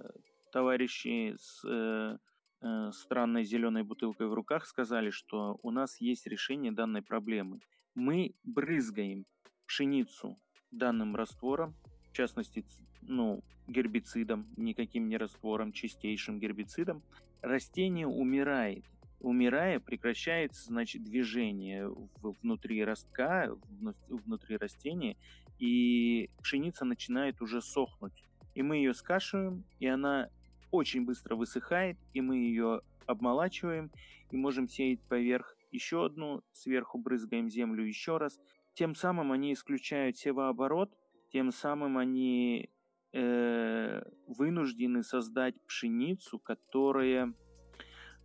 товарищи 0.51 1.35
с 1.37 1.63
э, 1.65 2.17
э, 2.61 2.91
странной 2.91 3.43
зеленой 3.43 3.83
бутылкой 3.83 4.27
в 4.27 4.33
руках 4.33 4.65
сказали, 4.65 5.09
что 5.09 5.59
у 5.63 5.71
нас 5.71 6.01
есть 6.01 6.27
решение 6.27 6.71
данной 6.71 7.01
проблемы. 7.01 7.59
Мы 7.95 8.35
брызгаем 8.43 9.25
пшеницу 9.65 10.37
данным 10.71 11.15
раствором, 11.15 11.75
в 12.09 12.13
частности, 12.13 12.65
ну, 13.01 13.43
гербицидом, 13.67 14.47
никаким 14.57 15.07
не 15.07 15.17
раствором, 15.17 15.71
чистейшим 15.71 16.39
гербицидом. 16.39 17.03
Растение 17.41 18.07
умирает. 18.07 18.85
Умирая, 19.19 19.79
прекращается, 19.79 20.65
значит, 20.65 21.03
движение 21.03 21.89
внутри 22.41 22.83
ростка, 22.83 23.49
внутри 24.09 24.57
растения, 24.57 25.17
и 25.59 26.29
пшеница 26.41 26.85
начинает 26.85 27.41
уже 27.41 27.61
сохнуть. 27.61 28.23
И 28.55 28.61
мы 28.61 28.77
ее 28.77 28.93
скашиваем, 28.93 29.63
и 29.79 29.87
она 29.87 30.29
очень 30.71 31.05
быстро 31.05 31.35
высыхает, 31.35 31.97
и 32.13 32.21
мы 32.21 32.37
ее 32.37 32.81
обмолачиваем 33.05 33.91
и 34.31 34.37
можем 34.37 34.67
сеять 34.67 35.01
поверх 35.03 35.55
еще 35.71 36.05
одну, 36.05 36.43
сверху 36.51 36.97
брызгаем 36.97 37.49
землю 37.49 37.83
еще 37.83 38.17
раз. 38.17 38.39
Тем 38.73 38.95
самым 38.95 39.31
они 39.31 39.53
исключают 39.53 40.17
севооборот, 40.17 40.91
тем 41.31 41.51
самым 41.51 41.97
они 41.97 42.69
э, 43.13 44.01
вынуждены 44.27 45.03
создать 45.03 45.55
пшеницу, 45.65 46.39
которая 46.39 47.33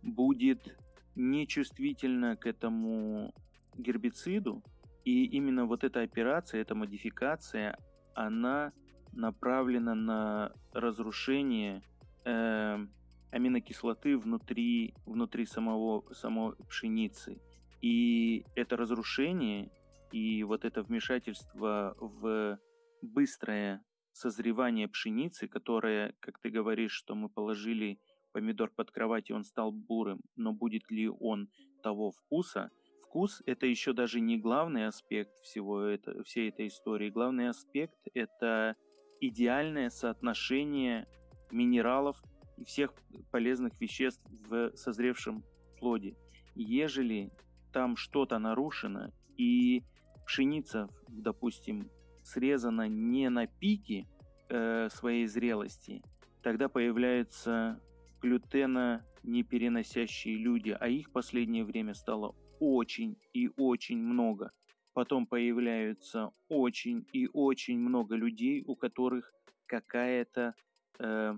будет 0.01 0.77
нечувствительна 1.15 2.35
к 2.35 2.45
этому 2.45 3.33
гербициду. 3.75 4.63
И 5.05 5.25
именно 5.25 5.65
вот 5.65 5.83
эта 5.83 6.01
операция, 6.01 6.61
эта 6.61 6.75
модификация, 6.75 7.77
она 8.13 8.71
направлена 9.11 9.95
на 9.95 10.53
разрушение 10.71 11.81
э, 12.25 12.85
аминокислоты 13.31 14.17
внутри, 14.17 14.93
внутри 15.05 15.45
самого, 15.45 16.03
самой 16.13 16.55
пшеницы. 16.69 17.41
И 17.81 18.45
это 18.55 18.77
разрушение 18.77 19.69
и 20.11 20.43
вот 20.43 20.63
это 20.63 20.83
вмешательство 20.83 21.95
в 21.99 22.59
быстрое 23.01 23.83
созревание 24.13 24.87
пшеницы, 24.87 25.47
которое, 25.47 26.13
как 26.19 26.39
ты 26.39 26.49
говоришь, 26.49 26.91
что 26.91 27.15
мы 27.15 27.29
положили 27.29 27.99
помидор 28.31 28.69
под 28.69 28.91
кровать, 28.91 29.29
и 29.29 29.33
он 29.33 29.43
стал 29.43 29.71
бурым, 29.71 30.21
но 30.35 30.53
будет 30.53 30.89
ли 30.91 31.09
он 31.09 31.49
того 31.81 32.11
вкуса? 32.11 32.69
Вкус– 33.13 33.43
это 33.45 33.67
еще 33.67 33.93
даже 33.93 34.19
не 34.19 34.39
главный 34.39 34.87
аспект 34.87 35.37
всего 35.43 35.81
это, 35.81 36.23
всей 36.23 36.49
этой 36.49 36.65
истории. 36.65 37.11
Главный 37.11 37.47
аспект– 37.47 37.93
это 38.15 38.75
идеальное 39.21 39.91
соотношение 39.91 41.05
минералов 41.51 42.17
и 42.57 42.65
всех 42.65 42.91
полезных 43.29 43.79
веществ 43.79 44.25
в 44.49 44.75
созревшем 44.75 45.43
плоде. 45.77 46.15
Ежели 46.55 47.29
там 47.71 47.97
что-то 47.97 48.39
нарушено 48.39 49.11
и 49.37 49.83
пшеница, 50.25 50.89
допустим, 51.07 51.91
срезана 52.23 52.87
не 52.87 53.29
на 53.29 53.45
пике 53.45 54.07
э, 54.49 54.89
своей 54.89 55.27
зрелости, 55.27 56.01
тогда 56.41 56.67
появляются 56.67 57.79
глютена 58.23 59.05
непереносящие 59.21 60.35
люди, 60.35 60.75
а 60.79 60.87
их 60.87 61.11
последнее 61.11 61.63
время 61.63 61.93
стало 61.93 62.33
очень 62.63 63.17
и 63.33 63.49
очень 63.57 63.97
много. 63.97 64.51
Потом 64.93 65.25
появляются 65.25 66.31
очень 66.49 67.05
и 67.11 67.27
очень 67.33 67.79
много 67.79 68.15
людей, 68.15 68.63
у 68.65 68.75
которых 68.75 69.33
какая-то 69.65 70.53
э, 70.99 71.37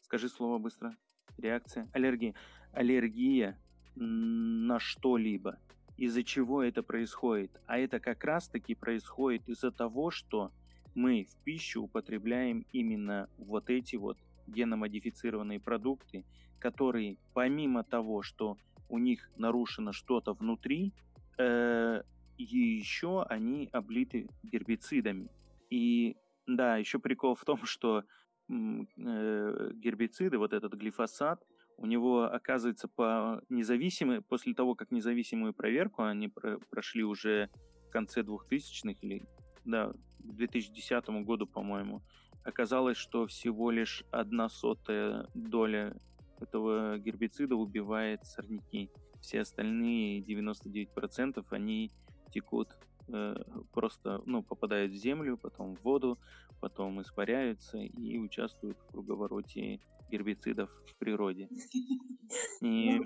скажи 0.00 0.28
слово 0.28 0.58
быстро, 0.58 0.96
реакция, 1.38 1.88
аллергия, 1.92 2.34
аллергия 2.72 3.58
на 3.94 4.80
что-либо. 4.80 5.58
Из-за 5.98 6.24
чего 6.24 6.62
это 6.62 6.82
происходит? 6.82 7.60
А 7.66 7.78
это 7.78 8.00
как 8.00 8.24
раз-таки 8.24 8.74
происходит 8.74 9.48
из-за 9.48 9.70
того, 9.70 10.10
что 10.10 10.50
мы 10.94 11.26
в 11.30 11.44
пищу 11.44 11.82
употребляем 11.82 12.66
именно 12.72 13.28
вот 13.38 13.70
эти 13.70 13.96
вот 13.96 14.18
геномодифицированные 14.46 15.60
продукты, 15.60 16.24
которые 16.58 17.18
помимо 17.34 17.84
того, 17.84 18.22
что 18.22 18.56
у 18.92 18.98
них 18.98 19.30
нарушено 19.36 19.92
что-то 19.92 20.34
внутри, 20.34 20.92
э, 21.38 22.02
еще 22.36 23.22
они 23.22 23.68
облиты 23.72 24.28
гербицидами. 24.42 25.30
И 25.70 26.16
да, 26.46 26.76
еще 26.76 26.98
прикол 26.98 27.34
в 27.34 27.44
том, 27.44 27.58
что 27.64 28.04
э, 28.48 29.70
гербициды, 29.74 30.36
вот 30.36 30.52
этот 30.52 30.74
глифосат, 30.74 31.42
у 31.78 31.86
него, 31.86 32.24
оказывается, 32.24 32.86
по 32.86 33.42
независимой, 33.48 34.20
после 34.20 34.52
того, 34.54 34.74
как 34.74 34.90
независимую 34.90 35.54
проверку 35.54 36.02
они 36.02 36.28
про, 36.28 36.58
прошли 36.70 37.02
уже 37.02 37.48
в 37.88 37.90
конце 37.90 38.20
2000-х 38.20 38.98
или, 39.00 39.24
да, 39.64 39.90
к 40.18 40.32
2010 40.34 41.08
году, 41.24 41.46
по-моему, 41.46 42.02
оказалось, 42.44 42.98
что 42.98 43.26
всего 43.26 43.70
лишь 43.70 44.04
одна 44.10 44.50
сотая 44.50 45.26
доля 45.34 45.96
этого 46.42 46.98
гербицида 46.98 47.56
убивает 47.56 48.24
сорняки. 48.24 48.90
Все 49.20 49.40
остальные 49.40 50.20
99% 50.22 51.44
они 51.50 51.90
текут 52.30 52.68
э, 53.08 53.34
просто, 53.72 54.22
ну, 54.26 54.42
попадают 54.42 54.92
в 54.92 54.96
землю, 54.96 55.36
потом 55.36 55.76
в 55.76 55.82
воду, 55.82 56.18
потом 56.60 57.00
испаряются 57.00 57.78
и 57.78 58.18
участвуют 58.18 58.78
в 58.78 58.86
круговороте 58.86 59.80
гербицидов 60.10 60.70
в 60.86 60.98
природе. 60.98 61.48
И... 62.62 62.98
Ну, 62.98 63.04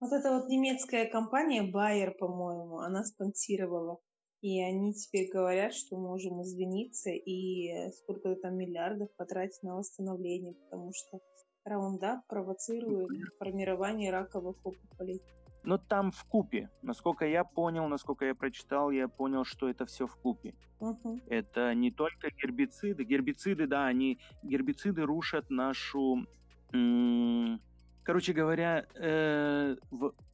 вот 0.00 0.12
эта 0.12 0.38
вот 0.38 0.48
немецкая 0.48 1.06
компания 1.06 1.70
Bayer, 1.70 2.12
по-моему, 2.12 2.78
она 2.78 3.04
спонсировала. 3.04 3.98
И 4.42 4.60
они 4.60 4.92
теперь 4.92 5.30
говорят, 5.32 5.72
что 5.72 5.96
можем 5.96 6.42
извиниться 6.42 7.08
и 7.08 7.90
сколько-то 7.92 8.36
там 8.42 8.56
миллиардов 8.58 9.08
потратить 9.16 9.62
на 9.62 9.76
восстановление, 9.76 10.52
потому 10.52 10.92
что 10.92 11.20
раундап 11.64 12.26
провоцирует 12.28 13.10
формирование 13.38 14.10
раковых 14.10 14.56
опухолей. 14.64 15.20
Но 15.62 15.78
там 15.78 16.10
в 16.10 16.24
купе. 16.24 16.68
Насколько 16.82 17.26
я 17.26 17.42
понял, 17.42 17.88
насколько 17.88 18.26
я 18.26 18.34
прочитал, 18.34 18.90
я 18.90 19.08
понял, 19.08 19.44
что 19.44 19.68
это 19.70 19.86
все 19.86 20.06
в 20.06 20.14
купе. 20.16 20.54
Угу. 20.80 21.20
Это 21.26 21.74
не 21.74 21.90
только 21.90 22.28
гербициды. 22.30 23.02
Гербициды, 23.04 23.66
да, 23.66 23.86
они 23.86 24.18
гербициды 24.42 25.02
рушат 25.06 25.48
нашу, 25.48 26.26
м- 26.74 27.60
короче 28.02 28.34
говоря, 28.34 28.84
э- 28.94 29.76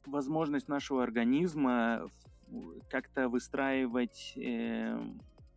возможность 0.05 0.67
нашего 0.67 1.01
организма 1.01 2.09
как-то 2.89 3.29
выстраивать 3.29 4.33
э- 4.35 4.99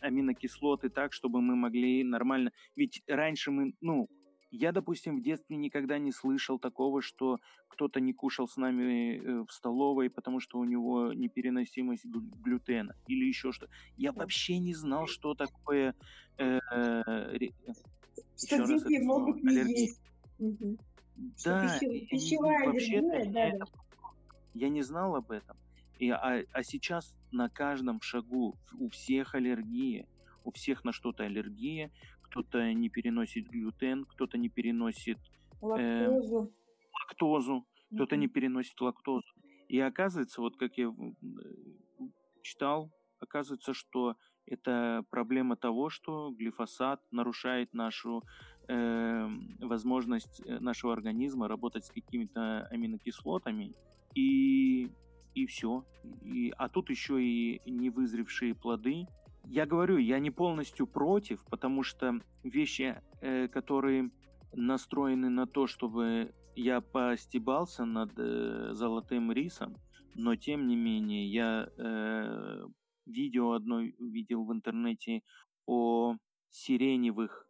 аминокислоты 0.01 0.89
так, 0.89 1.13
чтобы 1.13 1.41
мы 1.41 1.57
могли 1.57 2.05
нормально. 2.05 2.53
Ведь 2.77 3.03
раньше 3.09 3.51
мы, 3.51 3.75
ну, 3.81 4.09
я, 4.55 4.73
допустим, 4.73 5.17
в 5.17 5.23
детстве 5.23 5.57
никогда 5.57 5.99
не 5.99 6.13
слышал 6.13 6.59
такого, 6.59 7.03
что 7.03 7.41
кто-то 7.69 8.01
не 8.01 8.13
кушал 8.13 8.47
с 8.47 8.57
нами 8.57 9.17
э, 9.17 9.45
в 9.45 9.53
столовой, 9.53 10.09
потому 10.11 10.39
что 10.39 10.59
у 10.59 10.65
него 10.65 11.13
непереносимость 11.13 12.05
глютена 12.07 12.95
или 13.09 13.25
еще 13.25 13.51
что. 13.51 13.69
Я 13.97 14.13
вообще 14.13 14.59
не 14.59 14.75
знал, 14.75 15.07
что 15.09 15.35
такое. 15.35 15.95
Э, 16.39 16.61
э, 16.71 16.99
что 18.37 18.65
дети 18.67 19.03
могут 19.03 19.43
не 19.43 19.87
есть. 19.87 20.01
Да, 21.45 21.79
пищевая 21.81 22.67
вообще 22.67 22.99
аллергия, 22.99 23.59
да, 23.59 23.67
Я 24.55 24.69
не 24.69 24.83
знал 24.83 25.17
об 25.17 25.31
этом. 25.31 25.57
И, 25.99 26.11
а, 26.11 26.43
а 26.53 26.63
сейчас 26.63 27.15
на 27.31 27.49
каждом 27.49 28.01
шагу 28.01 28.57
у 28.79 28.89
всех 28.89 29.35
аллергия, 29.35 30.07
у 30.45 30.51
всех 30.51 30.85
на 30.85 30.93
что-то 30.93 31.25
аллергия, 31.25 31.91
кто-то 32.35 32.73
не 32.73 32.89
переносит 32.89 33.47
глютен, 33.47 34.05
кто-то 34.05 34.37
не 34.39 34.49
переносит 34.49 35.19
э, 35.63 36.09
лактозу, 36.09 36.53
лактозу 36.93 37.67
кто-то 37.95 38.17
не 38.17 38.27
переносит 38.27 38.81
лактозу. 38.81 39.27
И 39.69 39.79
оказывается, 39.79 40.41
вот 40.41 40.57
как 40.57 40.77
я 40.77 40.93
читал, 42.43 42.91
оказывается, 43.21 43.73
что 43.73 44.17
это 44.47 45.05
проблема 45.11 45.57
того, 45.57 45.91
что 45.91 46.33
глифосат 46.33 47.01
нарушает 47.13 47.73
нашу 47.73 48.25
э, 48.69 49.29
возможность 49.61 50.43
э, 50.45 50.59
нашего 50.59 50.93
организма 50.93 51.47
работать 51.47 51.85
с 51.85 51.91
какими-то 51.91 52.67
аминокислотами, 52.67 53.73
и, 54.17 54.91
и 55.35 55.47
все. 55.47 55.85
И, 56.23 56.53
а 56.59 56.69
тут 56.69 56.91
еще 56.91 57.23
и 57.23 57.63
невызревшие 57.65 58.55
плоды. 58.55 59.07
Я 59.47 59.67
говорю, 59.67 59.99
я 59.99 60.19
не 60.19 60.31
полностью 60.31 60.87
против, 60.87 61.45
потому 61.51 61.83
что 61.83 62.21
вещи, 62.43 63.01
э, 63.21 63.49
которые 63.49 64.11
настроены 64.53 65.29
на 65.29 65.47
то, 65.47 65.67
чтобы 65.67 66.35
я 66.57 66.81
постебался 66.81 67.85
над 67.85 68.13
э, 68.17 68.71
золотым 68.73 69.33
рисом, 69.33 69.77
но 70.15 70.37
тем 70.37 70.67
не 70.67 70.77
менее 70.77 71.27
я 71.27 71.69
э, 71.77 72.67
видео 73.07 73.53
одно 73.53 73.81
видел 73.81 74.45
в 74.45 74.53
интернете 74.53 75.23
о 75.67 76.17
сиреневых, 76.51 77.47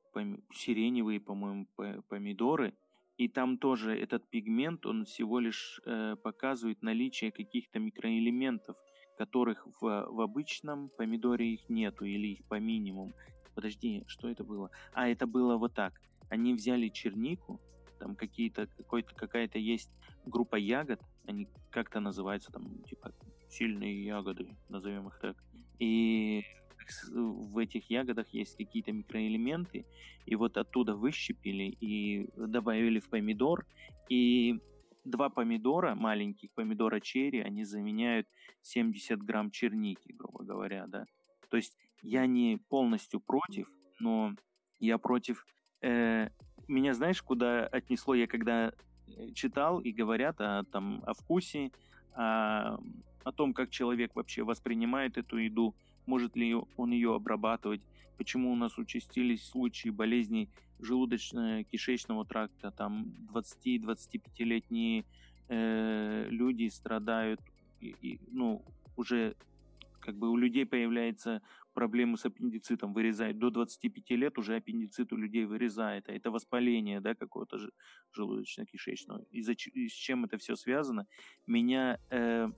сиреневые, 0.53 1.21
по-моему, 1.21 1.67
помидоры, 2.09 2.75
и 3.17 3.29
там 3.29 3.59
тоже 3.59 3.97
этот 3.97 4.29
пигмент, 4.29 4.87
он 4.87 5.05
всего 5.05 5.39
лишь 5.39 5.81
э, 5.85 6.17
показывает 6.23 6.83
наличие 6.83 7.31
каких-то 7.31 7.79
микроэлементов, 7.79 8.77
которых 9.17 9.67
в, 9.81 10.07
в 10.11 10.21
обычном 10.21 10.91
помидоре 10.97 11.55
их 11.55 11.69
нету 11.69 12.05
или 12.05 12.29
их 12.29 12.45
по 12.47 12.59
минимуму. 12.59 13.13
Подожди, 13.55 14.05
что 14.07 14.29
это 14.29 14.45
было? 14.45 14.71
А, 14.93 15.09
это 15.09 15.27
было 15.27 15.57
вот 15.57 15.75
так. 15.75 16.01
Они 16.29 16.55
взяли 16.55 16.89
чернику, 16.89 17.61
там 17.99 18.17
какие-то, 18.17 18.67
какой-то, 18.67 19.15
какая-то 19.15 19.59
есть 19.59 19.91
группа 20.27 20.57
ягод, 20.57 21.01
они 21.27 21.49
как-то 21.71 22.01
называются, 22.01 22.51
там, 22.51 22.83
типа, 22.83 23.13
сильные 23.49 24.05
ягоды, 24.05 24.57
назовем 24.69 25.09
их 25.09 25.19
так. 25.21 25.37
И 25.79 26.43
в 27.13 27.59
этих 27.59 27.89
ягодах 27.91 28.29
есть 28.35 28.57
какие-то 28.57 28.93
микроэлементы, 28.93 29.87
и 30.27 30.37
вот 30.37 30.57
оттуда 30.57 30.95
выщепили 30.95 31.77
и 31.81 32.29
добавили 32.37 32.99
в 32.99 33.09
помидор, 33.09 33.67
и 34.09 34.61
два 35.05 35.29
помидора, 35.29 35.95
маленьких 35.95 36.51
помидора 36.53 37.01
черри, 37.01 37.41
они 37.41 37.65
заменяют 37.65 38.27
70 38.63 39.23
грамм 39.23 39.51
черники, 39.51 40.13
грубо 40.13 40.45
говоря, 40.45 40.87
да. 40.87 41.07
То 41.51 41.57
есть 41.57 41.77
я 42.03 42.27
не 42.27 42.59
полностью 42.69 43.21
против, 43.21 43.69
но 44.01 44.35
я 44.81 44.99
против... 44.99 45.47
Э, 45.83 46.29
меня 46.67 46.95
знаешь, 46.95 47.23
куда 47.23 47.67
отнесло 47.67 48.15
я, 48.15 48.27
когда 48.27 48.73
э, 49.07 49.31
читал 49.35 49.81
и 49.81 49.93
говорят 49.93 50.41
о, 50.41 50.65
там, 50.65 51.03
о 51.07 51.15
вкусе, 51.15 51.71
о, 52.15 52.79
о 53.23 53.33
том, 53.33 53.53
как 53.53 53.71
человек 53.71 54.15
вообще 54.15 54.43
воспринимает 54.43 55.19
эту 55.19 55.37
еду, 55.37 55.75
может 56.07 56.37
ли 56.37 56.55
он 56.77 56.91
ее 56.91 57.15
обрабатывать, 57.15 57.83
почему 58.17 58.53
у 58.53 58.57
нас 58.57 58.79
участились 58.79 59.47
случаи 59.47 59.89
болезней 59.89 60.49
желудочно-кишечного 60.81 62.27
тракта, 62.27 62.71
там 62.71 63.15
20-25-летние 63.33 65.05
э, 65.49 66.27
люди 66.29 66.69
страдают, 66.69 67.41
и, 67.81 67.95
и, 68.01 68.21
ну, 68.31 68.65
уже 68.97 69.37
как 70.01 70.17
бы 70.17 70.31
у 70.31 70.37
людей 70.37 70.67
появляется 70.67 71.41
проблемы 71.73 72.19
с 72.19 72.27
аппендицитом, 72.27 72.93
вырезает 72.93 73.39
до 73.39 73.51
25 73.51 74.11
лет 74.11 74.39
уже 74.39 74.57
аппендицит 74.57 75.13
у 75.13 75.17
людей 75.17 75.47
вырезает, 75.47 76.09
а 76.09 76.13
это 76.13 76.31
воспаление, 76.31 77.01
да, 77.01 77.15
какого-то 77.15 77.59
же 77.59 77.73
желудочно-кишечного. 78.17 79.25
И, 79.31 79.43
за, 79.43 79.53
и 79.53 79.89
с 79.89 79.93
чем 79.93 80.25
это 80.25 80.37
все 80.37 80.57
связано? 80.57 81.07
Меня 81.47 81.99
э, 82.11 82.49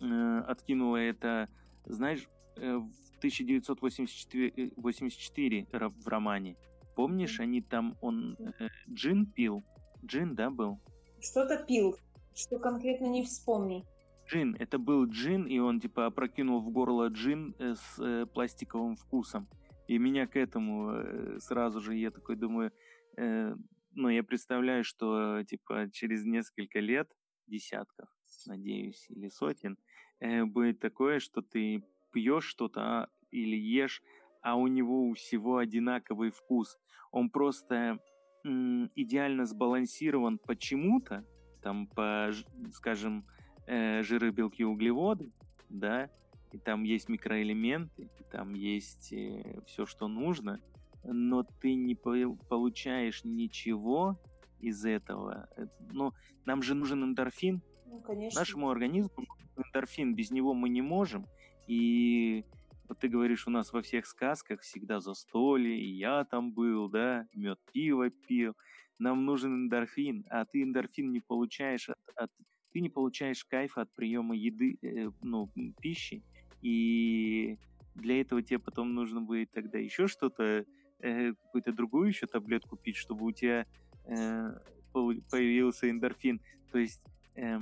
э, 0.00 0.38
откинуло 0.46 0.96
это, 0.96 1.48
знаешь, 1.86 2.28
Э, 2.56 2.76
в 2.76 3.18
1984 3.18 4.72
84 4.76 5.66
э, 5.72 5.88
в 5.88 6.08
романе. 6.08 6.56
Помнишь, 6.94 7.40
они 7.40 7.62
там, 7.62 7.96
он 8.00 8.36
э, 8.38 8.68
джин 8.90 9.26
пил? 9.26 9.62
Джин, 10.04 10.34
да, 10.34 10.50
был? 10.50 10.78
Что-то 11.20 11.64
пил, 11.64 11.96
что 12.34 12.58
конкретно 12.58 13.06
не 13.06 13.24
вспомню. 13.24 13.84
Джин, 14.26 14.56
это 14.58 14.78
был 14.78 15.06
джин, 15.06 15.46
и 15.46 15.58
он 15.58 15.80
типа 15.80 16.06
опрокинул 16.06 16.60
в 16.60 16.70
горло 16.70 17.08
джин 17.08 17.54
э, 17.58 17.74
с 17.74 17.98
э, 17.98 18.26
пластиковым 18.26 18.96
вкусом. 18.96 19.48
И 19.88 19.98
меня 19.98 20.26
к 20.26 20.36
этому 20.36 20.90
э, 20.92 21.38
сразу 21.40 21.80
же, 21.80 21.94
я 21.94 22.10
такой 22.10 22.36
думаю, 22.36 22.72
э, 23.16 23.54
ну, 23.94 24.08
я 24.08 24.22
представляю, 24.22 24.84
что 24.84 25.42
типа 25.44 25.90
через 25.92 26.24
несколько 26.24 26.80
лет, 26.80 27.10
десятков, 27.46 28.08
надеюсь, 28.46 29.06
или 29.10 29.28
сотен, 29.28 29.76
э, 30.20 30.44
будет 30.44 30.80
такое, 30.80 31.18
что 31.18 31.42
ты 31.42 31.84
пьешь 32.12 32.44
что-то 32.44 32.80
а, 32.80 33.08
или 33.30 33.56
ешь, 33.56 34.02
а 34.42 34.56
у 34.56 34.66
него 34.66 35.08
у 35.08 35.14
всего 35.14 35.58
одинаковый 35.58 36.30
вкус. 36.30 36.76
Он 37.10 37.30
просто 37.30 37.98
м, 38.44 38.90
идеально 38.96 39.46
сбалансирован 39.46 40.38
почему-то, 40.38 41.24
там 41.62 41.86
по, 41.86 42.30
скажем, 42.72 43.24
э, 43.66 44.02
жиры, 44.02 44.30
белки, 44.32 44.64
углеводы, 44.64 45.32
да, 45.68 46.10
и 46.50 46.58
там 46.58 46.82
есть 46.82 47.08
микроэлементы, 47.08 48.10
и 48.18 48.24
там 48.30 48.54
есть 48.54 49.12
э, 49.12 49.60
все, 49.66 49.86
что 49.86 50.08
нужно, 50.08 50.60
но 51.04 51.44
ты 51.60 51.74
не 51.74 51.94
по- 51.94 52.36
получаешь 52.48 53.22
ничего 53.24 54.20
из 54.60 54.84
этого. 54.84 55.48
Ну, 55.90 56.12
нам 56.44 56.62
же 56.62 56.74
нужен 56.74 57.02
эндорфин. 57.04 57.62
Ну, 57.86 58.00
конечно. 58.00 58.40
Нашему 58.40 58.70
организму 58.70 59.26
эндорфин, 59.56 60.14
без 60.14 60.30
него 60.30 60.54
мы 60.54 60.68
не 60.68 60.82
можем. 60.82 61.26
И 61.66 62.44
вот 62.92 62.98
ты 62.98 63.08
говоришь, 63.08 63.46
у 63.46 63.50
нас 63.50 63.72
во 63.72 63.80
всех 63.80 64.04
сказках 64.06 64.60
всегда 64.60 65.00
застолье, 65.00 65.80
и 65.80 65.96
я 65.96 66.24
там 66.24 66.52
был, 66.52 66.90
да, 66.90 67.26
мед 67.34 67.58
пиво 67.72 68.10
пил. 68.10 68.54
Нам 68.98 69.24
нужен 69.24 69.64
эндорфин, 69.64 70.26
а 70.28 70.44
ты 70.44 70.62
эндорфин 70.62 71.10
не 71.10 71.20
получаешь 71.20 71.88
от, 71.88 71.96
от 72.16 72.30
ты 72.72 72.80
не 72.80 72.90
получаешь 72.90 73.46
кайфа 73.46 73.82
от 73.82 73.94
приема 73.94 74.36
еды, 74.36 74.76
э, 74.82 75.10
ну, 75.22 75.50
пищи, 75.80 76.22
и 76.60 77.58
для 77.94 78.20
этого 78.20 78.42
тебе 78.42 78.58
потом 78.58 78.92
нужно 78.94 79.22
будет 79.22 79.50
тогда 79.52 79.78
еще 79.78 80.06
что-то, 80.06 80.66
э, 80.98 81.32
какую-то 81.32 81.72
другую 81.72 82.08
еще 82.08 82.26
таблетку 82.26 82.76
пить, 82.76 82.96
чтобы 82.96 83.24
у 83.24 83.32
тебя 83.32 83.64
э, 84.04 84.52
появился 84.92 85.88
эндорфин. 85.88 86.42
То 86.70 86.78
есть, 86.78 87.02
э, 87.36 87.58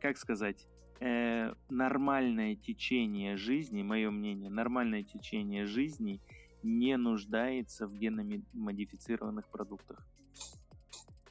как 0.00 0.16
сказать, 0.16 0.66
э, 1.00 1.54
нормальное 1.68 2.54
течение 2.56 3.36
жизни, 3.36 3.82
мое 3.82 4.10
мнение, 4.10 4.50
нормальное 4.50 5.02
течение 5.02 5.66
жизни 5.66 6.20
не 6.62 6.96
нуждается 6.96 7.86
в 7.86 7.94
геномодифицированных 7.94 9.48
продуктах. 9.48 10.06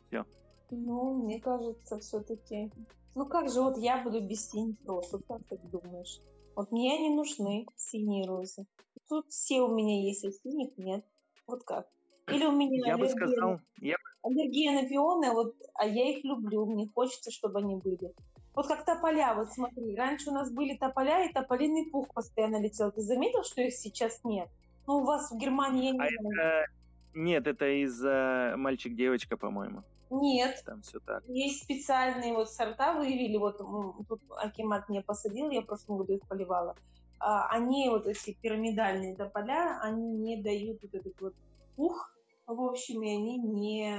Все. 0.07 0.26
Ну, 0.72 1.24
мне 1.24 1.39
кажется, 1.39 1.99
все-таки. 1.99 2.72
Ну 3.15 3.26
как 3.26 3.49
же 3.49 3.61
вот 3.61 3.78
я 3.78 4.03
буду 4.03 4.22
без 4.22 4.49
синих 4.49 4.76
роз? 4.86 5.11
Вот 5.11 5.24
как 5.28 5.43
ты 5.47 5.57
думаешь? 5.57 6.20
Вот 6.55 6.72
мне 6.72 6.95
они 6.95 7.09
нужны, 7.09 7.65
синие 7.76 8.28
розы. 8.28 8.65
Тут 9.07 9.28
все 9.30 9.61
у 9.61 9.74
меня 9.74 10.01
есть, 10.01 10.26
а 10.26 10.32
синих 10.32 10.78
нет. 10.78 11.05
Вот 11.47 11.63
как? 11.63 11.88
Или 12.28 12.45
у 12.45 12.51
меня 12.51 12.88
я 12.88 12.93
аллергия, 12.93 12.97
бы 12.97 13.09
сказал, 13.09 13.59
я... 13.82 13.95
аллергия 14.22 14.72
на 14.72 14.88
пионы, 14.88 15.32
вот, 15.32 15.55
а 15.74 15.88
я 15.88 16.11
их 16.11 16.24
люблю, 16.24 16.65
мне 16.67 16.88
хочется, 16.93 17.32
чтобы 17.32 17.59
они 17.59 17.76
были. 17.78 18.13
Вот 18.54 18.68
как 18.68 18.84
тополя, 18.84 19.34
вот 19.36 19.52
смотри, 19.52 19.95
раньше 19.95 20.30
у 20.30 20.34
нас 20.34 20.52
были 20.52 20.76
тополя, 20.76 21.26
и 21.26 21.34
тополиный 21.34 21.89
пух 21.89 22.14
постоянно 22.14 22.62
летел. 22.62 22.91
Ты 22.91 23.02
заметил, 23.02 23.43
что 23.43 23.62
их 23.62 23.74
сейчас 23.74 24.24
нет? 24.24 24.50
Ну, 24.88 24.97
у 24.97 25.04
вас 25.04 25.32
в 25.32 25.38
Германии 25.38 25.86
я 25.86 25.91
не 25.91 26.00
а 26.00 26.08
знаю. 26.20 26.34
Это... 26.34 26.72
Нет, 27.14 27.47
это 27.47 27.84
из-за 27.84 28.54
мальчик-девочка, 28.58 29.38
по-моему. 29.38 29.84
Нет. 30.10 30.62
Там 30.66 30.82
все 30.82 31.00
так. 31.00 31.24
Есть 31.28 31.64
специальные 31.64 32.34
вот 32.34 32.50
сорта 32.50 32.93
выявили, 32.93 33.38
вот 33.38 33.60
тут 34.08 34.22
Акимат 34.38 34.89
мне 34.89 35.02
посадил, 35.02 35.50
я 35.52 35.62
в 35.62 35.66
прошлом 35.66 35.97
году 35.97 36.14
их 36.14 36.28
поливала. 36.28 36.76
А, 37.20 37.47
они, 37.50 37.89
вот 37.89 38.08
эти 38.08 38.34
пирамидальные 38.41 39.16
тополя, 39.16 39.80
они 39.82 40.12
не 40.12 40.41
дают 40.41 40.82
вот 40.82 40.93
этот 40.93 41.22
вот 41.22 41.34
пух, 41.76 42.16
в 42.47 42.62
общем, 42.62 43.04
и 43.04 43.10
они 43.10 43.38
не 43.38 43.93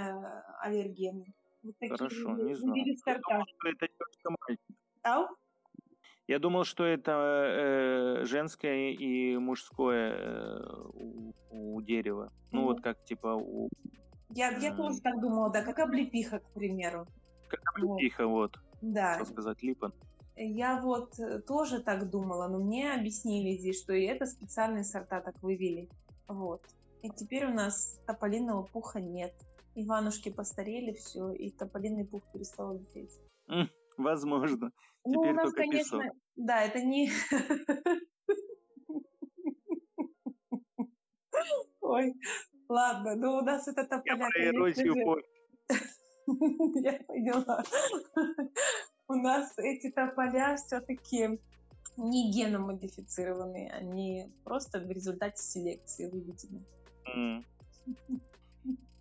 аллергены. 0.61 1.33
Вот 1.63 1.75
такие 1.79 1.97
Хорошо, 1.97 2.37
не 2.37 2.55
знаю. 2.55 2.77
Я 2.77 3.19
думал, 3.19 3.45
что 3.47 3.69
это 3.69 3.89
девочка-мальчик. 3.89 4.77
Ау? 5.03 5.27
Я 6.27 6.39
думал, 6.39 6.65
что 6.65 6.85
это 6.85 8.21
э, 8.21 8.25
женское 8.25 8.93
и 8.93 9.37
мужское 9.37 10.13
э, 10.13 10.63
у, 10.95 11.35
у 11.51 11.83
дерева. 11.83 12.33
Ну, 12.53 12.61
mm-hmm. 12.61 12.65
вот 12.67 12.81
как 12.83 13.05
типа 13.05 13.35
у... 13.35 13.69
Я, 14.29 14.57
я 14.59 14.75
тоже 14.75 15.01
так 15.01 15.21
думала, 15.21 15.51
да, 15.51 15.65
как 15.65 15.81
облепиха, 15.81 16.39
к 16.39 16.53
примеру. 16.53 17.07
Как 17.49 17.61
облепиха, 17.75 18.27
вот. 18.27 18.57
вот. 18.57 18.93
Да. 18.93 19.17
Что 19.17 19.25
сказать, 19.25 19.63
липан. 19.63 19.93
Я 20.37 20.81
вот 20.81 21.19
э, 21.19 21.41
тоже 21.41 21.83
так 21.83 22.09
думала, 22.09 22.47
но 22.49 22.59
мне 22.59 22.95
объяснили 22.95 23.57
здесь, 23.57 23.83
что 23.83 23.93
и 23.93 24.05
это 24.05 24.25
специальные 24.27 24.85
сорта 24.85 25.21
так 25.21 25.43
вывели. 25.43 25.89
Вот. 26.29 26.63
И 27.03 27.11
теперь 27.11 27.47
у 27.47 27.53
нас 27.53 28.01
тополиного 28.07 28.63
пуха 28.63 29.01
нет. 29.01 29.35
Иванушки 29.75 30.31
постарели, 30.31 30.93
все, 30.93 31.31
и 31.33 31.51
тополиный 31.51 32.05
пух 32.07 32.23
перестал 32.33 32.75
лететь. 32.75 33.21
Возможно. 33.97 34.73
Ну, 35.05 35.23
Теперь 35.23 35.33
у 35.33 35.37
нас, 35.37 35.53
конечно, 35.53 36.01
песок. 36.01 36.17
да, 36.37 36.63
это 36.63 36.81
не... 36.83 37.11
Ой, 41.81 42.15
Ладно, 42.71 43.17
ну 43.17 43.39
у 43.39 43.41
нас 43.41 43.67
это 43.67 43.85
тополя, 43.85 44.17
Я 44.17 44.17
про 44.17 44.45
эрозию 44.45 44.95
Я 46.85 46.93
поняла. 47.09 47.65
У 49.09 49.15
нас 49.15 49.53
эти 49.59 49.91
тополя 49.91 50.57
все-таки 50.57 51.41
не 51.97 52.31
геномодифицированные, 52.31 53.73
они 53.73 54.33
просто 54.45 54.79
в 54.79 54.89
результате 54.89 55.43
селекции 55.43 56.09
выведены. 56.09 56.65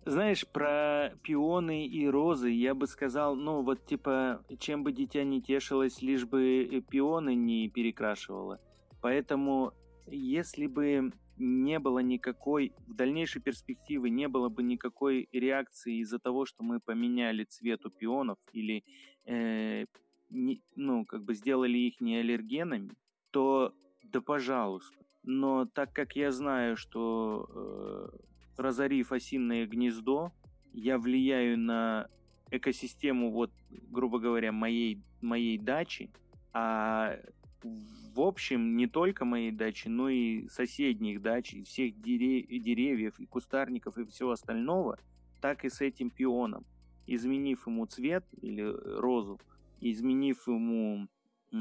Знаешь, 0.06 0.46
про 0.48 1.12
пионы 1.22 1.86
и 1.86 2.08
розы 2.08 2.50
я 2.50 2.74
бы 2.74 2.86
сказал, 2.86 3.36
ну 3.36 3.62
вот 3.62 3.84
типа, 3.84 4.42
чем 4.58 4.82
бы 4.82 4.92
дитя 4.92 5.24
не 5.24 5.42
тешилось, 5.42 6.00
лишь 6.00 6.24
бы 6.24 6.82
пионы 6.90 7.34
не 7.34 7.68
перекрашивало. 7.68 8.60
Поэтому, 9.02 9.72
если 10.06 10.66
бы 10.66 11.12
не 11.36 11.78
было 11.78 11.98
никакой, 11.98 12.72
в 12.86 12.94
дальнейшей 12.94 13.42
перспективы 13.42 14.08
не 14.10 14.28
было 14.28 14.48
бы 14.48 14.62
никакой 14.62 15.28
реакции 15.32 16.00
из-за 16.00 16.18
того, 16.18 16.46
что 16.46 16.62
мы 16.62 16.80
поменяли 16.80 17.44
цвет 17.44 17.84
у 17.84 17.90
пионов 17.90 18.38
или, 18.52 18.84
э, 19.26 19.84
не, 20.30 20.62
ну, 20.76 21.04
как 21.04 21.24
бы 21.24 21.34
сделали 21.34 21.78
их 21.78 22.00
не 22.00 22.18
аллергенами, 22.18 22.96
то 23.30 23.74
да 24.02 24.20
пожалуйста. 24.20 24.96
Но 25.22 25.66
так 25.66 25.92
как 25.92 26.16
я 26.16 26.30
знаю, 26.30 26.76
что 26.76 27.46
э, 27.54 28.29
разорив 28.60 29.12
осиное 29.12 29.66
гнездо, 29.66 30.32
я 30.72 30.98
влияю 30.98 31.58
на 31.58 32.08
экосистему, 32.50 33.30
вот, 33.32 33.50
грубо 33.70 34.18
говоря, 34.18 34.52
моей, 34.52 35.02
моей 35.20 35.58
дачи, 35.58 36.10
а 36.52 37.16
в 37.62 38.20
общем, 38.20 38.76
не 38.76 38.86
только 38.86 39.24
моей 39.24 39.50
дачи, 39.50 39.88
но 39.88 40.08
и 40.08 40.48
соседних 40.48 41.22
дач, 41.22 41.52
и 41.52 41.62
всех 41.62 41.94
дерев- 41.96 42.46
деревьев, 42.48 43.20
и 43.20 43.26
кустарников, 43.26 43.98
и 43.98 44.04
всего 44.04 44.30
остального, 44.32 44.98
так 45.40 45.64
и 45.64 45.68
с 45.68 45.80
этим 45.80 46.10
пионом. 46.10 46.64
Изменив 47.06 47.66
ему 47.66 47.86
цвет 47.86 48.24
или 48.40 48.62
розу, 48.62 49.40
изменив 49.80 50.46
ему 50.46 51.08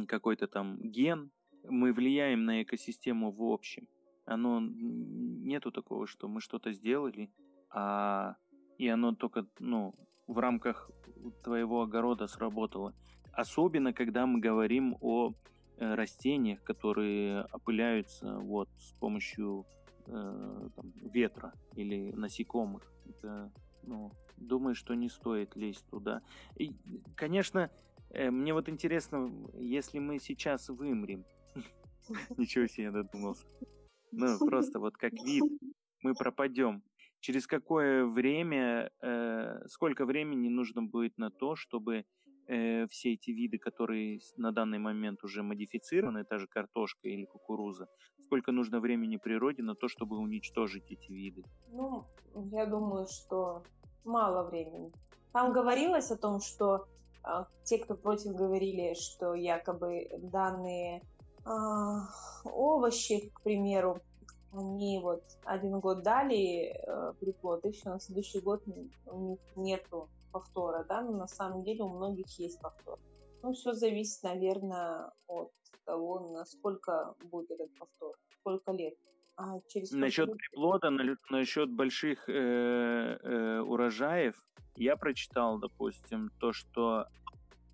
какой-то 0.07 0.47
там 0.47 0.77
ген, 0.81 1.31
мы 1.67 1.93
влияем 1.93 2.45
на 2.45 2.63
экосистему 2.63 3.31
в 3.31 3.43
общем. 3.43 3.87
Оно 4.29 4.59
нету 4.61 5.71
такого, 5.71 6.07
что 6.07 6.27
мы 6.27 6.41
что-то 6.41 6.71
сделали, 6.71 7.31
а 7.69 8.35
и 8.77 8.87
оно 8.87 9.13
только 9.13 9.45
ну, 9.59 9.93
в 10.27 10.37
рамках 10.39 10.89
твоего 11.43 11.81
огорода 11.81 12.27
сработало. 12.27 12.93
Особенно, 13.33 13.93
когда 13.93 14.25
мы 14.25 14.39
говорим 14.39 14.97
о 15.01 15.33
Э, 15.81 15.95
растениях, 15.95 16.61
которые 16.63 17.45
опыляются 17.53 18.37
вот 18.39 18.67
с 18.79 18.91
помощью 18.99 19.65
э, 20.07 20.69
там, 20.75 20.91
ветра 21.13 21.53
или 21.73 22.11
насекомых. 22.11 22.91
Это, 23.05 23.49
ну, 23.83 24.11
думаю, 24.35 24.75
что 24.75 24.93
не 24.93 25.07
стоит 25.07 25.55
лезть 25.55 25.85
туда. 25.89 26.21
И, 26.57 26.73
конечно, 27.15 27.71
э, 28.09 28.29
мне 28.29 28.53
вот 28.53 28.67
интересно, 28.67 29.31
если 29.53 29.99
мы 29.99 30.19
сейчас 30.19 30.67
вымрем, 30.67 31.23
ничего 32.37 32.67
себе 32.67 32.83
я 32.83 32.91
додумался. 32.91 33.47
Ну, 34.11 34.37
просто 34.39 34.79
вот 34.79 34.97
как 34.97 35.13
вид, 35.13 35.43
мы 36.03 36.13
пропадем. 36.19 36.83
Через 37.19 37.47
какое 37.47 38.05
время, 38.05 38.91
э, 39.01 39.67
сколько 39.67 40.05
времени 40.05 40.49
нужно 40.49 40.83
будет 40.83 41.17
на 41.17 41.29
то, 41.29 41.55
чтобы 41.55 42.05
э, 42.47 42.87
все 42.87 43.13
эти 43.13 43.31
виды, 43.31 43.57
которые 43.57 44.19
на 44.37 44.51
данный 44.51 44.79
момент 44.79 45.23
уже 45.23 45.43
модифицированы, 45.43 46.23
та 46.23 46.37
же 46.37 46.47
картошка 46.47 47.09
или 47.09 47.25
кукуруза, 47.25 47.87
сколько 48.23 48.51
нужно 48.51 48.79
времени 48.79 49.17
природе 49.17 49.63
на 49.63 49.75
то, 49.75 49.87
чтобы 49.87 50.17
уничтожить 50.17 50.91
эти 50.91 51.11
виды? 51.11 51.43
Ну, 51.71 52.05
я 52.51 52.65
думаю, 52.65 53.07
что 53.07 53.63
мало 54.05 54.49
времени. 54.49 54.91
Там 55.33 55.51
говорилось 55.51 56.11
о 56.11 56.17
том, 56.17 56.39
что 56.39 56.87
э, 57.25 57.45
те, 57.63 57.79
кто 57.79 57.95
против, 57.95 58.33
говорили, 58.33 58.93
что 58.93 59.35
якобы 59.35 60.07
данные 60.17 61.01
овощи, 62.43 63.29
к 63.33 63.41
примеру, 63.41 64.01
они 64.51 64.99
вот 64.99 65.23
один 65.43 65.79
год 65.79 66.03
дали 66.03 66.73
э, 66.73 67.13
приплод, 67.19 67.65
и 67.65 67.71
все, 67.71 67.89
на 67.89 67.99
следующий 67.99 68.39
год 68.39 68.63
у 69.05 69.29
них 69.29 69.39
нету 69.55 70.09
повтора, 70.31 70.85
да, 70.87 71.01
но 71.01 71.11
на 71.11 71.27
самом 71.27 71.63
деле 71.63 71.83
у 71.83 71.89
многих 71.89 72.27
есть 72.39 72.59
повтор. 72.59 72.99
Ну, 73.43 73.53
все 73.53 73.73
зависит, 73.73 74.23
наверное, 74.23 75.11
от 75.27 75.51
того, 75.85 76.31
насколько 76.33 77.15
будет 77.25 77.51
этот 77.51 77.73
повтор, 77.77 78.15
сколько 78.39 78.71
лет. 78.71 78.95
А 79.37 79.59
через 79.67 79.91
насчет 79.91 80.27
лет... 80.27 80.37
приплода, 80.37 80.91
насчет 81.29 81.71
больших 81.71 82.27
э, 82.27 82.33
э, 82.33 83.59
урожаев, 83.61 84.35
я 84.75 84.97
прочитал, 84.97 85.59
допустим, 85.59 86.29
то, 86.39 86.51
что 86.53 87.05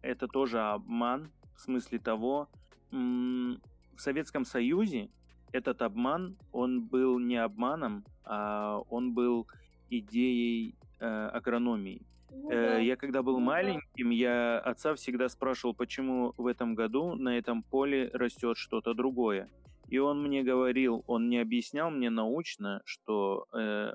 это 0.01 0.27
тоже 0.27 0.61
обман, 0.61 1.31
в 1.55 1.61
смысле 1.61 1.99
того, 1.99 2.49
в 2.95 4.01
Советском 4.01 4.45
Союзе 4.45 5.09
этот 5.51 5.81
обман, 5.81 6.37
он 6.51 6.83
был 6.83 7.19
не 7.19 7.37
обманом, 7.37 8.03
а 8.23 8.79
он 8.89 9.13
был 9.13 9.47
идеей 9.89 10.75
э, 10.99 11.05
агрономии. 11.05 12.01
Ну, 12.31 12.51
э, 12.51 12.69
да. 12.69 12.77
Я 12.79 12.95
когда 12.95 13.21
был 13.21 13.39
ну, 13.39 13.45
маленьким, 13.45 14.09
я 14.09 14.59
отца 14.59 14.95
всегда 14.95 15.29
спрашивал, 15.29 15.73
почему 15.73 16.33
в 16.37 16.47
этом 16.47 16.75
году 16.75 17.15
на 17.15 17.37
этом 17.37 17.63
поле 17.63 18.09
растет 18.13 18.57
что-то 18.57 18.93
другое. 18.93 19.49
И 19.87 19.97
он 19.99 20.21
мне 20.23 20.43
говорил, 20.43 21.03
он 21.07 21.29
не 21.29 21.37
объяснял 21.37 21.91
мне 21.91 22.09
научно, 22.09 22.81
что 22.85 23.45
э, 23.53 23.91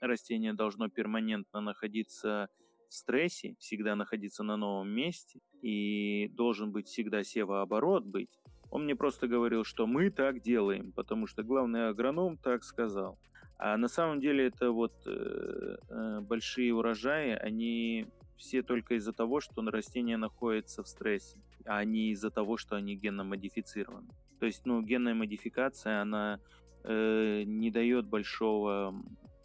растение 0.00 0.52
должно 0.52 0.88
перманентно 0.88 1.60
находиться 1.60 2.48
в 2.88 2.94
стрессе, 2.94 3.54
всегда 3.58 3.96
находиться 3.96 4.42
на 4.42 4.56
новом 4.56 4.90
месте, 4.90 5.40
и 5.62 6.28
должен 6.28 6.72
быть 6.72 6.88
всегда 6.88 7.24
севооборот 7.24 8.04
быть. 8.04 8.39
Он 8.70 8.84
мне 8.84 8.94
просто 8.94 9.26
говорил, 9.26 9.64
что 9.64 9.86
мы 9.86 10.10
так 10.10 10.40
делаем, 10.40 10.92
потому 10.92 11.26
что 11.26 11.42
главный 11.42 11.88
агроном 11.88 12.36
так 12.36 12.64
сказал. 12.64 13.18
А 13.58 13.76
на 13.76 13.88
самом 13.88 14.20
деле 14.20 14.46
это 14.46 14.70
вот 14.70 14.94
э, 15.06 15.76
э, 15.88 16.20
большие 16.20 16.72
урожаи, 16.72 17.32
они 17.32 18.06
все 18.36 18.62
только 18.62 18.94
из-за 18.94 19.12
того, 19.12 19.40
что 19.40 19.60
растение 19.70 20.16
находится 20.16 20.82
в 20.82 20.88
стрессе, 20.88 21.36
а 21.66 21.84
не 21.84 22.12
из-за 22.12 22.30
того, 22.30 22.56
что 22.56 22.76
они 22.76 22.96
генно 22.96 23.22
модифицированы. 23.22 24.08
То 24.38 24.46
есть, 24.46 24.64
ну, 24.64 24.80
генная 24.80 25.14
модификация, 25.14 26.00
она 26.00 26.40
э, 26.84 27.42
не 27.44 27.70
дает 27.70 28.06
большого 28.06 28.94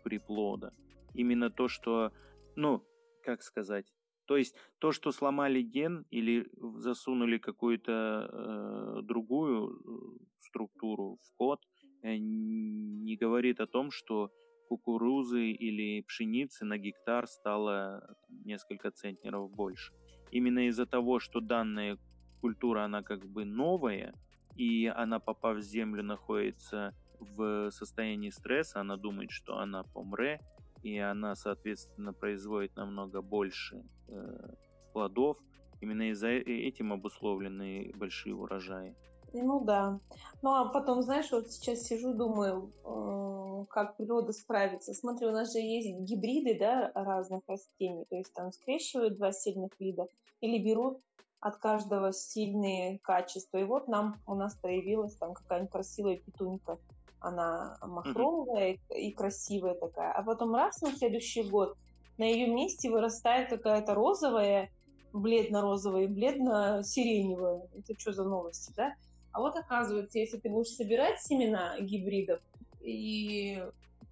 приплода. 0.03 0.73
Именно 1.13 1.49
то, 1.49 1.67
что, 1.67 2.13
ну, 2.55 2.81
как 3.21 3.41
сказать, 3.41 3.85
то 4.25 4.37
есть 4.37 4.55
то, 4.79 4.91
что 4.91 5.11
сломали 5.11 5.61
ген 5.61 6.05
или 6.09 6.47
засунули 6.77 7.37
какую-то 7.37 8.29
э, 8.31 9.01
другую 9.03 9.69
э, 9.69 10.25
структуру 10.39 11.19
в 11.23 11.37
код, 11.37 11.59
Э, 12.05 12.17
не 12.17 13.15
говорит 13.17 13.59
о 13.59 13.65
том, 13.65 13.89
что 13.91 14.31
кукурузы 14.69 15.49
или 15.49 16.01
пшеницы 16.01 16.63
на 16.63 16.77
гектар 16.77 17.27
стало 17.27 18.15
несколько 18.45 18.91
центнеров 18.91 19.51
больше. 19.51 19.93
Именно 20.31 20.67
из-за 20.67 20.85
того, 20.85 21.19
что 21.19 21.39
данная 21.39 21.97
культура, 22.41 22.83
она 22.83 23.01
как 23.01 23.25
бы 23.25 23.43
новая, 23.45 24.13
и 24.55 24.85
она, 24.85 25.19
попав 25.19 25.57
в 25.57 25.61
землю, 25.61 26.03
находится 26.03 26.93
в 27.19 27.71
состоянии 27.71 28.29
стресса, 28.29 28.81
она 28.81 28.97
думает, 28.97 29.31
что 29.31 29.57
она 29.57 29.83
помре, 29.83 30.39
и 30.85 30.99
она, 30.99 31.35
соответственно, 31.35 32.13
производит 32.13 32.75
намного 32.75 33.23
больше 33.23 33.83
э, 34.07 34.53
плодов. 34.93 35.37
Именно 35.81 36.11
из-за 36.11 36.27
э, 36.27 36.41
этим 36.41 36.93
обусловлены 36.93 37.91
большие 37.95 38.35
урожаи. 38.35 38.95
Ну 39.33 39.65
да. 39.65 39.99
Ну 40.43 40.53
а 40.53 40.65
потом, 40.65 41.01
знаешь, 41.01 41.31
вот 41.31 41.51
сейчас 41.51 41.81
сижу, 41.81 42.13
думаю, 42.13 42.71
э, 42.83 43.65
как 43.67 43.97
природа 43.97 44.31
справится. 44.31 44.93
Смотри, 44.93 45.25
у 45.25 45.31
нас 45.31 45.53
же 45.53 45.59
есть 45.59 45.89
гибриды, 46.07 46.55
да, 46.59 46.91
разных 46.93 47.41
растений. 47.47 48.05
То 48.07 48.17
есть 48.17 48.31
там 48.33 48.51
скрещивают 48.51 49.17
два 49.17 49.31
сильных 49.31 49.71
вида 49.79 50.07
или 50.39 50.63
берут 50.63 51.01
от 51.39 51.57
каждого 51.57 52.13
сильные 52.13 52.99
качества. 52.99 53.57
И 53.57 53.63
вот 53.63 53.87
нам 53.87 54.21
у 54.27 54.35
нас 54.35 54.53
появилась 54.53 55.15
там 55.15 55.33
какая-нибудь 55.33 55.71
красивая 55.71 56.17
петунька. 56.17 56.77
Она 57.25 57.77
махровая 57.81 58.73
mm-hmm. 58.73 58.97
и 58.97 59.11
красивая 59.11 59.73
такая. 59.73 60.11
А 60.11 60.21
потом 60.21 60.53
раз 60.53 60.81
на 60.81 60.91
следующий 60.91 61.43
год 61.43 61.75
на 62.17 62.23
ее 62.23 62.47
месте 62.47 62.89
вырастает 62.89 63.49
какая-то 63.49 63.95
розовая, 63.95 64.69
бледно-розовая 65.11 66.03
и 66.03 66.07
бледно-сиреневая. 66.07 67.67
Это 67.77 67.99
что 67.99 68.13
за 68.13 68.25
новости, 68.25 68.71
да? 68.75 68.93
А 69.31 69.41
вот 69.41 69.55
оказывается, 69.57 70.19
если 70.19 70.37
ты 70.37 70.49
будешь 70.49 70.75
собирать 70.75 71.19
семена 71.21 71.79
гибридов 71.79 72.41
и 72.81 73.61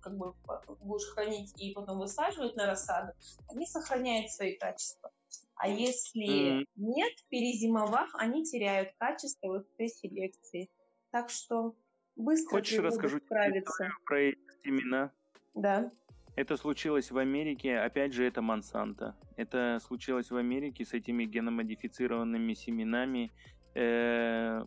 как 0.01 0.17
бы 0.17 0.33
будешь 0.81 1.07
хранить 1.13 1.53
и 1.61 1.71
потом 1.71 1.99
высаживать 1.99 2.55
на 2.55 2.65
рассаду, 2.65 3.13
они 3.47 3.67
сохраняют 3.67 4.31
свои 4.31 4.57
качества. 4.57 5.11
А 5.55 5.67
если 5.69 6.61
mm. 6.61 6.65
нет, 6.75 7.13
перезимовав, 7.29 8.09
они 8.15 8.43
теряют 8.43 8.89
качество 8.97 9.47
вот 9.47 9.75
при 9.77 9.87
селекции. 9.87 10.69
Так 11.11 11.29
что 11.29 11.75
быстро 12.15 12.57
Хочешь 12.57 12.79
расскажу 12.79 13.19
справиться. 13.19 13.89
про 14.05 14.19
эти 14.19 14.39
семена? 14.63 15.11
Да. 15.53 15.91
Это 16.35 16.57
случилось 16.57 17.11
в 17.11 17.17
Америке, 17.17 17.77
опять 17.77 18.13
же, 18.13 18.25
это 18.25 18.41
Монсанто. 18.41 19.15
Это 19.35 19.79
случилось 19.85 20.31
в 20.31 20.35
Америке 20.35 20.83
с 20.83 20.93
этими 20.93 21.25
геномодифицированными 21.25 22.53
семенами. 22.53 23.31
Э, 23.75 24.63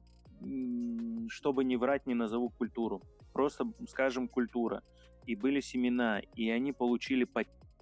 чтобы 1.29 1.65
не 1.65 1.77
врать, 1.77 2.07
не 2.07 2.15
назову 2.15 2.51
культуру. 2.51 3.03
Просто 3.33 3.73
скажем 3.89 4.29
культура. 4.29 4.83
И 5.27 5.35
были 5.35 5.61
семена, 5.61 6.21
и 6.35 6.51
они 6.51 6.73
получили, 6.73 7.27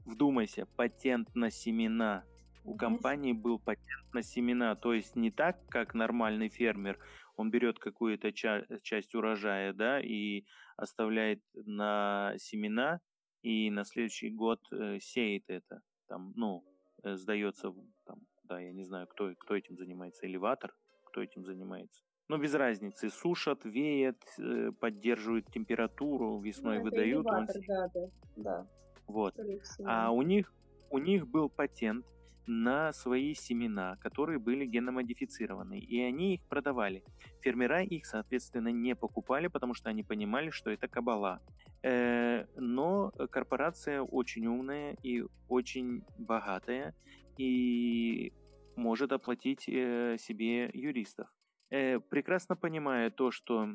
вдумайся, 0.07 0.67
патент 0.77 1.35
на 1.35 1.51
семена. 1.51 2.25
У 2.65 2.75
компании 2.75 3.33
был 3.33 3.59
патент 3.59 4.15
на 4.15 4.23
семена, 4.23 4.75
то 4.75 4.95
есть 4.95 5.17
не 5.17 5.31
так, 5.31 5.59
как 5.69 5.93
нормальный 5.93 6.49
фермер, 6.49 6.99
он 7.37 7.51
берет 7.51 7.79
какую-то 7.79 8.33
ча- 8.33 8.67
часть 8.83 9.15
урожая, 9.15 9.73
да, 9.73 10.01
и 10.01 10.45
оставляет 10.77 11.41
на 11.55 12.35
семена, 12.39 13.01
и 13.43 13.71
на 13.71 13.85
следующий 13.85 14.31
год 14.31 14.61
э, 14.73 14.99
сеет 15.01 15.45
это. 15.49 15.81
Там, 16.09 16.33
ну, 16.37 16.65
э, 17.03 17.17
сдается, 17.17 17.73
там, 18.05 18.19
да, 18.45 18.61
я 18.61 18.73
не 18.73 18.85
знаю, 18.85 19.07
кто, 19.07 19.35
кто 19.39 19.57
этим 19.57 19.77
занимается, 19.77 20.27
элеватор, 20.27 20.75
кто 21.05 21.23
этим 21.23 21.45
занимается. 21.45 22.03
Но 22.29 22.39
без 22.39 22.55
разницы, 22.55 23.11
сушат, 23.11 23.65
веят, 23.65 24.23
э, 24.39 24.73
поддерживают 24.81 25.51
температуру, 25.51 26.41
весной 26.41 26.79
ну, 26.79 26.85
выдают. 26.85 27.27
Элеватор, 27.27 27.57
он... 27.57 27.65
да, 27.67 27.89
да, 27.95 28.11
да. 28.37 28.67
Вот. 29.07 29.39
А 29.85 30.11
у 30.11 30.23
них, 30.23 30.53
у 30.91 30.99
них 30.99 31.29
был 31.29 31.51
патент 31.51 32.07
на 32.47 32.93
свои 32.93 33.35
семена, 33.35 33.97
которые 33.97 34.39
были 34.39 34.67
геномодифицированы, 34.67 35.79
и 35.79 36.01
они 36.01 36.35
их 36.35 36.43
продавали. 36.49 37.03
Фермера 37.41 37.83
их, 37.83 38.07
соответственно, 38.07 38.69
не 38.69 38.95
покупали, 38.95 39.49
потому 39.49 39.75
что 39.75 39.91
они 39.91 40.03
понимали, 40.03 40.51
что 40.51 40.71
это 40.71 40.89
кабала. 40.89 41.41
Э, 41.83 42.47
но 42.57 43.11
корпорация 43.31 44.03
очень 44.03 44.47
умная 44.47 44.97
и 45.03 45.25
очень 45.49 46.03
богатая, 46.19 46.95
и 47.39 48.33
может 48.77 49.13
оплатить 49.13 49.69
э, 49.69 50.17
себе 50.19 50.71
юристов. 50.73 51.29
Э, 51.71 52.01
прекрасно 52.01 52.57
понимая 52.57 53.11
то, 53.11 53.31
что 53.31 53.69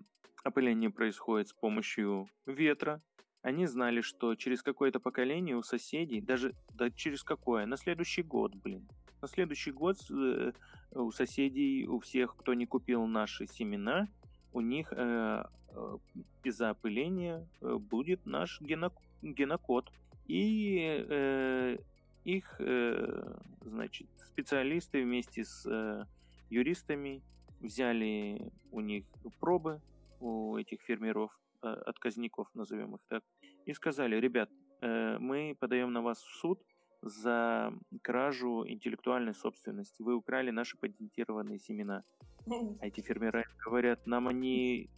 опыление 0.44 0.90
происходит 0.90 1.50
с 1.50 1.54
помощью 1.54 2.28
ветра, 2.46 3.02
они 3.42 3.66
знали, 3.66 4.02
что 4.02 4.36
через 4.36 4.62
какое-то 4.62 5.00
поколение 5.00 5.56
у 5.56 5.64
соседей, 5.64 6.22
даже 6.22 6.54
да 6.74 6.90
через 6.90 7.24
какое, 7.24 7.66
на 7.66 7.78
следующий 7.78 8.24
год, 8.24 8.56
блин, 8.56 8.88
на 9.22 9.28
следующий 9.28 9.72
год 9.72 9.98
э, 10.10 10.52
у 10.92 11.12
соседей, 11.12 11.88
у 11.88 12.00
всех, 12.00 12.36
кто 12.36 12.54
не 12.54 12.66
купил 12.66 13.06
наши 13.06 13.48
семена, 13.48 14.08
у 14.52 14.62
них 14.62 14.92
э, 14.96 15.44
э, 15.70 15.98
из-за 16.44 16.70
опыления 16.70 17.48
э, 17.62 17.76
будет 17.76 18.26
наш 18.26 18.60
генок, 18.62 18.94
генокод. 19.22 19.92
И 20.28 21.06
э, 21.10 21.78
их, 22.24 22.56
э, 22.60 23.36
значит, 23.62 24.08
специалисты 24.18 25.04
вместе 25.04 25.44
с 25.44 25.66
э, 25.66 26.06
юристами 26.50 27.22
взяли 27.60 28.52
у 28.72 28.80
них 28.80 29.06
пробы, 29.40 29.82
у 30.20 30.58
этих 30.58 30.82
фермеров, 30.82 31.32
отказников, 31.62 32.48
назовем 32.54 32.96
их 32.96 33.02
так, 33.08 33.24
и 33.66 33.74
сказали, 33.74 34.16
ребят, 34.16 34.50
э, 34.82 35.18
мы 35.20 35.56
подаем 35.60 35.92
на 35.94 36.02
вас 36.02 36.22
в 36.22 36.36
суд 36.40 36.62
за 37.02 37.74
кражу 38.02 38.66
интеллектуальной 38.68 39.34
собственности. 39.34 40.02
Вы 40.02 40.16
украли 40.16 40.52
наши 40.52 40.78
патентированные 40.78 41.60
семена. 41.60 42.04
А 42.48 42.88
эти 42.88 43.02
фермеры 43.02 43.46
говорят, 43.64 44.06
нам 44.08 44.28
они 44.28 44.90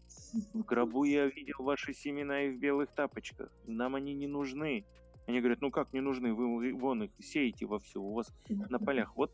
в 0.53 0.63
гробу 0.63 1.03
я 1.03 1.27
видел 1.27 1.57
ваши 1.59 1.93
семена 1.93 2.43
и 2.43 2.51
в 2.51 2.59
белых 2.59 2.91
тапочках. 2.91 3.51
Нам 3.65 3.95
они 3.95 4.13
не 4.13 4.27
нужны. 4.27 4.85
Они 5.27 5.39
говорят, 5.39 5.61
ну 5.61 5.69
как 5.69 5.93
не 5.93 6.01
нужны, 6.01 6.33
вы 6.33 6.73
вон 6.73 7.03
их 7.03 7.11
сеете 7.19 7.65
во 7.65 7.79
все, 7.79 7.99
у 8.01 8.13
вас 8.13 8.33
на 8.49 8.79
полях. 8.79 9.15
Вот 9.15 9.31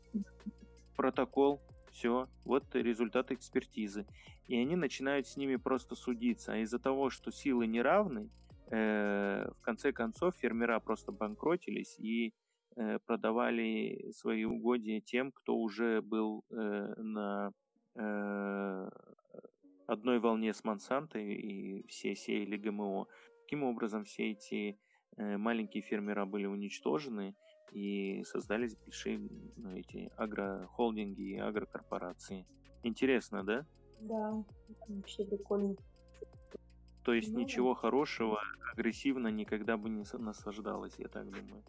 протокол, 0.95 1.61
все, 1.97 2.29
вот 2.45 2.63
результат 2.75 3.31
экспертизы. 3.31 4.05
И 4.47 4.55
они 4.55 4.75
начинают 4.75 5.27
с 5.27 5.35
ними 5.35 5.55
просто 5.55 5.95
судиться. 5.95 6.53
А 6.53 6.57
из-за 6.57 6.79
того, 6.79 7.09
что 7.09 7.31
силы 7.31 7.65
неравны, 7.67 8.29
э, 8.71 9.49
в 9.59 9.61
конце 9.61 9.91
концов 9.91 10.35
фермера 10.35 10.79
просто 10.79 11.11
банкротились 11.11 11.99
и 11.99 12.33
э, 12.75 12.99
продавали 13.05 14.11
свои 14.11 14.45
угодья 14.45 15.01
тем, 15.01 15.31
кто 15.31 15.55
уже 15.55 16.01
был 16.01 16.43
э, 16.51 16.93
на 16.97 17.51
э, 17.95 18.89
одной 19.87 20.19
волне 20.19 20.53
с 20.53 20.63
Монсанто 20.63 21.17
и 21.17 21.83
все 21.87 22.15
сеяли 22.15 22.57
ГМО. 22.57 23.07
Таким 23.41 23.63
образом, 23.63 24.03
все 24.03 24.31
эти 24.31 24.79
э, 25.17 25.37
маленькие 25.37 25.81
фермера 25.81 26.25
были 26.25 26.45
уничтожены, 26.45 27.35
и 27.71 28.23
создались 28.23 28.75
большие 28.75 29.19
ну, 29.55 29.75
эти 29.75 30.09
агрохолдинги 30.15 31.33
и 31.33 31.37
агрокорпорации. 31.37 32.45
Интересно, 32.83 33.43
да? 33.43 33.65
Да, 34.01 34.43
вообще 34.87 35.25
прикольно. 35.25 35.75
То 37.03 37.13
есть 37.13 37.31
ну, 37.31 37.39
ничего 37.39 37.73
хорошего 37.73 38.41
агрессивно 38.73 39.29
никогда 39.29 39.77
бы 39.77 39.89
не 39.89 40.03
наслаждалось, 40.17 40.95
я 40.97 41.07
так 41.07 41.29
думаю. 41.29 41.63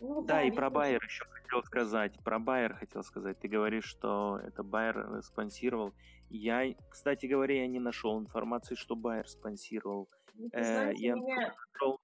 Ну, 0.00 0.22
да, 0.24 0.36
да, 0.36 0.42
и 0.42 0.50
про 0.50 0.70
Байер 0.70 1.02
еще 1.04 1.24
хотел 1.26 1.62
сказать. 1.62 2.18
Про 2.24 2.38
Байер 2.38 2.74
хотел 2.74 3.02
сказать. 3.02 3.38
Ты 3.38 3.48
говоришь, 3.48 3.84
что 3.84 4.40
это 4.42 4.62
Байер 4.62 4.98
э, 4.98 5.22
спонсировал. 5.22 5.92
Я, 6.30 6.74
кстати 6.88 7.26
говоря, 7.26 7.60
я 7.60 7.66
не 7.66 7.78
нашел 7.78 8.18
информации, 8.18 8.74
что 8.74 8.96
Байер 8.96 9.28
спонсировал. 9.28 10.08
Ну, 10.34 10.48
э, 10.52 10.92
я 10.96 11.14
меня... 11.14 11.54
нашел 11.72 12.00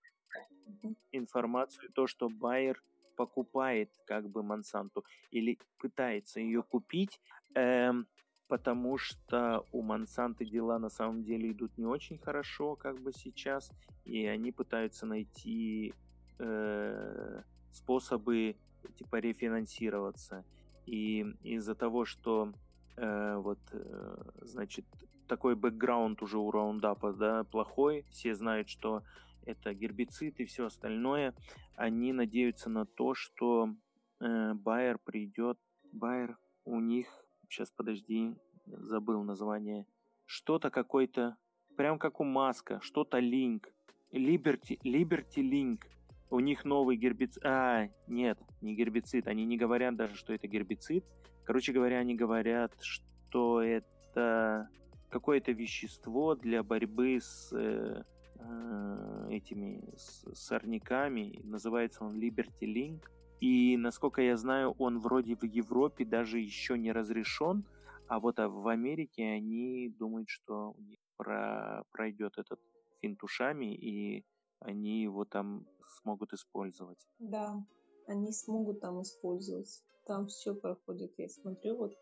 информацию, 1.12 1.91
то, 1.93 2.07
что 2.07 2.29
Байер 2.29 2.83
покупает 3.21 3.91
как 4.07 4.31
бы 4.31 4.43
Монсанту 4.43 5.05
или 5.31 5.59
пытается 5.79 6.41
ее 6.41 6.62
купить, 6.62 7.21
эм, 7.55 8.07
потому 8.49 8.97
что 8.97 9.66
у 9.73 9.83
Монсанты 9.83 10.47
дела 10.47 10.79
на 10.79 10.89
самом 10.89 11.23
деле 11.23 11.51
идут 11.51 11.77
не 11.77 11.85
очень 11.85 12.18
хорошо 12.18 12.77
как 12.77 12.99
бы 12.99 13.12
сейчас, 13.12 13.71
и 14.07 14.27
они 14.27 14.53
пытаются 14.53 15.05
найти 15.05 15.93
э, 16.39 17.43
способы 17.73 18.57
типа 18.97 19.16
рефинансироваться. 19.16 20.43
И 20.87 21.27
из-за 21.43 21.75
того, 21.75 22.07
что 22.07 22.55
э, 22.97 23.37
вот, 23.37 23.59
э, 23.73 24.16
значит, 24.41 24.87
такой 25.29 25.55
бэкграунд 25.57 26.23
уже 26.23 26.39
у 26.39 26.51
раундапа, 26.51 27.12
да, 27.12 27.45
плохой, 27.45 28.07
все 28.11 28.35
знают, 28.35 28.71
что 28.71 29.03
это 29.45 29.74
гербицид 29.74 30.41
и 30.41 30.45
все 30.45 30.66
остальное, 30.66 31.34
они 31.76 32.12
надеются 32.12 32.70
на 32.70 32.86
то, 32.86 33.14
что 33.14 33.74
э, 34.20 34.55
Байер 34.55 34.99
придет, 34.99 35.59
Байер 35.93 36.38
у 36.64 36.80
них, 36.80 37.09
сейчас 37.49 37.70
подожди, 37.70 38.34
забыл 38.66 39.22
название, 39.22 39.86
что-то 40.26 40.70
какой-то, 40.70 41.36
прям 41.76 41.99
как 41.99 42.20
у 42.20 42.24
Маска, 42.24 42.80
что-то 42.82 43.18
Link, 43.18 43.64
Liberty, 44.12 44.78
Liberty 44.84 45.43
Link, 45.43 45.82
у 46.30 46.41
них 46.41 46.64
новый 46.64 46.97
гербицид, 46.97 47.45
а, 47.45 47.88
нет, 48.07 48.38
не 48.61 48.74
гербицид, 48.74 49.26
они 49.26 49.45
не 49.45 49.57
говорят 49.57 49.97
даже, 49.97 50.14
что 50.14 50.32
это 50.32 50.47
гербицид, 50.47 51.05
короче 51.45 51.72
говоря, 51.72 51.99
они 51.99 52.14
говорят, 52.14 52.72
что 52.80 53.62
это 53.62 54.70
какое-то 55.09 55.51
вещество 55.53 56.36
для 56.36 56.62
борьбы 56.62 57.18
с 57.20 57.53
Э, 57.53 58.03
этими 59.30 59.82
сорняками. 60.34 61.41
Называется 61.45 62.05
он 62.05 62.18
Liberty 62.18 62.62
Link. 62.62 63.03
И, 63.41 63.76
насколько 63.76 64.20
я 64.20 64.36
знаю, 64.36 64.74
он 64.78 64.99
вроде 64.99 65.34
в 65.34 65.45
Европе 65.45 66.05
даже 66.05 66.38
еще 66.38 66.76
не 66.76 66.93
разрешен, 66.93 67.64
а 68.07 68.18
вот 68.18 68.38
а 68.38 68.49
в 68.49 68.68
Америке 68.68 69.24
они 69.24 69.88
думают, 69.99 70.28
что 70.28 70.76
про, 71.16 71.84
пройдет 71.91 72.36
этот 72.36 72.61
финт 73.01 73.22
ушами, 73.22 73.74
и 73.74 74.24
они 74.59 75.03
его 75.03 75.24
там 75.24 75.66
смогут 76.03 76.32
использовать. 76.34 76.99
Да, 77.18 77.64
они 78.07 78.32
смогут 78.32 78.80
там 78.80 79.01
использовать. 79.01 79.82
Там 80.07 80.26
все 80.26 80.55
проходит. 80.55 81.12
Я 81.16 81.28
смотрю, 81.28 81.76
вот 81.76 81.95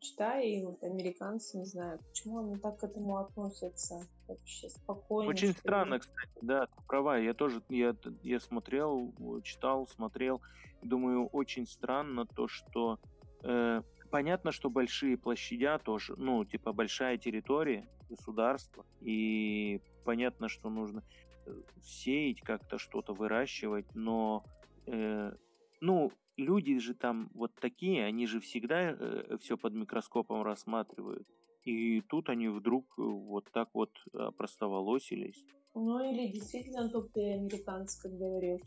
читаю, 0.00 0.44
и 0.44 0.64
вот 0.64 0.82
американцы, 0.82 1.58
не 1.58 1.64
знаю, 1.64 1.98
почему 2.08 2.40
они 2.40 2.56
так 2.56 2.78
к 2.78 2.84
этому 2.84 3.18
относятся 3.18 4.00
вообще 4.28 4.68
спокойно. 4.68 5.30
Очень 5.30 5.52
странно, 5.52 5.98
кстати, 5.98 6.38
да, 6.40 6.66
ты 6.66 6.82
права, 6.86 7.18
я 7.18 7.34
тоже, 7.34 7.62
я, 7.68 7.96
я 8.22 8.40
смотрел, 8.40 9.12
читал, 9.42 9.86
смотрел, 9.88 10.40
думаю, 10.82 11.26
очень 11.26 11.66
странно 11.66 12.26
то, 12.26 12.48
что 12.48 12.98
э, 13.44 13.82
понятно, 14.10 14.52
что 14.52 14.70
большие 14.70 15.16
площадя 15.16 15.78
тоже, 15.78 16.14
ну, 16.16 16.44
типа 16.44 16.72
большая 16.72 17.18
территория, 17.18 17.88
государство, 18.08 18.84
и 19.00 19.80
понятно, 20.04 20.48
что 20.48 20.70
нужно 20.70 21.02
э, 21.46 21.54
сеять 21.82 22.40
как-то 22.42 22.78
что-то, 22.78 23.14
выращивать, 23.14 23.86
но 23.94 24.44
э, 24.86 25.32
ну, 25.80 26.12
люди 26.42 26.78
же 26.78 26.94
там 26.94 27.30
вот 27.34 27.54
такие, 27.54 28.04
они 28.04 28.26
же 28.26 28.40
всегда 28.40 28.90
э, 28.90 29.36
все 29.40 29.56
под 29.56 29.74
микроскопом 29.74 30.42
рассматривают. 30.42 31.26
И 31.64 32.00
тут 32.02 32.28
они 32.28 32.48
вдруг 32.48 32.84
э, 32.98 33.02
вот 33.02 33.50
так 33.52 33.70
вот 33.72 33.90
простоволосились. 34.36 35.44
Ну 35.74 36.12
или 36.12 36.30
действительно 36.30 36.88
тупые 36.88 37.36
американцы, 37.36 38.02
как 38.02 38.18
говорил 38.18 38.60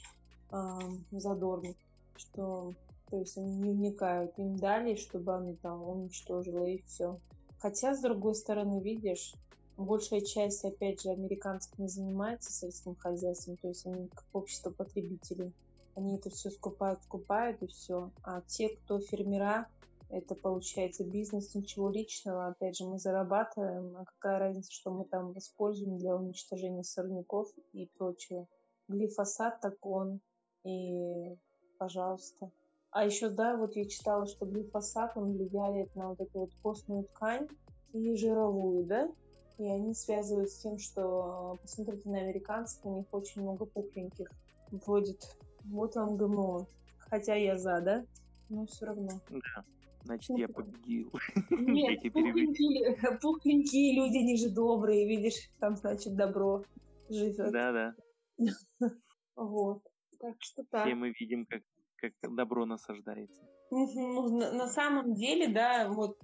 э, 0.52 0.80
Задорный, 1.12 1.76
что 2.18 2.74
то 3.10 3.20
есть 3.20 3.38
они 3.38 3.56
не 3.58 3.72
вникают, 3.72 4.38
им 4.40 4.56
дали, 4.56 4.96
чтобы 4.96 5.36
она 5.36 5.54
там 5.62 5.88
уничтожила 5.88 6.66
и 6.66 6.82
все. 6.84 7.20
Хотя, 7.60 7.96
с 7.96 8.02
другой 8.02 8.36
стороны, 8.36 8.82
видишь, 8.82 9.34
большая 9.78 10.22
часть, 10.22 10.66
опять 10.66 11.02
же, 11.02 11.10
американцев 11.10 11.78
не 11.78 11.88
занимается 11.88 12.52
сельским 12.52 12.96
хозяйством, 12.96 13.58
то 13.58 13.68
есть 13.68 13.86
они 13.86 14.08
как 14.08 14.26
общество 14.34 14.72
потребителей. 14.72 15.54
Они 15.96 16.18
это 16.18 16.30
все 16.30 16.50
скупают, 16.50 17.02
скупают 17.04 17.62
и 17.64 17.68
все. 17.68 18.12
А 18.24 18.42
те, 18.42 18.70
кто 18.70 19.00
фермера, 19.00 19.68
это 20.10 20.36
получается 20.36 21.04
бизнес, 21.04 21.56
ничего 21.56 21.90
личного. 21.90 22.48
Опять 22.48 22.78
же, 22.78 22.86
мы 22.86 23.00
зарабатываем, 23.00 23.98
а 23.98 24.06
какая 24.06 24.40
разница, 24.40 24.72
что 24.72 24.92
мы 24.92 25.06
там 25.06 25.38
используем 25.38 25.98
для 25.98 26.16
уничтожения 26.16 26.84
сорняков 26.84 27.50
и 27.74 27.88
прочего. 27.98 28.48
Глифосат 28.88 29.62
так 29.62 29.84
он, 29.86 30.20
и 30.64 31.38
пожалуйста. 31.78 32.52
А 32.92 33.06
еще, 33.06 33.30
да, 33.30 33.58
вот 33.58 33.76
я 33.76 33.86
читала, 33.88 34.26
что 34.26 34.46
глифосат, 34.46 35.18
он 35.18 35.34
влияет 35.34 35.96
на 35.96 36.10
вот 36.10 36.22
эту 36.22 36.40
вот 36.42 36.52
костную 36.62 37.04
ткань 37.04 37.48
и 37.94 38.16
жировую, 38.16 38.86
да? 38.86 39.12
И 39.58 39.66
они 39.66 39.94
связывают 39.94 40.50
с 40.50 40.60
тем, 40.60 40.78
что, 40.78 41.58
посмотрите 41.62 42.10
на 42.10 42.20
американцев, 42.20 42.86
у 42.86 42.98
них 42.98 43.06
очень 43.12 43.42
много 43.42 43.66
пухленьких 43.66 44.30
вводит. 44.72 45.36
Вот 45.70 45.96
вам 45.96 46.18
ГМО. 46.18 46.68
Хотя 46.98 47.36
я 47.36 47.58
за, 47.58 47.82
да? 47.82 48.06
Но 48.50 48.66
все 48.66 48.86
равно. 48.86 49.10
Да. 49.30 49.66
Значит, 50.04 50.38
я 50.38 50.48
победил. 50.48 51.12
Нет, 51.50 52.02
пухленькие, 52.14 53.20
пухленькие 53.20 53.96
люди, 53.96 54.18
они 54.18 54.38
же 54.38 54.50
добрые, 54.50 55.08
видишь, 55.08 55.50
там, 55.60 55.76
значит, 55.76 56.16
добро 56.16 56.64
живет. 57.10 57.52
Да, 57.52 57.72
да. 57.72 57.96
Вот. 59.36 59.82
Так 60.20 60.36
что 60.40 60.64
так. 60.70 60.86
Все 60.86 60.96
мы 60.96 61.12
видим, 61.20 61.46
как, 61.46 61.62
как 61.98 62.14
добро 62.36 62.66
насаждается. 62.66 63.42
На, 63.70 64.52
на 64.54 64.68
самом 64.68 65.14
деле, 65.14 65.50
да, 65.50 65.90
вот 65.90 66.18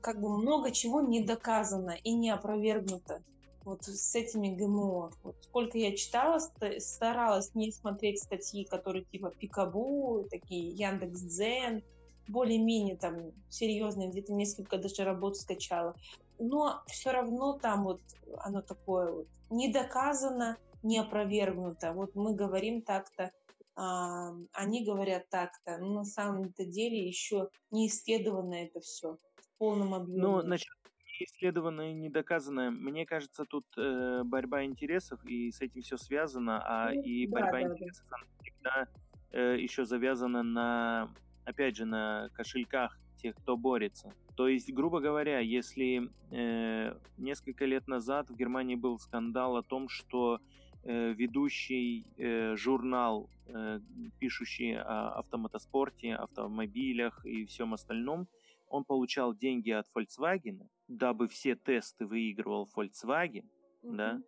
как 0.00 0.20
бы 0.20 0.36
много 0.36 0.72
чего 0.72 1.00
не 1.00 1.24
доказано 1.24 1.96
и 2.02 2.12
не 2.12 2.30
опровергнуто 2.30 3.22
вот 3.64 3.84
с 3.84 4.14
этими 4.14 4.54
ГМО. 4.54 5.10
Вот 5.22 5.36
сколько 5.42 5.78
я 5.78 5.96
читала, 5.96 6.38
старалась 6.78 7.54
не 7.54 7.72
смотреть 7.72 8.22
статьи, 8.22 8.64
которые 8.64 9.04
типа 9.04 9.30
Пикабу, 9.30 10.26
такие 10.30 10.70
Яндекс 10.70 11.20
Дзен, 11.20 11.82
более-менее 12.28 12.96
там 12.96 13.32
серьезные, 13.48 14.10
где-то 14.10 14.32
несколько 14.32 14.78
даже 14.78 15.04
работ 15.04 15.36
скачала. 15.36 15.94
Но 16.38 16.82
все 16.86 17.10
равно 17.10 17.58
там 17.58 17.84
вот 17.84 18.00
оно 18.38 18.62
такое 18.62 19.12
вот 19.12 19.28
не 19.50 19.68
доказано, 19.68 20.56
не 20.82 20.98
опровергнуто. 20.98 21.92
Вот 21.92 22.14
мы 22.14 22.34
говорим 22.34 22.82
так-то, 22.82 23.30
а, 23.76 24.32
они 24.52 24.84
говорят 24.84 25.28
так-то. 25.28 25.78
Но 25.78 25.94
на 25.94 26.04
самом-то 26.04 26.64
деле 26.64 27.06
еще 27.06 27.48
не 27.70 27.88
исследовано 27.88 28.54
это 28.54 28.80
все 28.80 29.18
в 29.36 29.58
полном 29.58 29.94
объеме. 29.94 30.22
Ну, 30.22 30.42
насчет 30.42 30.74
исследованное 31.24 31.90
и 31.90 31.94
недоказанное. 31.94 32.70
Мне 32.70 33.06
кажется, 33.06 33.44
тут 33.44 33.66
э, 33.76 34.22
борьба 34.24 34.64
интересов, 34.64 35.24
и 35.24 35.50
с 35.50 35.60
этим 35.60 35.82
все 35.82 35.96
связано, 35.96 36.62
а 36.64 36.92
ну, 36.92 37.02
и 37.02 37.26
да, 37.26 37.32
борьба 37.32 37.52
да, 37.52 37.62
интересов 37.62 38.06
да. 38.10 38.16
всегда 38.40 38.88
э, 39.32 39.56
еще 39.58 39.84
завязана 39.84 40.42
на, 40.42 41.10
опять 41.44 41.76
же, 41.76 41.84
на 41.84 42.28
кошельках 42.34 42.98
тех, 43.16 43.34
кто 43.36 43.56
борется. 43.56 44.12
То 44.36 44.48
есть, 44.48 44.72
грубо 44.72 45.00
говоря, 45.00 45.38
если 45.38 46.10
э, 46.30 46.94
несколько 47.16 47.64
лет 47.64 47.86
назад 47.88 48.30
в 48.30 48.36
Германии 48.36 48.74
был 48.74 48.98
скандал 48.98 49.56
о 49.56 49.62
том, 49.62 49.88
что 49.88 50.40
э, 50.82 51.12
ведущий 51.12 52.06
э, 52.16 52.56
журнал, 52.56 53.30
э, 53.46 53.80
пишущий 54.18 54.76
о 54.76 55.20
автомотоспорте, 55.20 56.14
автомобилях 56.14 57.24
и 57.24 57.46
всем 57.46 57.72
остальном, 57.74 58.28
он 58.68 58.84
получал 58.84 59.34
деньги 59.34 59.70
от 59.70 59.86
Volkswagen, 59.94 60.66
дабы 60.88 61.28
все 61.28 61.54
тесты 61.56 62.06
выигрывал 62.06 62.68
Volkswagen, 62.76 63.44
mm-hmm. 63.82 63.96
да. 63.96 64.20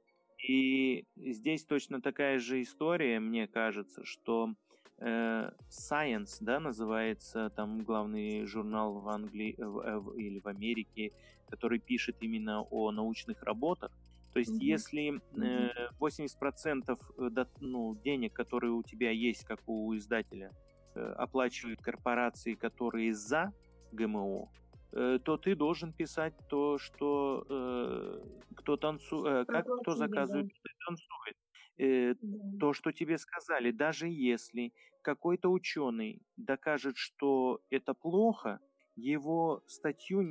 И 0.47 1.05
здесь 1.17 1.65
точно 1.65 2.01
такая 2.01 2.39
же 2.39 2.61
история, 2.61 3.21
мне 3.21 3.49
кажется, 3.49 4.05
что 4.05 4.55
э, 4.99 5.51
Science, 5.71 6.39
да, 6.41 6.61
называется 6.61 7.51
там 7.51 7.83
главный 7.83 8.45
журнал 8.45 9.01
в 9.01 9.09
Англии 9.09 9.55
э, 9.59 9.65
в, 9.65 10.17
или 10.19 10.41
в 10.41 10.47
Америке, 10.47 11.13
который 11.49 11.79
пишет 11.79 12.17
именно 12.21 12.63
о 12.63 12.91
научных 12.93 13.43
работах. 13.43 13.93
То 14.33 14.41
есть, 14.41 14.53
mm-hmm. 14.53 14.65
если 14.65 15.21
э, 15.43 15.89
80% 15.99 16.99
э, 17.19 17.45
ну, 17.61 17.95
денег, 18.05 18.35
которые 18.35 18.73
у 18.73 18.83
тебя 18.83 19.11
есть, 19.11 19.45
как 19.45 19.61
у 19.67 19.97
издателя, 19.97 20.53
э, 20.95 21.01
оплачивают 21.17 21.81
корпорации, 21.81 22.55
которые 22.55 23.15
за 23.15 23.55
ГМО, 23.93 24.43
э, 24.43 24.66
то 24.97 25.37
ты 25.37 25.55
должен 25.55 25.93
писать 25.93 26.35
то, 26.49 26.79
что 26.79 27.45
э, 27.49 28.23
кто 28.57 28.77
танцует, 28.79 29.27
э, 29.27 29.45
как 29.45 29.67
кто 29.83 29.93
заказывает, 29.93 30.47
да. 30.47 30.71
танцует. 30.87 31.37
Э, 31.79 32.15
да. 32.23 32.59
То, 32.59 32.73
что 32.73 32.93
тебе 32.93 33.19
сказали, 33.19 33.73
даже 33.73 34.09
если 34.09 34.73
какой-то 35.03 35.51
ученый 35.51 36.23
докажет, 36.37 36.97
что 36.97 37.61
это 37.69 37.93
плохо, 37.93 38.59
его 38.97 39.63
статью 39.67 40.23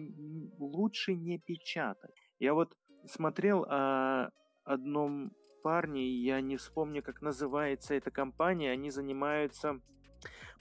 лучше 0.58 1.14
не 1.14 1.38
печатать. 1.38 2.16
Я 2.40 2.56
вот 2.56 2.76
смотрел 3.06 3.64
о 3.70 4.32
одном 4.64 5.32
парне, 5.62 6.08
я 6.08 6.42
не 6.42 6.58
вспомню, 6.58 7.04
как 7.04 7.22
называется 7.22 7.94
эта 7.94 8.10
компания, 8.10 8.72
они 8.72 8.90
занимаются 8.90 9.80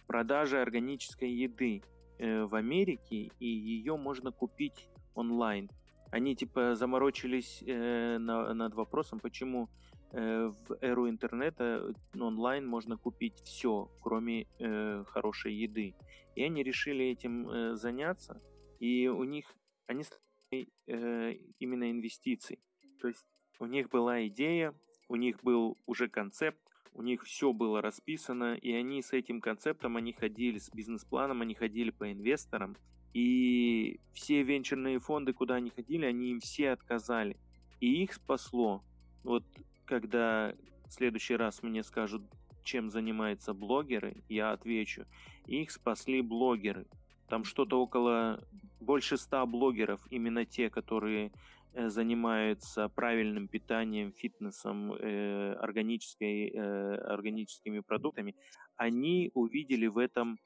продажей 0.06 0.60
органической 0.60 1.30
еды. 1.30 1.82
Э, 2.18 2.44
в 2.44 2.54
Америке, 2.54 3.32
и 3.40 3.46
ее 3.46 3.96
можно 3.96 4.30
купить 4.30 4.88
онлайн. 5.14 5.68
Они 6.12 6.36
типа 6.36 6.76
заморочились 6.76 7.62
э, 7.66 8.18
на, 8.18 8.54
над 8.54 8.74
вопросом, 8.74 9.18
почему 9.18 9.68
э, 10.12 10.52
в 10.68 10.78
эру 10.80 11.08
интернета 11.08 11.92
онлайн 12.16 12.66
можно 12.66 12.96
купить 12.96 13.40
все, 13.42 13.90
кроме 14.00 14.46
э, 14.60 15.04
хорошей 15.08 15.54
еды. 15.54 15.96
И 16.36 16.44
они 16.44 16.62
решили 16.62 17.04
этим 17.06 17.48
э, 17.48 17.74
заняться, 17.74 18.40
и 18.78 19.08
у 19.08 19.24
них 19.24 19.46
они 19.88 20.04
э, 20.52 21.32
именно 21.58 21.90
инвестиций. 21.90 22.60
То 23.00 23.08
есть 23.08 23.26
у 23.58 23.66
них 23.66 23.88
была 23.88 24.24
идея, 24.28 24.72
у 25.08 25.16
них 25.16 25.42
был 25.42 25.78
уже 25.86 26.08
концепт, 26.08 26.63
у 26.94 27.02
них 27.02 27.24
все 27.24 27.52
было 27.52 27.82
расписано, 27.82 28.54
и 28.54 28.72
они 28.72 29.02
с 29.02 29.12
этим 29.12 29.40
концептом, 29.40 29.96
они 29.96 30.12
ходили, 30.12 30.58
с 30.58 30.70
бизнес-планом, 30.70 31.42
они 31.42 31.54
ходили 31.54 31.90
по 31.90 32.10
инвесторам, 32.10 32.76
и 33.12 34.00
все 34.12 34.42
венчурные 34.42 34.98
фонды, 34.98 35.32
куда 35.32 35.54
они 35.54 35.70
ходили, 35.70 36.06
они 36.06 36.30
им 36.30 36.40
все 36.40 36.70
отказали. 36.70 37.36
И 37.80 38.02
их 38.02 38.12
спасло. 38.14 38.82
Вот 39.22 39.44
когда 39.84 40.54
в 40.86 40.92
следующий 40.92 41.36
раз 41.36 41.62
мне 41.62 41.82
скажут, 41.82 42.22
чем 42.64 42.90
занимаются 42.90 43.54
блогеры, 43.54 44.16
я 44.28 44.52
отвечу. 44.52 45.06
Их 45.46 45.70
спасли 45.70 46.22
блогеры. 46.22 46.86
Там 47.28 47.44
что-то 47.44 47.80
около 47.80 48.42
больше 48.80 49.16
ста 49.16 49.46
блогеров, 49.46 50.00
именно 50.10 50.44
те, 50.44 50.68
которые 50.68 51.30
Э, 51.76 51.88
занимаются 51.88 52.88
правильным 52.88 53.48
питанием, 53.48 54.12
фитнесом, 54.12 54.92
э, 54.92 55.54
органической, 55.54 56.50
э, 56.50 56.94
органическими 57.14 57.80
продуктами, 57.80 58.36
они 58.76 59.32
увидели 59.34 59.88
в 59.88 59.98
этом 59.98 60.38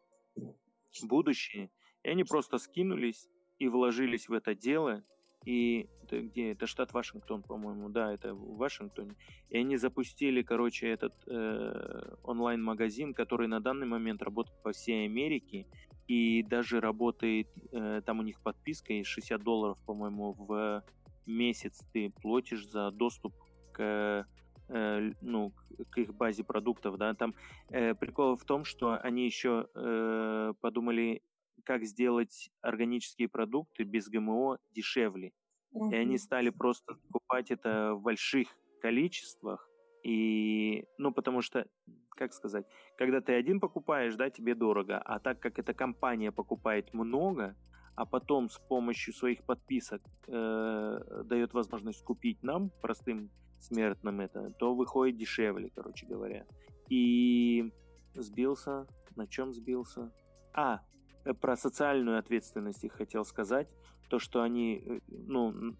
будущее, 1.02 1.70
и 2.02 2.08
они 2.08 2.24
просто 2.24 2.56
скинулись 2.56 3.28
и 3.58 3.68
вложились 3.68 4.28
в 4.28 4.32
это 4.32 4.54
дело, 4.54 5.04
и 5.44 5.90
это 6.02 6.22
где? 6.22 6.52
Это 6.52 6.66
штат 6.66 6.94
Вашингтон, 6.94 7.42
по-моему, 7.42 7.90
да, 7.90 8.14
это 8.14 8.34
в 8.34 8.56
Вашингтоне. 8.56 9.14
И 9.50 9.58
они 9.58 9.76
запустили, 9.76 10.40
короче, 10.40 10.88
этот 10.88 11.12
э, 11.26 12.14
онлайн-магазин, 12.22 13.12
который 13.12 13.48
на 13.48 13.60
данный 13.60 13.86
момент 13.86 14.22
работает 14.22 14.62
по 14.62 14.72
всей 14.72 15.04
Америке, 15.04 15.66
и 16.06 16.42
даже 16.42 16.80
работает, 16.80 17.48
э, 17.70 18.00
там 18.06 18.20
у 18.20 18.22
них 18.22 18.40
подписка 18.40 18.94
и 18.94 19.04
60 19.04 19.42
долларов, 19.42 19.78
по-моему, 19.84 20.32
в 20.32 20.82
месяц 21.28 21.80
ты 21.92 22.10
платишь 22.10 22.66
за 22.66 22.90
доступ 22.90 23.34
к 23.72 24.26
э, 24.68 25.12
ну, 25.20 25.52
к 25.90 25.98
их 25.98 26.14
базе 26.14 26.44
продуктов, 26.44 26.98
да, 26.98 27.14
там 27.14 27.34
э, 27.70 27.94
прикол 27.94 28.36
в 28.36 28.44
том, 28.44 28.64
что 28.64 28.98
они 28.98 29.24
еще 29.24 29.68
э, 29.74 30.52
подумали, 30.60 31.22
как 31.64 31.84
сделать 31.84 32.50
органические 32.60 33.28
продукты 33.28 33.84
без 33.84 34.08
ГМО 34.08 34.58
дешевле, 34.72 35.32
mm-hmm. 35.74 35.92
и 35.92 35.96
они 35.96 36.18
стали 36.18 36.50
просто 36.50 36.94
покупать 36.94 37.50
это 37.50 37.94
в 37.94 38.02
больших 38.02 38.48
количествах, 38.80 39.68
и, 40.02 40.84
ну, 40.96 41.12
потому 41.12 41.42
что, 41.42 41.66
как 42.10 42.32
сказать, 42.32 42.66
когда 42.96 43.20
ты 43.20 43.34
один 43.34 43.60
покупаешь, 43.60 44.16
да, 44.16 44.30
тебе 44.30 44.54
дорого, 44.54 44.98
а 44.98 45.18
так 45.18 45.40
как 45.40 45.58
эта 45.58 45.74
компания 45.74 46.32
покупает 46.32 46.94
много, 46.94 47.56
а 47.98 48.04
потом 48.04 48.48
с 48.48 48.58
помощью 48.58 49.12
своих 49.12 49.42
подписок 49.42 50.00
э, 50.28 51.22
дает 51.24 51.52
возможность 51.52 52.04
купить 52.04 52.44
нам, 52.44 52.70
простым 52.80 53.28
смертным 53.58 54.20
это, 54.20 54.50
то 54.50 54.72
выходит 54.72 55.16
дешевле, 55.16 55.72
короче 55.74 56.06
говоря. 56.06 56.46
И 56.88 57.72
сбился, 58.14 58.86
на 59.16 59.26
чем 59.26 59.52
сбился? 59.52 60.12
А, 60.54 60.80
э, 61.24 61.34
про 61.34 61.56
социальную 61.56 62.20
ответственность 62.20 62.84
их 62.84 62.92
хотел 62.92 63.24
сказать. 63.24 63.68
То, 64.08 64.20
что 64.20 64.42
они, 64.42 64.80
э, 64.86 65.00
ну, 65.08 65.74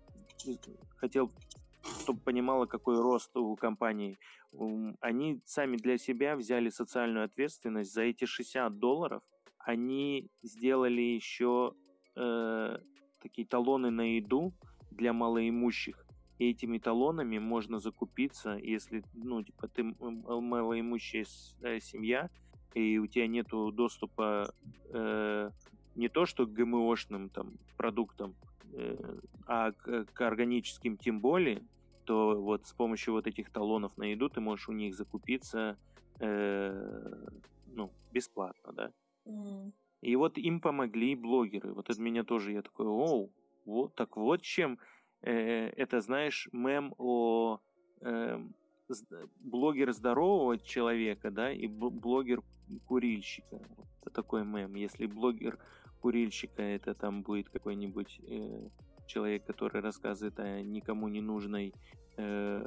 хотел, 0.97 1.31
чтобы 2.01 2.19
понимала, 2.19 2.67
какой 2.67 3.01
рост 3.01 3.37
у 3.37 3.55
компании. 3.55 4.19
Они 5.01 5.41
сами 5.45 5.77
для 5.77 5.99
себя 5.99 6.35
взяли 6.35 6.69
социальную 6.71 7.27
ответственность. 7.27 7.93
За 7.93 8.03
эти 8.03 8.25
60 8.25 8.77
долларов 8.81 9.23
они 9.59 10.33
сделали 10.43 11.03
еще 11.03 11.75
э, 12.19 12.79
такие 13.23 13.47
талоны 13.47 13.91
на 13.91 14.17
еду 14.17 14.53
для 14.91 15.13
малоимущих. 15.13 16.05
И 16.39 16.51
этими 16.51 16.79
талонами 16.79 17.39
можно 17.39 17.79
закупиться, 17.79 18.57
если, 18.57 19.03
ну, 19.15 19.43
типа, 19.43 19.69
ты 19.69 19.83
малоимущая 19.83 21.27
э, 21.63 21.81
семья, 21.81 22.31
и 22.75 22.99
у 22.99 23.07
тебя 23.07 23.27
нету 23.27 23.73
доступа 23.73 24.53
э, 24.93 25.51
не 25.97 26.09
то 26.09 26.27
что 26.27 26.47
к 26.47 26.53
ГМОшным 26.53 27.29
там 27.31 27.59
продуктам, 27.77 28.35
э, 28.73 28.97
а 29.47 29.73
к, 29.73 30.05
к 30.05 30.21
органическим 30.21 30.97
тем 30.97 31.21
более, 31.21 31.63
то 32.05 32.41
вот 32.41 32.67
с 32.67 32.73
помощью 32.73 33.15
вот 33.15 33.27
этих 33.27 33.51
талонов 33.51 33.97
на 33.99 34.05
еду 34.05 34.29
ты 34.29 34.41
можешь 34.41 34.69
у 34.69 34.73
них 34.73 34.95
закупиться 34.95 35.77
э, 36.21 37.27
ну, 37.67 37.91
бесплатно, 38.13 38.73
да. 38.73 38.93
Mm. 39.27 39.73
И 40.01 40.15
вот 40.17 40.39
им 40.39 40.61
помогли 40.61 41.15
блогеры. 41.15 41.75
Вот 41.75 41.91
это 41.91 42.01
меня 42.01 42.25
тоже, 42.25 42.53
я 42.53 42.63
такой, 42.63 42.87
оу, 42.87 43.33
вот 43.65 43.95
так 43.95 44.17
вот 44.17 44.43
чем 44.43 44.79
э, 45.23 45.69
это, 45.77 46.01
знаешь, 46.01 46.49
мем 46.53 46.95
о 46.99 47.59
э, 48.01 48.41
блогер 49.41 49.93
здорового 49.93 50.59
человека, 50.59 51.31
да, 51.31 51.53
и 51.53 51.67
блогер 51.67 52.43
курильщика. 52.87 53.61
Это 54.01 54.11
такой 54.11 54.45
мем. 54.45 54.75
Если 54.75 55.07
блогер 55.07 55.59
курильщика, 56.01 56.63
это 56.63 56.95
там 56.95 57.23
будет 57.23 57.49
какой-нибудь 57.49 58.21
э, 58.23 58.69
человек, 59.07 59.45
который 59.47 59.81
рассказывает 59.81 60.39
о 60.39 60.63
никому 60.63 61.09
не 61.09 61.21
нужной 61.21 61.75
э, 62.17 62.65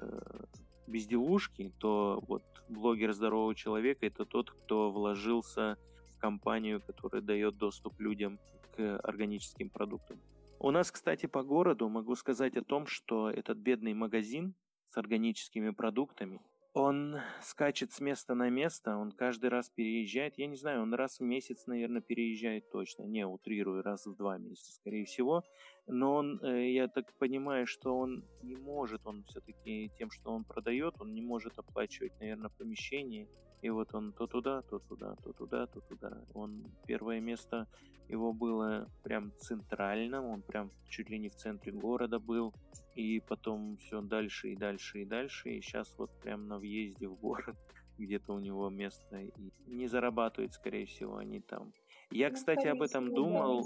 безделушке, 0.88 1.72
то 1.80 2.22
вот 2.28 2.44
блогер 2.68 3.14
здорового 3.14 3.56
человека 3.56 4.06
это 4.06 4.26
тот, 4.26 4.52
кто 4.52 4.92
вложился 4.92 5.78
компанию, 6.22 6.82
которая 6.82 7.22
дает 7.22 7.58
доступ 7.58 8.00
людям 8.00 8.40
к 8.76 8.98
органическим 9.00 9.70
продуктам. 9.70 10.20
У 10.60 10.72
нас, 10.72 10.92
кстати, 10.92 11.26
по 11.26 11.44
городу 11.44 11.90
могу 11.90 12.16
сказать 12.16 12.56
о 12.56 12.64
том, 12.64 12.86
что 12.86 13.30
этот 13.30 13.58
бедный 13.58 13.94
магазин 13.94 14.54
с 14.90 14.98
органическими 14.98 15.72
продуктами, 15.72 16.40
он 16.74 17.18
скачет 17.42 17.92
с 17.92 18.00
места 18.00 18.34
на 18.34 18.50
место, 18.50 18.96
он 18.96 19.12
каждый 19.12 19.50
раз 19.50 19.70
переезжает. 19.70 20.38
Я 20.38 20.48
не 20.48 20.56
знаю, 20.56 20.84
он 20.84 20.94
раз 20.94 21.20
в 21.20 21.24
месяц, 21.24 21.68
наверное, 21.68 22.02
переезжает 22.02 22.72
точно. 22.72 23.04
Не 23.04 23.28
утрирую, 23.28 23.84
раз 23.84 24.06
в 24.06 24.16
два 24.16 24.38
месяца, 24.38 24.72
скорее 24.74 25.04
всего. 25.04 25.44
Но 25.88 26.14
он, 26.14 26.40
э, 26.42 26.72
я 26.72 26.88
так 26.88 27.14
понимаю, 27.18 27.68
что 27.68 27.98
он 27.98 28.24
не 28.42 28.56
может, 28.56 29.06
он 29.06 29.24
все-таки 29.26 29.92
тем, 29.98 30.12
что 30.12 30.32
он 30.32 30.46
продает, 30.46 30.96
он 31.00 31.14
не 31.14 31.22
может 31.22 31.60
оплачивать, 31.60 32.18
наверное, 32.20 32.52
помещение 32.58 33.28
и 33.62 33.70
вот 33.70 33.94
он 33.94 34.12
то 34.14 34.28
туда, 34.28 34.62
то 34.64 34.80
туда, 34.80 35.16
то 35.24 35.34
туда, 35.34 35.68
то 35.68 35.82
туда. 35.82 36.18
Он 36.34 36.66
первое 36.88 37.20
место 37.20 37.68
его 38.10 38.34
было 38.34 38.90
прям 39.04 39.32
центральным, 39.38 40.26
он 40.26 40.42
прям 40.42 40.72
чуть 40.90 41.10
ли 41.10 41.20
не 41.20 41.30
в 41.30 41.36
центре 41.36 41.72
города 41.72 42.20
был. 42.20 42.54
И 42.96 43.22
потом 43.22 43.78
все 43.78 44.02
дальше 44.02 44.50
и 44.50 44.56
дальше 44.56 45.02
и 45.02 45.06
дальше. 45.06 45.50
И 45.50 45.62
сейчас 45.62 45.96
вот 45.98 46.12
прям 46.22 46.48
на 46.48 46.58
въезде 46.58 47.08
в 47.08 47.16
город 47.16 47.56
где-то 47.98 48.34
у 48.34 48.40
него 48.40 48.70
место. 48.70 49.22
И 49.22 49.32
не 49.68 49.88
зарабатывает, 49.88 50.54
скорее 50.54 50.86
всего, 50.86 51.18
они 51.18 51.40
там. 51.40 51.72
Я, 52.10 52.30
ну, 52.30 52.36
кстати, 52.36 52.68
об 52.68 52.82
этом 52.82 53.14
думал. 53.14 53.66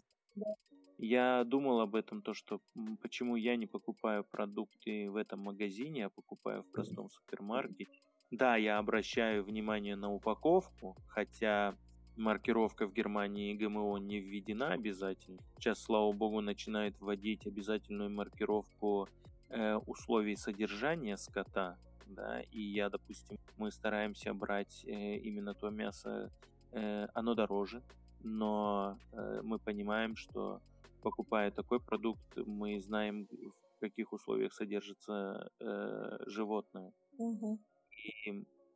Я 0.97 1.43
думал 1.43 1.81
об 1.81 1.95
этом, 1.95 2.21
то, 2.21 2.33
что 2.33 2.61
почему 3.01 3.35
я 3.35 3.57
не 3.57 3.67
покупаю 3.67 4.23
продукты 4.23 5.09
в 5.09 5.17
этом 5.17 5.41
магазине, 5.41 6.05
а 6.05 6.09
покупаю 6.09 6.63
в 6.63 6.71
простом 6.71 7.09
супермаркете. 7.09 8.04
Да, 8.31 8.55
я 8.55 8.79
обращаю 8.79 9.43
внимание 9.43 9.95
на 9.95 10.11
упаковку, 10.11 10.97
хотя 11.07 11.75
маркировка 12.17 12.87
в 12.87 12.93
Германии 12.93 13.53
ГМО 13.53 13.97
не 13.97 14.19
введена 14.19 14.73
обязательно. 14.73 15.39
Сейчас, 15.57 15.81
слава 15.81 16.11
богу, 16.11 16.41
начинает 16.41 16.99
вводить 16.99 17.45
обязательную 17.45 18.09
маркировку 18.09 19.07
э, 19.49 19.75
условий 19.75 20.35
содержания 20.35 21.17
скота. 21.17 21.77
Да, 22.07 22.41
и 22.51 22.61
я, 22.61 22.89
допустим, 22.89 23.37
мы 23.57 23.71
стараемся 23.71 24.33
брать 24.33 24.85
э, 24.85 25.17
именно 25.17 25.53
то 25.53 25.69
мясо, 25.69 26.31
э, 26.71 27.07
оно 27.13 27.33
дороже, 27.33 27.81
но 28.23 28.97
э, 29.11 29.41
мы 29.43 29.59
понимаем, 29.59 30.15
что 30.15 30.61
покупая 31.01 31.51
такой 31.51 31.79
продукт, 31.79 32.37
мы 32.45 32.79
знаем, 32.79 33.27
в 33.75 33.79
каких 33.79 34.13
условиях 34.13 34.53
содержится 34.53 35.49
э, 35.59 36.17
животное. 36.27 36.91
Угу. 37.17 37.59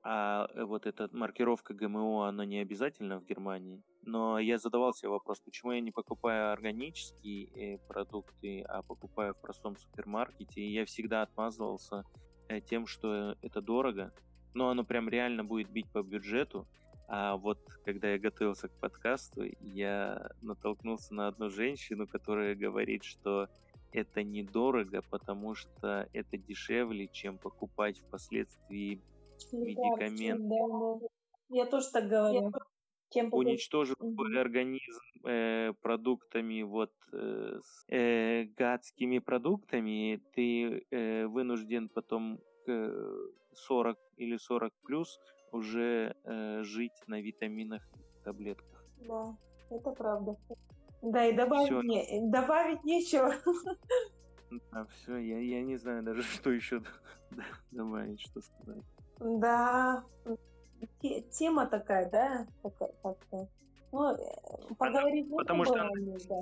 А 0.02 0.48
э, 0.54 0.64
вот 0.64 0.86
эта 0.86 1.10
маркировка 1.12 1.74
ГМО, 1.74 2.28
она 2.28 2.46
не 2.46 2.60
обязательно 2.60 3.20
в 3.20 3.26
Германии. 3.26 3.84
Но 4.04 4.40
я 4.40 4.58
задавал 4.58 4.94
себе 4.94 5.10
вопрос, 5.10 5.42
почему 5.42 5.74
я 5.74 5.82
не 5.82 5.92
покупаю 5.92 6.54
органические 6.54 7.48
э, 7.48 7.78
продукты, 7.88 8.62
а 8.62 8.82
покупаю 8.82 9.34
в 9.34 9.42
простом 9.42 9.76
супермаркете. 9.76 10.62
И 10.62 10.72
я 10.72 10.86
всегда 10.86 11.22
отмазывался 11.22 12.06
э, 12.48 12.62
тем, 12.62 12.88
что 12.88 13.36
это 13.42 13.62
дорого. 13.62 14.14
Но 14.54 14.70
оно 14.70 14.84
прям 14.84 15.10
реально 15.10 15.44
будет 15.44 15.70
бить 15.70 15.92
по 15.92 16.02
бюджету. 16.02 16.66
А 17.08 17.36
вот 17.36 17.60
когда 17.84 18.12
я 18.12 18.20
готовился 18.20 18.70
к 18.70 18.80
подкасту, 18.80 19.44
я 19.60 20.32
натолкнулся 20.42 21.14
на 21.14 21.28
одну 21.28 21.50
женщину, 21.50 22.08
которая 22.08 22.56
говорит, 22.56 23.04
что 23.04 23.50
это 23.92 24.24
недорого, 24.24 25.02
потому 25.10 25.56
что 25.56 26.08
это 26.14 26.38
дешевле, 26.38 27.08
чем 27.08 27.38
покупать 27.38 28.00
впоследствии 28.00 29.02
медикамент. 29.52 30.48
Да, 30.48 31.08
Я 31.50 31.66
тоже 31.66 31.88
так 31.92 32.08
говорю. 32.08 32.52
Чем 33.12 33.34
уничтожив 33.34 33.96
угу. 34.00 34.24
организм 34.38 35.02
э, 35.26 35.74
продуктами, 35.82 36.62
вот 36.62 36.92
э, 37.12 37.60
с 37.64 37.86
э, 37.88 38.44
гадскими 38.56 39.18
продуктами, 39.18 40.22
ты 40.36 40.86
э, 40.92 41.26
вынужден 41.26 41.90
потом 41.90 42.40
э, 42.68 42.92
40 43.54 43.98
или 44.18 44.38
40 44.38 44.74
плюс 44.84 45.20
уже 45.52 46.16
э, 46.24 46.64
жить 46.64 47.02
на 47.08 47.20
витаминах 47.20 47.82
и 47.96 48.24
таблетках. 48.24 48.86
Да, 49.08 49.36
это 49.72 49.92
правда. 49.92 50.36
Да, 51.02 51.26
и 51.26 51.34
добавить, 51.34 51.84
не, 51.84 52.30
добавить 52.30 52.84
нечего. 52.84 53.34
А 54.72 54.86
все, 54.86 55.18
я, 55.18 55.40
я 55.40 55.62
не 55.62 55.78
знаю 55.78 56.04
даже, 56.04 56.24
что 56.24 56.52
еще 56.52 56.82
добавить, 57.72 58.22
что 58.22 58.42
сказать. 58.42 58.84
Да, 59.20 60.04
тема 61.32 61.68
такая, 61.68 62.10
да, 62.10 62.48
такая, 62.64 62.92
как-то. 63.04 63.48
Ну, 63.92 64.12
э, 64.12 64.74
поговорить 64.78 65.28
Потому 65.36 65.66
что 65.66 65.82
она, 65.82 65.92
да. 66.28 66.40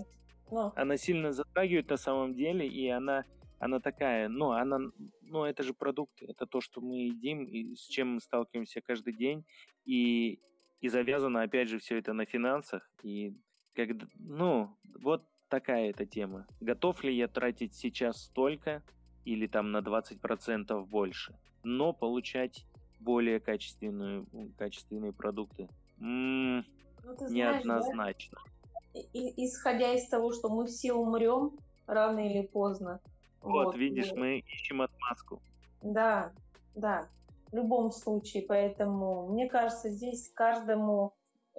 Но. 0.52 0.74
она 0.76 0.98
сильно 0.98 1.32
затрагивает 1.32 1.90
на 1.90 1.98
самом 1.98 2.34
деле, 2.34 2.68
и 2.68 2.88
она, 2.90 3.24
она 3.60 3.80
такая, 3.80 4.30
ну, 4.30 4.52
она, 4.52 4.80
ну, 5.22 5.44
это 5.44 5.64
же 5.64 5.74
продукты, 5.74 6.26
это 6.26 6.46
то, 6.46 6.62
что 6.62 6.82
мы 6.82 7.08
едим, 7.08 7.44
и 7.46 7.76
с 7.76 7.88
чем 7.88 8.16
мы 8.16 8.22
сталкиваемся 8.22 8.82
каждый 8.82 9.14
день, 9.14 9.46
и, 9.86 10.40
и 10.82 10.90
завязано, 10.90 11.42
опять 11.42 11.70
же, 11.70 11.80
все 11.80 11.98
это 11.98 12.14
на 12.14 12.26
финансах, 12.26 12.90
и 13.04 13.36
когда, 13.78 14.08
ну, 14.16 14.76
вот 15.04 15.24
такая 15.50 15.92
эта 15.92 16.06
тема. 16.06 16.48
Готов 16.60 17.04
ли 17.04 17.16
я 17.16 17.28
тратить 17.28 17.76
сейчас 17.76 18.24
столько 18.24 18.82
или 19.24 19.46
там 19.46 19.72
на 19.72 19.80
20% 19.80 20.86
больше, 20.88 21.38
но 21.64 21.94
получать 21.94 22.66
более 23.00 23.40
качественную, 23.40 24.26
качественные 24.58 25.14
продукты? 25.14 25.70
М-м, 26.00 26.66
ну, 27.04 27.30
неоднозначно. 27.30 28.40
Да? 28.94 29.00
И, 29.14 29.46
исходя 29.46 29.94
из 29.94 30.10
того, 30.10 30.34
что 30.34 30.50
мы 30.50 30.66
все 30.66 30.94
умрем 30.94 31.52
рано 31.86 32.28
или 32.28 32.48
поздно. 32.48 33.00
Вот, 33.42 33.66
вот 33.66 33.78
видишь, 33.78 34.12
и... 34.12 34.16
мы 34.16 34.40
ищем 34.40 34.82
отмазку. 34.82 35.40
Да, 35.84 36.34
да, 36.74 37.08
в 37.52 37.56
любом 37.56 37.92
случае. 37.92 38.44
Поэтому, 38.48 39.28
мне 39.28 39.48
кажется, 39.48 39.90
здесь 39.92 40.32
каждому 40.34 41.14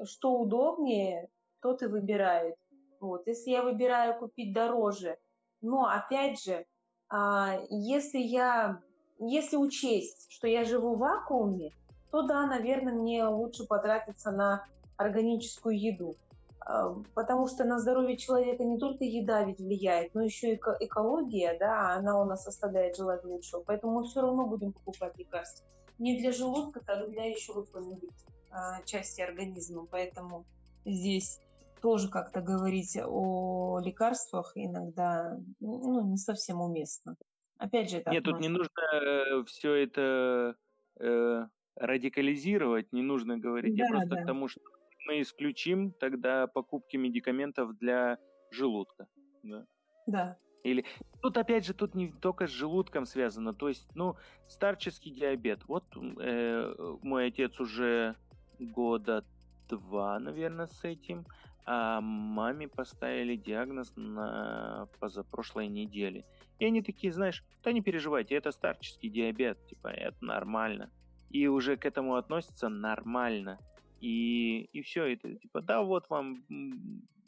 что 0.05 0.39
удобнее, 0.39 1.29
тот 1.61 1.83
и 1.83 1.87
выбирает. 1.87 2.57
Вот. 3.01 3.27
Если 3.27 3.51
я 3.51 3.63
выбираю 3.63 4.19
купить 4.19 4.53
дороже, 4.53 5.19
но 5.61 5.87
опять 5.87 6.43
же, 6.43 6.67
а, 7.09 7.59
если 7.71 8.19
я, 8.19 8.81
если 9.19 9.57
учесть, 9.57 10.27
что 10.31 10.47
я 10.47 10.65
живу 10.65 10.95
в 10.95 10.99
вакууме, 10.99 11.73
то 12.11 12.23
да, 12.23 12.47
наверное, 12.47 12.93
мне 12.93 13.25
лучше 13.27 13.67
потратиться 13.67 14.31
на 14.31 14.65
органическую 14.97 15.79
еду. 15.79 16.17
а, 16.61 16.97
потому 17.15 17.47
что 17.49 17.65
на 17.65 17.79
здоровье 17.79 18.17
человека 18.17 18.65
не 18.65 18.79
только 18.79 19.05
еда 19.05 19.43
ведь 19.45 19.59
влияет, 19.59 20.15
но 20.15 20.23
еще 20.23 20.55
и 20.55 20.61
экология, 20.81 21.57
да, 21.59 21.95
она 21.95 22.21
у 22.21 22.25
нас 22.25 22.47
оставляет 22.47 22.97
желать 22.97 23.25
лучшего. 23.25 23.63
Поэтому 23.63 24.01
мы 24.01 24.05
все 24.05 24.21
равно 24.21 24.47
будем 24.47 24.73
покупать 24.73 25.17
лекарства. 25.17 25.67
Не 25.99 26.19
для 26.19 26.31
желудка, 26.33 26.81
так 26.81 27.11
для 27.11 27.25
еще 27.25 27.55
какой-нибудь 27.55 28.11
а, 28.51 28.83
части 28.83 29.21
организма. 29.21 29.87
Поэтому 29.91 30.45
здесь 30.85 31.41
тоже 31.81 32.09
как-то 32.09 32.41
говорить 32.41 32.97
о 33.03 33.79
лекарствах 33.81 34.53
иногда 34.55 35.39
ну, 35.61 36.11
не 36.11 36.17
совсем 36.17 36.61
уместно. 36.61 37.17
Опять 37.59 37.91
же, 37.91 37.99
это 37.99 38.11
Нет, 38.11 38.25
тут 38.25 38.41
не 38.41 38.49
нужно 38.49 38.71
э, 38.93 39.45
все 39.45 39.75
это 39.75 40.57
э, 41.01 41.47
радикализировать, 41.75 42.93
не 42.93 43.03
нужно 43.03 43.37
говорить. 43.39 43.77
Да, 43.77 43.85
Я 43.85 43.91
просто 43.91 44.15
да. 44.15 44.23
к 44.23 44.27
тому, 44.27 44.49
что 44.49 44.61
мы 45.07 45.21
исключим 45.23 45.93
тогда 45.93 46.47
покупки 46.47 46.97
медикаментов 46.97 47.77
для 47.79 48.19
желудка. 48.51 49.09
Да. 49.43 49.67
да. 50.07 50.39
Или 50.63 50.85
тут 51.23 51.37
опять 51.37 51.65
же 51.65 51.75
тут 51.75 51.95
не 51.95 52.13
только 52.13 52.47
с 52.47 52.51
желудком 52.51 53.07
связано, 53.07 53.55
то 53.55 53.69
есть 53.69 53.89
ну 53.95 54.17
старческий 54.49 55.13
диабет. 55.13 55.61
Вот 55.67 55.85
э, 55.97 56.75
мой 57.03 57.27
отец 57.27 57.59
уже 57.59 58.17
года 58.59 59.25
два, 59.69 60.19
наверное, 60.19 60.67
с 60.67 60.85
этим, 60.85 61.27
а 61.71 62.01
маме 62.01 62.67
поставили 62.67 63.37
диагноз 63.37 63.93
на 63.95 64.89
позапрошлой 65.01 65.69
неделе. 65.69 66.25
И 66.59 66.65
они 66.65 66.81
такие, 66.81 67.13
знаешь, 67.13 67.45
да 67.63 67.73
не 67.73 67.83
переживайте, 67.83 68.35
это 68.37 68.53
старческий 68.53 69.11
диабет, 69.11 69.59
типа 69.67 69.89
это 69.89 70.25
нормально. 70.25 70.91
И 71.29 71.47
уже 71.47 71.77
к 71.77 71.85
этому 71.85 72.15
относятся 72.15 72.71
нормально. 72.71 73.59
И, 74.01 74.71
и 74.73 74.81
все 74.81 75.13
это, 75.13 75.35
типа, 75.35 75.61
да, 75.61 75.83
вот 75.83 76.09
вам 76.09 76.43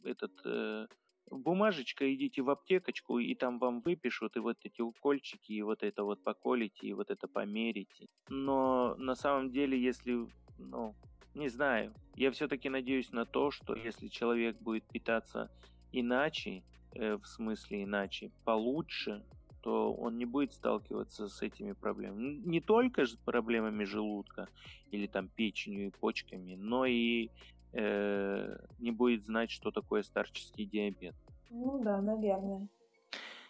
этот 0.04 0.32
э, 0.46 0.86
бумажечка, 1.30 2.10
идите 2.14 2.40
в 2.40 2.48
аптекочку, 2.48 3.18
и 3.18 3.34
там 3.34 3.58
вам 3.58 3.82
выпишут, 3.82 4.36
и 4.36 4.40
вот 4.40 4.56
эти 4.64 4.80
укольчики, 4.80 5.52
и 5.52 5.60
вот 5.60 5.82
это 5.82 6.02
вот 6.02 6.24
поколите, 6.24 6.86
и 6.86 6.94
вот 6.94 7.10
это 7.10 7.28
померите. 7.28 8.06
Но 8.30 8.94
на 8.96 9.14
самом 9.14 9.50
деле, 9.50 9.78
если, 9.78 10.26
ну, 10.56 10.94
не 11.34 11.48
знаю, 11.48 11.92
я 12.16 12.30
все-таки 12.30 12.68
надеюсь 12.68 13.12
на 13.12 13.24
то, 13.24 13.50
что 13.50 13.74
если 13.74 14.08
человек 14.08 14.56
будет 14.60 14.84
питаться 14.84 15.50
иначе, 15.92 16.62
э, 16.94 17.16
в 17.16 17.26
смысле 17.26 17.84
иначе, 17.84 18.30
получше, 18.44 19.24
то 19.62 19.92
он 19.92 20.16
не 20.16 20.24
будет 20.24 20.52
сталкиваться 20.52 21.28
с 21.28 21.42
этими 21.42 21.72
проблемами. 21.72 22.40
Не 22.44 22.60
только 22.60 23.06
с 23.06 23.14
проблемами 23.14 23.84
желудка 23.84 24.48
или 24.90 25.06
там 25.06 25.28
печенью 25.28 25.86
и 25.86 25.90
почками, 25.90 26.54
но 26.54 26.86
и 26.86 27.30
э, 27.72 28.56
не 28.78 28.90
будет 28.90 29.24
знать, 29.24 29.50
что 29.50 29.70
такое 29.70 30.02
старческий 30.02 30.64
диабет. 30.64 31.14
Ну 31.50 31.82
да, 31.82 32.00
наверное. 32.00 32.68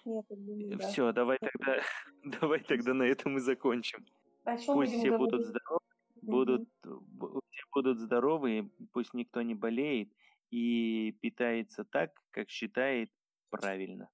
Нет, 0.04 0.24
думаю, 0.30 0.78
да. 0.78 0.88
Все, 0.88 1.12
давай 1.12 1.38
тогда, 1.38 1.80
давай 2.40 2.60
тогда 2.60 2.94
на 2.94 3.04
этом 3.04 3.36
и 3.36 3.40
закончим. 3.40 4.04
А 4.44 4.56
пусть 4.66 4.92
все 4.92 5.08
говорить? 5.10 5.18
будут 5.18 5.46
здоровы, 5.46 5.80
будут, 6.22 6.68
будут 7.72 7.98
здоровы, 7.98 8.70
пусть 8.92 9.14
никто 9.14 9.42
не 9.42 9.54
болеет 9.54 10.12
и 10.50 11.16
питается 11.20 11.84
так, 11.84 12.12
как 12.30 12.50
считает 12.50 13.10
правильно. 13.50 14.08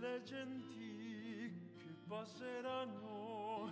le 0.00 0.22
genti 0.22 1.52
che 1.76 1.94
passeranno. 2.08 3.70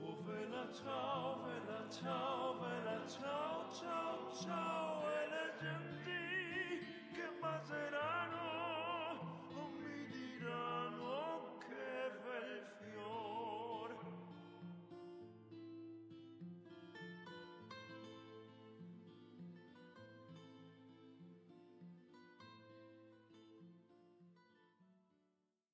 Oh 0.00 0.22
vela 0.22 0.70
ciao, 0.72 1.42
vela 1.42 1.88
ciao, 1.90 2.58
vela 2.60 3.06
ciao, 3.08 3.68
ciao, 3.72 4.32
ciao. 4.40 6.03
che 7.14 7.28
passeranno, 7.38 8.36
oh 9.54 9.70
mi 9.78 10.06
diranno. 10.10 11.13